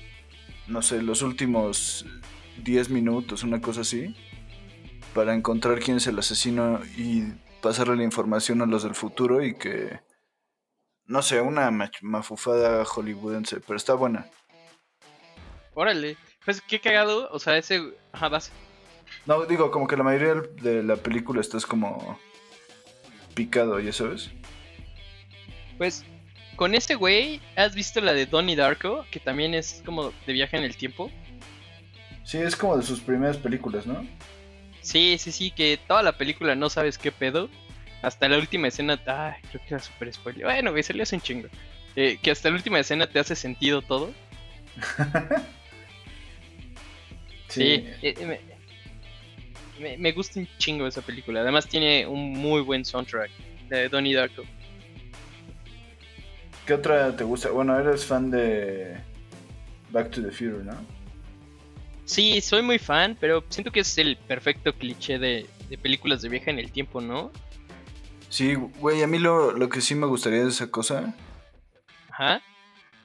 no 0.66 0.82
sé, 0.82 1.00
los 1.00 1.22
últimos 1.22 2.04
10 2.62 2.90
minutos, 2.90 3.42
una 3.42 3.62
cosa 3.62 3.80
así, 3.80 4.14
para 5.14 5.32
encontrar 5.32 5.78
quién 5.78 5.96
es 5.96 6.06
el 6.08 6.18
asesino 6.18 6.82
y 6.98 7.22
pasarle 7.62 7.96
la 7.96 8.04
información 8.04 8.60
a 8.60 8.66
los 8.66 8.82
del 8.82 8.94
futuro 8.94 9.42
y 9.42 9.56
que, 9.56 10.00
no 11.06 11.22
sé, 11.22 11.40
una 11.40 11.70
mafufada 12.02 12.84
hollywoodense, 12.84 13.60
pero 13.60 13.78
está 13.78 13.94
buena. 13.94 14.26
Órale. 15.72 16.18
Pues 16.44 16.60
qué 16.60 16.80
cagado. 16.80 17.30
O 17.32 17.38
sea, 17.38 17.56
ese. 17.56 17.80
Ajá, 18.12 18.28
vas. 18.28 18.52
No, 19.24 19.46
digo, 19.46 19.70
como 19.70 19.86
que 19.86 19.96
la 19.96 20.04
mayoría 20.04 20.34
de 20.60 20.82
la 20.82 20.96
película 20.96 21.40
estás 21.40 21.64
como 21.64 22.18
picado, 23.34 23.78
¿ya 23.80 23.92
sabes? 23.92 24.30
Pues 25.78 26.04
con 26.56 26.74
ese 26.74 26.94
güey, 26.94 27.40
¿has 27.56 27.74
visto 27.74 28.00
la 28.00 28.12
de 28.12 28.26
Donnie 28.26 28.56
Darko? 28.56 29.04
Que 29.10 29.20
también 29.20 29.54
es 29.54 29.82
como 29.84 30.12
de 30.26 30.32
viaje 30.32 30.56
en 30.56 30.64
el 30.64 30.76
tiempo. 30.76 31.10
Sí, 32.22 32.38
es 32.38 32.56
como 32.56 32.76
de 32.76 32.82
sus 32.82 33.00
primeras 33.00 33.36
películas, 33.36 33.86
¿no? 33.86 34.06
Sí, 34.80 35.16
sí, 35.18 35.32
sí, 35.32 35.50
que 35.50 35.78
toda 35.86 36.02
la 36.02 36.16
película 36.16 36.54
no 36.54 36.70
sabes 36.70 36.96
qué 36.98 37.10
pedo. 37.10 37.48
Hasta 38.02 38.28
la 38.28 38.38
última 38.38 38.68
escena, 38.68 39.00
ay, 39.06 39.40
creo 39.50 39.62
que 39.62 39.74
era 39.74 39.78
super 39.78 40.12
spoiler. 40.12 40.44
Bueno, 40.44 40.70
güey, 40.70 40.82
se 40.82 40.94
le 40.94 41.02
hace 41.02 41.16
un 41.16 41.22
chingo. 41.22 41.48
Eh, 41.96 42.18
que 42.22 42.30
hasta 42.30 42.50
la 42.50 42.56
última 42.56 42.78
escena 42.78 43.06
te 43.06 43.18
hace 43.18 43.34
sentido 43.34 43.82
todo. 43.82 44.12
Sí, 47.48 47.62
eh, 47.62 47.96
eh, 48.02 48.40
me, 49.80 49.96
me- 49.98 50.12
gusta 50.12 50.40
un 50.40 50.48
chingo 50.58 50.86
esa 50.86 51.02
película. 51.02 51.40
Además 51.40 51.66
tiene 51.68 52.06
un 52.06 52.32
muy 52.32 52.60
buen 52.62 52.84
soundtrack 52.84 53.30
de 53.68 53.88
Donnie 53.88 54.14
Darko. 54.14 54.42
¿Qué 56.66 56.74
otra 56.74 57.14
te 57.14 57.24
gusta? 57.24 57.50
Bueno, 57.50 57.78
eres 57.78 58.06
fan 58.06 58.30
de 58.30 58.96
Back 59.90 60.10
to 60.10 60.22
the 60.22 60.30
Future, 60.30 60.64
¿no? 60.64 60.74
Sí, 62.06 62.40
soy 62.40 62.62
muy 62.62 62.78
fan, 62.78 63.16
pero 63.20 63.44
siento 63.48 63.70
que 63.70 63.80
es 63.80 63.98
el 63.98 64.16
perfecto 64.16 64.72
cliché 64.74 65.18
de, 65.18 65.46
de 65.68 65.78
películas 65.78 66.22
de 66.22 66.28
viaje 66.28 66.50
en 66.50 66.58
el 66.58 66.70
tiempo, 66.70 67.00
¿no? 67.00 67.30
Sí, 68.28 68.54
güey, 68.54 69.02
a 69.02 69.06
mí 69.06 69.18
lo, 69.18 69.52
lo 69.52 69.68
que 69.68 69.80
sí 69.80 69.94
me 69.94 70.06
gustaría 70.06 70.42
de 70.42 70.48
esa 70.48 70.70
cosa 70.70 71.14
Ajá. 72.10 72.42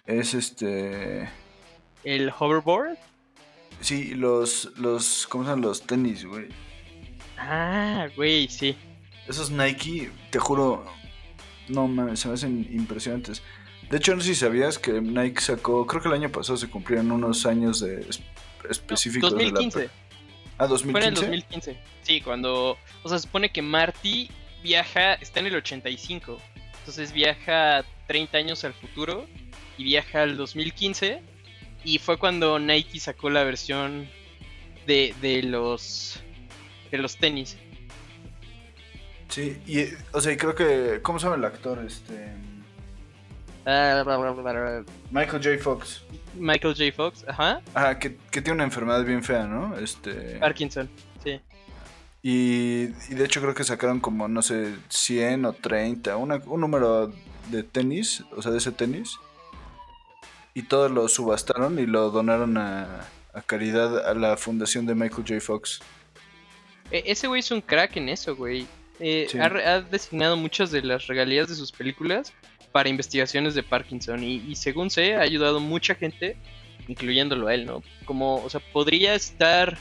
es 0.06 0.34
este... 0.34 1.30
El 2.04 2.32
hoverboard. 2.38 2.98
Sí, 3.82 4.14
los, 4.16 4.72
los, 4.78 5.26
¿cómo 5.28 5.44
se 5.44 5.50
llaman? 5.52 5.66
Los 5.66 5.82
tenis, 5.84 6.26
güey. 6.26 6.48
Ah, 7.38 8.08
güey, 8.16 8.48
sí. 8.48 8.76
Esos 9.28 9.50
Nike, 9.52 10.12
te 10.32 10.40
juro, 10.40 10.86
no 11.68 11.88
mames, 11.88 12.20
se 12.20 12.28
me 12.28 12.34
hacen 12.34 12.68
impresionantes. 12.72 13.42
De 13.90 13.98
hecho, 13.98 14.16
no 14.16 14.22
sé 14.22 14.30
si 14.30 14.36
sabías 14.36 14.78
que 14.78 15.02
Nike 15.02 15.42
sacó, 15.42 15.86
creo 15.88 16.02
que 16.02 16.10
el 16.10 16.16
año 16.16 16.30
pasado 16.30 16.58
se 16.58 16.70
cumplieron 16.70 17.12
unos 17.12 17.46
años 17.46 17.80
de 17.80 18.02
es- 18.02 18.22
específicos 18.70 19.32
de 19.36 19.46
la... 19.46 19.52
2015. 19.52 19.90
Ah, 20.58 20.68
Fue 20.68 20.78
en 21.00 21.08
el 21.08 21.14
2015. 21.14 21.72
2015. 21.72 21.80
Sí, 22.02 22.20
cuando. 22.22 22.78
O 23.04 23.08
sea, 23.10 23.18
se 23.18 23.24
supone 23.24 23.50
que 23.50 23.62
Marty 23.62 24.30
viaja. 24.62 25.14
Está 25.14 25.40
en 25.40 25.48
el 25.48 25.56
85. 25.56 26.38
Entonces 26.80 27.14
viaja 27.14 27.86
30 28.08 28.38
años 28.38 28.64
al 28.66 28.74
futuro. 28.74 29.26
Y 29.78 29.86
viaja 29.86 30.24
al 30.24 30.36
2015. 30.36 31.22
Y 31.90 31.98
fue 31.98 32.18
cuando 32.20 32.60
Nike 32.60 33.00
sacó 33.00 33.30
la 33.32 33.44
versión 33.44 34.08
de, 34.86 35.16
de 35.22 35.42
los. 35.42 36.22
De 36.92 36.98
los 37.00 37.18
tenis. 37.18 37.58
Sí, 39.28 39.58
y, 39.66 39.86
o 40.12 40.22
sea, 40.22 40.32
y 40.34 40.38
creo 40.38 40.54
que, 40.56 41.00
¿cómo 41.02 41.18
se 41.20 41.26
llama 41.26 41.38
el 41.38 41.46
actor? 41.46 41.84
Este... 41.86 42.34
Michael 45.12 45.44
J. 45.44 45.58
Fox. 45.64 46.04
Michael 46.36 46.76
J. 46.76 46.92
Fox, 46.96 47.26
ajá. 47.28 47.62
Ah, 47.76 47.98
que, 48.00 48.18
que 48.32 48.42
tiene 48.42 48.56
una 48.56 48.64
enfermedad 48.66 49.04
bien 49.04 49.24
fea, 49.24 49.46
¿no? 49.46 49.78
Este... 49.78 50.38
Parkinson, 50.40 50.90
sí. 51.24 51.40
Y, 52.24 52.90
y 53.10 53.16
de 53.16 53.26
hecho 53.26 53.42
creo 53.42 53.54
que 53.54 53.64
sacaron 53.64 54.00
como, 54.00 54.28
no 54.28 54.42
sé, 54.42 54.76
100 54.90 55.46
o 55.46 55.54
30, 55.54 56.18
una- 56.18 56.42
un 56.46 56.62
número 56.62 57.12
de 57.50 57.64
tenis, 57.64 58.24
o 58.36 58.42
sea, 58.42 58.52
de 58.52 58.58
ese 58.60 58.72
tenis. 58.72 59.18
Y 60.60 60.64
todos 60.64 60.92
lo 60.92 61.08
subastaron 61.08 61.80
y 61.80 61.86
lo 61.86 62.10
donaron 62.12 62.58
a, 62.58 63.08
a 63.34 63.42
caridad 63.44 64.06
a 64.10 64.14
la 64.14 64.36
fundación 64.36 64.86
de 64.86 64.94
Michael 64.94 65.24
J. 65.26 65.40
Fox. 65.40 65.80
E- 66.92 67.04
ese 67.06 67.28
güey 67.28 67.40
es 67.40 67.50
un 67.50 67.62
crack 67.62 67.96
en 67.96 68.10
eso, 68.10 68.36
güey. 68.36 68.66
Eh, 69.00 69.28
Sí. 69.32 69.40
ha, 69.40 69.80
designado 69.80 70.36
muchas 70.36 70.70
de 70.72 70.82
las 70.82 71.08
regalías 71.08 71.48
de 71.48 71.56
sus 71.56 71.72
películas 71.72 72.34
para 72.74 72.90
investigaciones 72.90 73.56
de 73.56 73.64
Parkinson 73.64 74.22
y, 74.22 74.44
y 74.50 74.56
según 74.58 74.90
sé 74.90 75.16
ha 75.16 75.22
ayudado 75.22 75.62
mucha 75.62 75.96
gente, 75.96 76.36
incluyéndolo 76.90 77.48
a 77.48 77.54
él, 77.54 77.66
¿no? 77.66 77.82
Como, 78.04 78.44
o 78.44 78.50
sea, 78.50 78.60
podría 78.74 79.16
estar, 79.16 79.78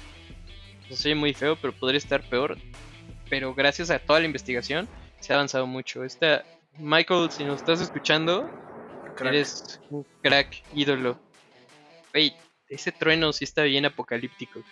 no 0.89 0.95
sé, 0.95 1.17
muy 1.17 1.35
feo, 1.35 1.57
pero 1.61 1.73
podría 1.73 1.99
estar 1.99 2.23
peor. 2.23 2.57
Pero 3.29 3.53
gracias 3.53 3.91
a 3.91 3.99
toda 3.99 4.21
la 4.21 4.27
investigación 4.27 4.89
se 5.19 5.33
ha 5.33 5.37
avanzado 5.37 5.67
mucho. 5.67 6.05
Esta, 6.05 6.45
Michael, 6.79 7.33
si 7.33 7.43
nos 7.43 7.57
estás 7.57 7.81
escuchando, 7.81 8.49
Crack. 9.19 9.35
eres 9.35 9.81
un 9.91 10.07
crack 10.23 10.63
ídolo. 10.75 11.19
Wey, 12.15 12.35
ese 12.69 12.93
trueno 12.93 13.33
sí 13.33 13.45
está 13.45 13.63
bien 13.63 13.85
apocalíptico. 13.85 14.63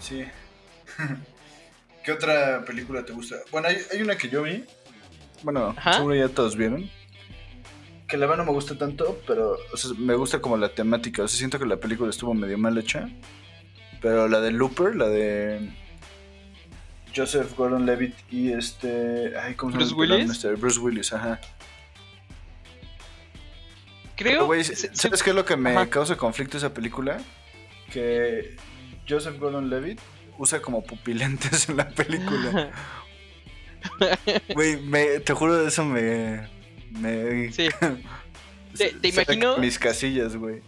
Sí. 0.00 0.24
¿Qué 2.04 2.12
otra 2.12 2.64
película 2.64 3.04
te 3.04 3.12
gusta? 3.12 3.36
Bueno, 3.50 3.68
hay, 3.68 3.76
hay 3.92 4.00
una 4.02 4.16
que 4.16 4.28
yo 4.28 4.42
vi. 4.42 4.64
Bueno, 5.42 5.74
Ajá. 5.76 5.94
seguro 5.94 6.14
ya 6.14 6.28
todos 6.28 6.56
vieron. 6.56 6.88
Que 8.06 8.16
la 8.16 8.26
verdad 8.26 8.44
no 8.44 8.50
me 8.50 8.56
gusta 8.56 8.78
tanto, 8.78 9.20
pero 9.26 9.58
o 9.72 9.76
sea, 9.76 9.90
me 9.98 10.14
gusta 10.14 10.40
como 10.40 10.56
la 10.56 10.70
temática. 10.70 11.22
O 11.22 11.28
sea, 11.28 11.38
siento 11.38 11.58
que 11.58 11.66
la 11.66 11.76
película 11.76 12.08
estuvo 12.10 12.32
medio 12.32 12.56
mal 12.56 12.78
hecha. 12.78 13.08
Pero 14.00 14.28
la 14.28 14.40
de 14.40 14.52
Looper, 14.52 14.96
la 14.96 15.08
de 15.08 15.70
Joseph 17.14 17.54
Gordon-Levitt 17.56 18.14
y 18.30 18.52
este... 18.52 19.36
Ay, 19.38 19.54
¿cómo 19.54 19.72
se 19.72 19.78
llama? 19.78 19.88
¿Bruce 19.88 19.90
el 19.90 19.96
pelón 19.98 20.20
Willis? 20.20 20.30
este? 20.30 20.54
Bruce 20.54 20.80
Willis, 20.80 21.12
ajá. 21.12 21.40
Creo 24.18 24.32
Pero, 24.32 24.46
güey, 24.46 24.64
se- 24.64 24.76
se- 24.76 24.94
¿sabes 24.94 25.22
qué 25.22 25.30
es 25.30 25.36
lo 25.36 25.44
que 25.46 25.56
me 25.56 25.70
Ajá. 25.70 25.88
causa 25.88 26.16
conflicto 26.16 26.56
esa 26.58 26.74
película? 26.74 27.18
Que 27.92 28.56
Joseph 29.08 29.38
Gordon-Levitt 29.38 29.98
usa 30.38 30.60
como 30.60 30.82
pupilentes 30.84 31.68
en 31.70 31.76
la 31.78 31.88
película. 31.88 32.70
Güey, 34.54 34.78
te 35.24 35.32
juro 35.32 35.56
de 35.56 35.68
eso 35.68 35.84
me... 35.84 36.48
me 36.90 37.52
Sí. 37.52 37.68
Te- 38.76 38.90
te 38.92 39.08
imagino- 39.08 39.56
Mis 39.58 39.78
casillas, 39.78 40.36
güey. 40.36 40.60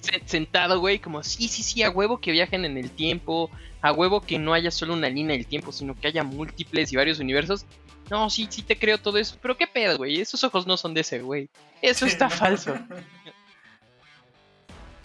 se- 0.00 0.22
sentado, 0.26 0.78
güey, 0.80 0.98
como 0.98 1.22
sí, 1.22 1.48
sí, 1.48 1.62
sí, 1.62 1.82
a 1.82 1.90
huevo 1.90 2.20
que 2.20 2.30
viajen 2.30 2.64
en 2.64 2.76
el 2.78 2.90
tiempo, 2.90 3.50
a 3.82 3.92
huevo 3.92 4.20
que 4.20 4.38
no 4.38 4.52
haya 4.54 4.70
solo 4.70 4.92
una 4.94 5.08
línea 5.08 5.36
del 5.36 5.46
tiempo, 5.46 5.72
sino 5.72 5.94
que 5.94 6.08
haya 6.08 6.22
múltiples 6.24 6.92
y 6.92 6.96
varios 6.96 7.18
universos. 7.20 7.64
No, 8.10 8.30
sí, 8.30 8.46
sí 8.50 8.62
te 8.62 8.78
creo 8.78 8.98
todo 8.98 9.18
eso, 9.18 9.36
pero 9.42 9.56
qué 9.56 9.66
pedo, 9.66 9.96
güey, 9.98 10.20
esos 10.20 10.42
ojos 10.44 10.66
no 10.66 10.76
son 10.76 10.94
de 10.94 11.02
ese, 11.02 11.20
güey. 11.20 11.48
Eso 11.82 12.06
está 12.06 12.30
falso. 12.30 12.74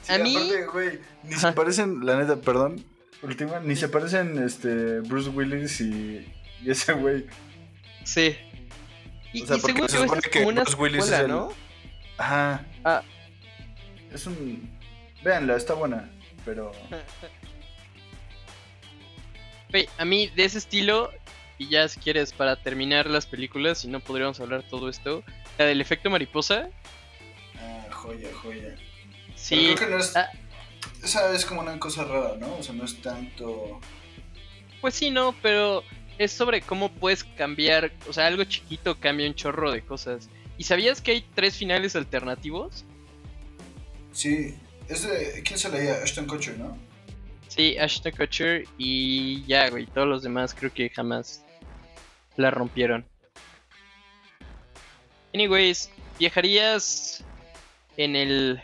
Sí, 0.04 0.14
A 0.14 0.18
mí- 0.18 0.36
aparte, 0.36 0.66
güey, 0.68 1.00
ni 1.24 1.34
se 1.36 1.52
parecen, 1.54 2.06
la 2.06 2.18
neta, 2.18 2.36
perdón, 2.42 2.84
última, 3.22 3.60
ni 3.60 3.76
se 3.76 3.88
parecen 3.90 4.42
este 4.44 5.00
Bruce 5.02 5.30
Willis 5.30 5.80
y, 5.82 6.26
y 6.62 6.70
ese 6.72 6.94
güey. 6.94 7.26
Sí. 8.04 8.36
Y, 9.32 9.44
O 9.44 9.48
sea, 9.48 9.58
y 9.58 9.60
porque 9.62 9.74
según 9.76 9.90
se 9.90 9.98
supone 9.98 10.20
es 10.24 10.28
que 10.30 10.40
una 10.46 10.62
Bruce 10.64 10.78
Willis 10.78 10.98
es 11.00 11.06
secuela, 11.06 11.24
el- 11.24 11.30
¿no? 11.32 11.54
Ajá. 12.18 12.66
Ah. 12.84 13.02
Es 14.14 14.28
un... 14.28 14.70
Véanla, 15.24 15.56
está 15.56 15.74
buena, 15.74 16.10
pero... 16.46 16.72
Güey, 19.72 19.90
a 19.98 20.06
mí 20.06 20.28
de 20.36 20.46
ese 20.46 20.60
estilo, 20.60 21.10
y 21.58 21.70
ya 21.70 21.88
si 21.88 22.00
quieres 22.00 22.34
para 22.34 22.56
terminar 22.56 23.08
las 23.10 23.26
películas, 23.26 23.80
si 23.80 23.88
no 23.88 24.00
podríamos 24.00 24.40
hablar 24.40 24.64
todo 24.70 24.90
esto, 24.90 25.24
la 25.58 25.66
del 25.66 25.82
efecto 25.82 26.10
mariposa, 26.10 26.70
Ah, 27.60 27.86
joya, 27.92 28.30
joya. 28.42 28.76
sí. 29.36 29.56
Pero 29.56 29.76
creo 29.76 29.88
que 29.90 29.94
no 29.96 30.00
es... 30.02 30.16
ah. 30.16 30.30
Esa 31.04 31.34
es 31.34 31.46
como 31.46 31.62
una 31.62 31.80
cosa 31.80 32.04
rara, 32.04 32.36
¿no? 32.38 32.56
O 32.58 32.64
sea, 32.64 32.74
no 32.74 32.84
es 32.86 33.02
tanto... 33.02 33.80
Pues 34.82 34.96
sí, 34.96 35.12
no, 35.12 35.34
pero 35.42 35.84
es 36.18 36.32
sobre 36.32 36.62
cómo 36.62 36.92
puedes 36.92 37.24
cambiar, 37.24 37.92
o 38.08 38.12
sea, 38.14 38.28
algo 38.28 38.44
chiquito 38.44 39.00
cambia 39.00 39.28
un 39.28 39.34
chorro 39.36 39.72
de 39.72 39.82
cosas. 39.82 40.30
¿Y 40.58 40.66
sabías 40.66 41.02
que 41.02 41.12
hay 41.12 41.26
tres 41.34 41.56
finales 41.58 41.96
alternativos? 41.96 42.84
Sí, 44.12 44.56
es 44.90 45.04
de. 45.04 45.42
¿Quién 45.44 45.58
se 45.58 45.70
leía? 45.70 45.96
Ashton 46.04 46.28
Kutcher, 46.28 46.58
¿no? 46.60 46.78
Sí, 47.56 47.78
Ashton 47.78 48.14
Kutcher 48.14 48.66
y 48.80 49.46
ya, 49.46 49.70
güey. 49.70 49.86
Todos 49.86 50.08
los 50.08 50.24
demás 50.24 50.56
creo 50.56 50.74
que 50.74 50.90
jamás 50.90 51.46
la 52.36 52.50
rompieron. 52.50 53.06
Anyways, 55.36 55.92
¿viajarías 56.18 57.24
en 57.96 58.16
el 58.16 58.60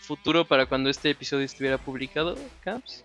futuro 0.00 0.46
para 0.46 0.64
cuando 0.64 0.88
este 0.88 1.10
episodio 1.10 1.44
estuviera 1.44 1.76
publicado, 1.76 2.38
Caps? 2.64 3.04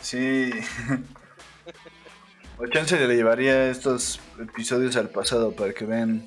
Sí. 0.00 0.50
o 2.58 2.66
chance 2.68 2.98
le 2.98 3.14
llevaría 3.14 3.68
estos 3.68 4.20
episodios 4.40 4.96
al 4.96 5.10
pasado 5.10 5.52
para 5.52 5.74
que 5.74 5.84
vean 5.84 6.24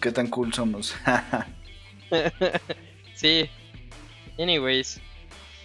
qué 0.00 0.10
tan 0.10 0.28
cool 0.28 0.54
somos. 0.54 0.96
sí. 3.14 3.50
Anyways. 4.38 5.02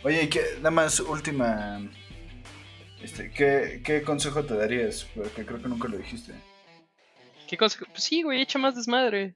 Oye, 0.04 0.30
¿qué, 0.30 0.41
nada 0.58 0.72
más 0.72 0.99
última. 0.99 1.82
Este, 3.02 3.32
¿qué, 3.32 3.82
¿Qué 3.84 4.04
consejo 4.04 4.43
te 4.43 4.56
darías? 4.56 5.08
Porque 5.16 5.45
creo 5.45 5.62
que 5.62 5.68
nunca 5.68 5.88
lo 5.88 5.97
dijiste. 5.97 6.34
¿Qué 7.47 7.58
consejo? 7.58 7.86
Pues 7.91 8.04
sí, 8.04 8.24
güey, 8.24 8.41
echa 8.41 8.60
más 8.60 8.76
desmadre. 8.76 9.36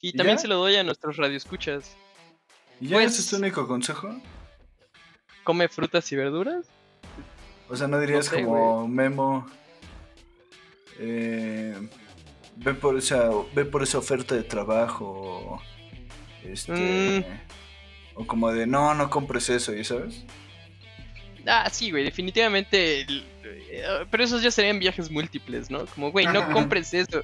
Y 0.00 0.12
también 0.12 0.38
se 0.38 0.48
lo 0.48 0.56
doy 0.56 0.76
a 0.76 0.84
nuestros 0.84 1.16
radioescuchas. 1.16 1.96
¿Y 2.80 2.88
ya 2.88 2.96
pues, 2.96 3.12
ese 3.12 3.22
es 3.22 3.30
tu 3.30 3.36
único 3.36 3.66
consejo? 3.66 4.20
¿Come 5.44 5.68
frutas 5.68 6.10
y 6.12 6.16
verduras? 6.16 6.66
O 7.68 7.76
sea, 7.76 7.88
¿no 7.88 7.98
dirías 7.98 8.28
como 8.28 8.86
Memo? 8.86 9.46
Eh, 10.98 11.74
ve 12.56 12.74
por 12.74 12.96
esa 12.96 13.30
ve 13.54 13.64
por 13.64 13.82
esa 13.82 13.98
oferta 13.98 14.34
de 14.34 14.42
trabajo 14.42 15.60
este 16.42 16.72
mm. 17.20 17.65
O 18.16 18.26
como 18.26 18.50
de 18.50 18.66
no 18.66 18.94
no 18.94 19.08
compres 19.10 19.48
eso 19.48 19.74
y 19.74 19.84
sabes 19.84 20.24
ah 21.46 21.68
sí 21.70 21.90
güey 21.90 22.02
definitivamente 22.02 23.02
eh, 23.02 24.06
pero 24.10 24.24
esos 24.24 24.42
ya 24.42 24.50
serían 24.50 24.78
viajes 24.78 25.10
múltiples 25.10 25.70
no 25.70 25.86
como 25.86 26.10
güey 26.10 26.26
no 26.26 26.50
compres 26.52 26.92
eso. 26.92 27.22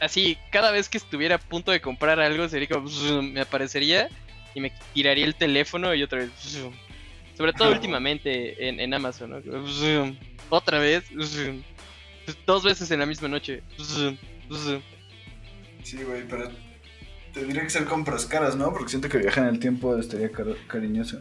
Así 0.00 0.36
cada 0.50 0.70
vez 0.70 0.88
que 0.90 0.98
estuviera 0.98 1.36
a 1.36 1.38
punto 1.38 1.72
de 1.72 1.80
comprar 1.80 2.20
algo 2.20 2.46
sería 2.48 2.68
como 2.68 2.88
me 3.22 3.40
aparecería 3.40 4.08
y 4.54 4.60
me 4.60 4.70
tiraría 4.92 5.24
el 5.24 5.34
teléfono 5.34 5.94
y 5.94 6.02
otra 6.02 6.18
vez 6.18 6.30
sobre 7.36 7.54
todo 7.54 7.72
últimamente 7.72 8.68
en, 8.68 8.78
en 8.78 8.92
Amazon 8.92 9.30
¿no? 9.30 10.16
otra 10.50 10.78
vez 10.78 11.04
dos 12.46 12.62
veces 12.62 12.90
en 12.90 13.00
la 13.00 13.06
misma 13.06 13.28
noche 13.28 13.62
Sí, 15.82 15.96
güey, 16.04 16.22
pero 16.28 16.50
tendría 17.32 17.62
que 17.62 17.70
ser 17.70 17.84
compras 17.84 18.26
caras, 18.26 18.56
¿no? 18.56 18.72
Porque 18.72 18.90
siento 18.90 19.08
que 19.08 19.18
viajar 19.18 19.44
en 19.44 19.54
el 19.54 19.60
tiempo 19.60 19.96
estaría 19.96 20.30
cariñoso. 20.66 21.20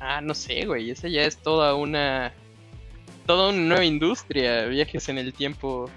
Ah, 0.00 0.20
no 0.20 0.34
sé, 0.34 0.66
güey, 0.66 0.90
esa 0.90 1.08
ya 1.08 1.22
es 1.22 1.38
toda 1.38 1.74
una... 1.74 2.32
Toda 3.26 3.50
una 3.50 3.60
nueva 3.60 3.84
industria, 3.84 4.66
viajes 4.66 5.08
en 5.08 5.18
el 5.18 5.32
tiempo. 5.32 5.90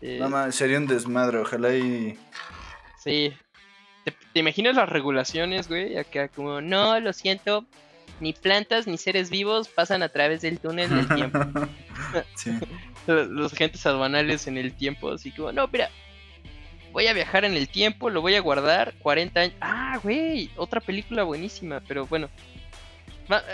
Eh... 0.00 0.18
No, 0.20 0.52
sería 0.52 0.78
un 0.78 0.86
desmadre, 0.86 1.38
ojalá 1.38 1.74
y... 1.74 2.18
Sí. 2.98 3.32
¿Te, 4.04 4.14
¿Te, 4.32 4.40
imaginas 4.40 4.74
las 4.74 4.88
regulaciones, 4.88 5.68
güey? 5.68 5.98
Acá 5.98 6.28
como, 6.28 6.60
no, 6.62 6.98
lo 7.00 7.12
siento, 7.12 7.66
ni 8.20 8.32
plantas 8.32 8.86
ni 8.86 8.96
seres 8.96 9.28
vivos 9.28 9.68
pasan 9.68 10.02
a 10.02 10.08
través 10.08 10.40
del 10.40 10.58
túnel 10.58 10.88
del 10.88 11.08
tiempo. 11.08 11.38
sí 12.36 12.52
los 13.06 13.52
agentes 13.52 13.84
aduanales 13.86 14.46
en 14.46 14.58
el 14.58 14.72
tiempo, 14.74 15.10
así 15.10 15.30
como, 15.30 15.52
no, 15.52 15.68
mira, 15.68 15.90
voy 16.92 17.06
a 17.06 17.12
viajar 17.12 17.44
en 17.44 17.54
el 17.54 17.68
tiempo, 17.68 18.10
lo 18.10 18.20
voy 18.20 18.34
a 18.34 18.40
guardar 18.40 18.94
40 19.00 19.40
años. 19.40 19.54
Ah, 19.60 19.98
güey, 20.02 20.50
otra 20.56 20.80
película 20.80 21.22
buenísima, 21.22 21.80
pero 21.86 22.06
bueno. 22.06 22.28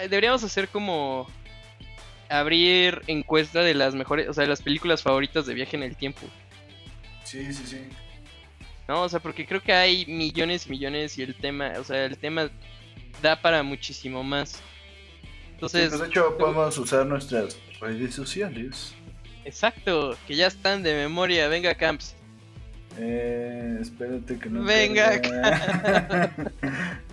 Deberíamos 0.09 0.43
hacer 0.43 0.69
como 0.69 1.29
abrir 2.29 3.03
encuesta 3.07 3.61
de 3.61 3.75
las 3.75 3.95
mejores, 3.95 4.29
o 4.29 4.33
sea, 4.33 4.43
de 4.43 4.49
las 4.49 4.63
películas 4.63 5.03
favoritas 5.03 5.47
de 5.47 5.55
viaje 5.55 5.77
en 5.77 5.83
el 5.83 5.97
tiempo. 5.97 6.23
Sí, 7.25 7.53
sí, 7.53 7.67
sí. 7.67 7.81
No, 8.89 9.03
o 9.03 9.09
sea, 9.09 9.21
porque 9.21 9.47
creo 9.47 9.61
que 9.61 9.73
hay 9.73 10.07
millones 10.07 10.67
y 10.67 10.71
millones 10.71 11.19
y 11.19 11.23
el 11.23 11.35
tema, 11.35 11.73
o 11.79 11.85
sea, 11.85 12.05
el 12.05 12.17
tema 12.17 12.51
da 13.21 13.41
para 13.41 13.63
muchísimo 13.63 14.23
más. 14.23 14.61
Entonces, 15.53 15.89
pues, 15.89 16.01
de 16.01 16.07
hecho, 16.09 16.37
podemos 16.39 16.79
usar 16.79 17.05
nuestras 17.07 17.59
redes 17.81 18.15
sociales. 18.15 18.95
Exacto, 19.45 20.17
que 20.27 20.37
ya 20.37 20.47
están 20.47 20.83
de 20.83 20.95
memoria. 20.95 21.49
Venga, 21.49 21.75
Camps. 21.75 22.15
Eh, 22.99 23.79
espérate 23.81 24.39
que 24.39 24.49
no. 24.49 24.63
Venga. 24.65 25.21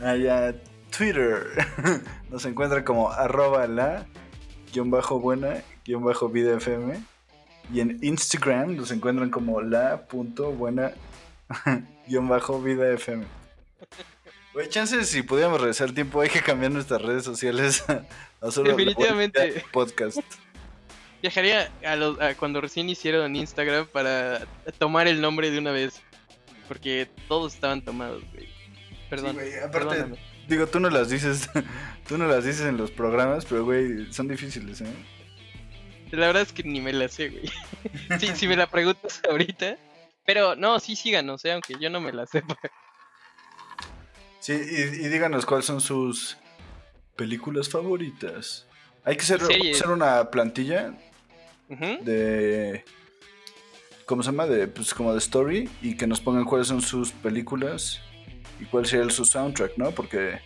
Allá, 0.02 0.48
ah, 0.50 0.54
Twitter. 0.96 1.48
Nos 2.30 2.46
encuentra 2.46 2.84
como 2.84 3.12
arroba 3.12 3.68
la 3.68 4.06
guion 4.72 4.90
bajo 4.90 5.20
buena 5.20 5.64
guion 5.86 6.04
bajo 6.04 6.30
vida 6.30 6.56
FM. 6.58 7.00
Y 7.74 7.80
en 7.80 8.00
Instagram 8.02 8.76
nos 8.76 8.92
encuentran 8.92 9.30
como 9.30 9.62
la 9.62 10.02
punto 10.08 10.52
buena 10.52 10.92
guion 12.08 12.28
bajo 12.28 12.62
vida 12.62 12.92
FM. 12.92 13.24
Oye, 14.54 14.70
chances 14.70 15.08
si 15.10 15.24
pudiéramos 15.24 15.60
regresar 15.60 15.88
el 15.88 15.94
tiempo 15.94 16.22
hay 16.22 16.30
que 16.30 16.42
cambiar 16.42 16.72
nuestras 16.72 17.02
redes 17.02 17.24
sociales 17.24 17.84
a 18.42 18.52
solo 18.52 18.72
Definitivamente. 18.72 19.64
podcast. 19.72 20.20
Viajaría 21.24 21.72
a, 21.86 22.36
cuando 22.36 22.60
recién 22.60 22.90
hicieron 22.90 23.34
Instagram 23.34 23.88
para 23.88 24.46
tomar 24.78 25.08
el 25.08 25.22
nombre 25.22 25.52
de 25.52 25.58
una 25.58 25.72
vez. 25.72 26.02
Porque 26.68 27.10
todos 27.30 27.54
estaban 27.54 27.82
tomados, 27.82 28.22
güey. 28.34 28.50
Perdón. 29.10 29.38
Sí, 29.40 29.58
aparte, 29.66 30.20
digo, 30.50 30.68
tú 30.68 30.82
no 30.82 30.90
las 30.90 31.10
dices, 31.10 31.50
tú 32.10 32.18
no 32.18 32.28
las 32.28 32.44
dices 32.44 32.66
en 32.66 32.76
los 32.76 32.92
programas, 32.92 33.46
pero 33.46 33.64
güey, 33.64 34.12
son 34.12 34.28
difíciles, 34.28 34.82
¿eh? 34.82 34.94
La 36.12 36.28
verdad 36.28 36.42
es 36.42 36.52
que 36.52 36.64
ni 36.64 36.82
me 36.82 36.92
la 36.92 37.08
sé, 37.08 37.30
güey. 37.30 37.50
sí, 38.20 38.28
si 38.36 38.46
me 38.46 38.58
la 38.58 38.68
preguntas 38.68 39.22
ahorita. 39.30 39.78
Pero 40.26 40.58
no, 40.58 40.78
sí 40.82 40.98
síganos, 40.98 41.46
¿eh? 41.46 41.54
aunque 41.54 41.76
yo 41.80 41.90
no 41.90 42.02
me 42.02 42.12
la 42.12 42.26
sepa. 42.26 42.58
Sí, 44.42 44.52
y, 44.52 45.08
díganos 45.08 45.46
cuáles 45.46 45.68
son 45.68 45.80
sus 45.80 46.36
películas 47.16 47.70
favoritas. 47.70 48.68
Hay 49.06 49.16
que 49.16 49.22
hacer, 49.22 49.42
hacer 49.42 49.90
una 49.90 50.30
plantilla 50.30 50.94
de 51.70 52.84
¿cómo 54.06 54.24
se 54.24 54.32
llama? 54.32 54.46
De 54.46 54.68
pues 54.68 54.94
como 54.94 55.12
de 55.12 55.20
story 55.20 55.70
y 55.82 55.96
que 55.96 56.08
nos 56.08 56.22
pongan 56.22 56.46
cuáles 56.46 56.68
son 56.68 56.82
sus 56.82 57.12
películas 57.12 58.02
y 58.60 58.66
cuál 58.66 58.86
sería 58.86 59.10
su 59.10 59.26
soundtrack, 59.26 59.78
¿no? 59.78 59.92
Porque 59.92 60.40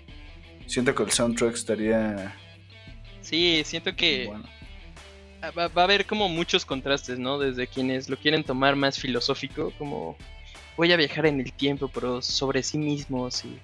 siento 0.68 0.94
que 0.96 1.04
el 1.04 1.12
soundtrack 1.12 1.54
estaría 1.54 2.36
Sí, 3.22 3.62
siento 3.66 3.96
que 3.96 4.32
va, 5.58 5.64
a 5.64 5.84
haber 5.84 6.06
como 6.06 6.30
muchos 6.30 6.66
contrastes, 6.66 7.20
¿no? 7.20 7.38
Desde 7.38 7.68
quienes 7.68 8.10
lo 8.10 8.18
quieren 8.18 8.44
tomar 8.44 8.76
más 8.76 8.98
filosófico, 8.98 9.74
como 9.78 10.16
voy 10.78 10.94
a 10.94 10.98
viajar 10.98 11.26
en 11.26 11.42
el 11.42 11.52
tiempo, 11.52 11.90
pero 11.94 12.22
sobre 12.22 12.64
sí 12.64 12.78
mismos 12.78 13.44
y, 13.44 13.60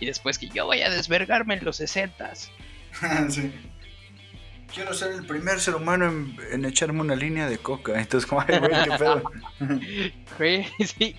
y 0.00 0.06
después 0.06 0.38
que 0.38 0.48
yo 0.48 0.64
voy 0.64 0.80
a 0.80 0.90
desvergarme 0.90 1.54
en 1.54 1.64
los 1.64 1.76
sesentas. 1.76 2.50
sí 3.28 3.52
quiero 4.74 4.92
ser 4.92 5.12
el 5.12 5.24
primer 5.24 5.60
ser 5.60 5.76
humano 5.76 6.06
en, 6.50 6.64
echarme 6.64 7.00
una 7.00 7.14
línea 7.14 7.48
de 7.48 7.58
coca. 7.58 7.98
Entonces, 7.98 8.28
como, 8.28 8.42
ay, 8.42 8.58
güey, 8.58 8.84
qué 8.84 8.98
pedo. 8.98 9.22
Güey, 10.36 10.66
sí, 10.84 11.14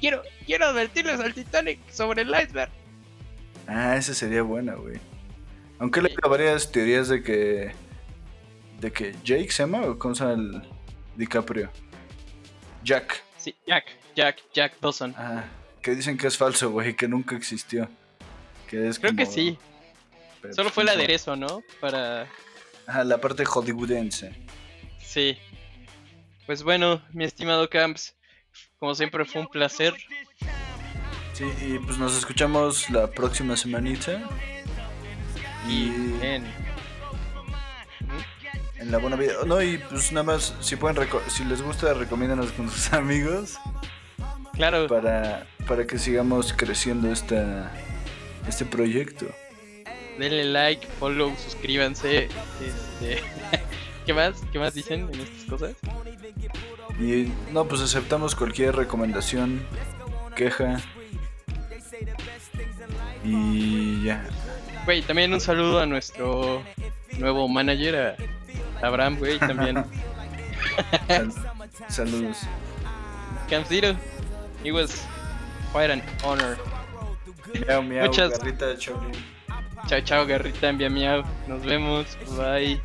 quiero, 0.00 0.22
quiero 0.44 0.66
advertirles 0.66 1.18
al 1.20 1.32
Titanic 1.32 1.80
sobre 1.90 2.22
el 2.22 2.28
iceberg. 2.28 2.70
Ah, 3.66 3.96
esa 3.96 4.12
sería 4.12 4.42
buena, 4.42 4.74
güey. 4.74 5.00
Aunque 5.78 6.02
le 6.02 6.14
varias 6.28 6.70
teorías 6.70 7.08
de 7.08 7.22
que. 7.22 7.72
de 8.80 8.92
que 8.92 9.14
Jake 9.24 9.50
se 9.50 9.62
llama 9.62 9.80
o 9.82 9.98
llama 9.98 10.32
el 10.32 10.62
DiCaprio. 11.16 11.70
Jack. 12.84 13.22
Sí, 13.38 13.54
Jack, 13.66 13.86
Jack, 14.14 14.42
Jack 14.52 14.78
Dawson. 14.80 15.14
Ah, 15.16 15.44
que 15.80 15.94
dicen 15.94 16.18
que 16.18 16.26
es 16.26 16.36
falso, 16.36 16.70
güey, 16.70 16.94
que 16.94 17.08
nunca 17.08 17.36
existió. 17.36 17.88
Que 18.68 18.88
es 18.88 18.98
Creo 18.98 19.16
que 19.16 19.26
sí. 19.26 19.58
Solo 20.52 20.70
fue 20.70 20.82
el 20.82 20.90
aderezo, 20.90 21.36
¿no? 21.36 21.62
Para. 21.80 22.28
Ajá, 22.86 23.04
la 23.04 23.18
parte 23.18 23.44
hollywoodense. 23.44 24.34
Sí. 24.98 25.38
Pues 26.46 26.62
bueno, 26.62 27.02
mi 27.12 27.24
estimado 27.24 27.70
Camps, 27.70 28.14
como 28.78 28.94
siempre 28.94 29.24
fue 29.24 29.40
un 29.40 29.48
placer. 29.48 29.94
Sí, 31.32 31.44
y 31.62 31.78
pues 31.78 31.98
nos 31.98 32.16
escuchamos 32.16 32.90
la 32.90 33.10
próxima 33.10 33.56
semanita. 33.56 34.28
Y 35.68 35.88
en. 36.20 36.44
En 38.78 38.92
la 38.92 38.98
buena 38.98 39.16
vida. 39.16 39.32
No, 39.46 39.62
y 39.62 39.78
pues 39.78 40.12
nada 40.12 40.24
más, 40.24 40.54
si 40.60 40.76
pueden, 40.76 41.08
si 41.28 41.44
les 41.44 41.62
gusta, 41.62 41.94
recomiéndanos 41.94 42.52
con 42.52 42.70
sus 42.70 42.92
amigos. 42.92 43.58
Claro. 44.52 44.86
Para, 44.86 45.46
para 45.66 45.86
que 45.86 45.98
sigamos 45.98 46.52
creciendo 46.52 47.10
esta, 47.10 47.72
este 48.46 48.64
proyecto. 48.64 49.26
Denle 50.18 50.44
like, 50.44 50.86
follow, 50.98 51.34
suscríbanse. 51.36 52.24
Este, 52.60 53.22
¿Qué 54.06 54.12
más? 54.14 54.34
¿Qué 54.52 54.58
más 54.58 54.74
dicen 54.74 55.08
en 55.12 55.20
estas 55.20 55.44
cosas? 55.48 55.72
Y 57.00 57.32
no, 57.52 57.64
pues 57.66 57.80
aceptamos 57.80 58.34
cualquier 58.36 58.76
recomendación, 58.76 59.66
queja. 60.36 60.80
Y 63.24 64.04
ya. 64.04 64.24
Güey, 64.84 65.02
también 65.02 65.32
un 65.32 65.40
saludo 65.40 65.80
a 65.80 65.86
nuestro 65.86 66.62
nuevo 67.18 67.48
manager, 67.48 68.16
a 68.82 68.86
Abraham, 68.86 69.16
güey, 69.18 69.38
también. 69.38 69.84
Sal- 71.08 71.32
saludos. 71.88 72.38
Camp 73.48 73.66
Zero, 73.66 73.96
it 74.62 74.72
was 74.72 75.02
quite 75.72 75.90
an 75.92 76.02
honor. 76.22 76.58
Miau, 77.66 77.82
miau, 77.82 78.06
Muchas- 78.06 78.38
garrita 78.38 78.66
de 78.66 78.76
Choplin. 78.78 79.12
Chao, 79.86 80.00
chao, 80.02 80.26
garrita, 80.26 80.68
envía 80.68 80.88
miau. 80.88 81.24
Nos 81.46 81.62
vemos, 81.62 82.16
bye. 82.36 82.80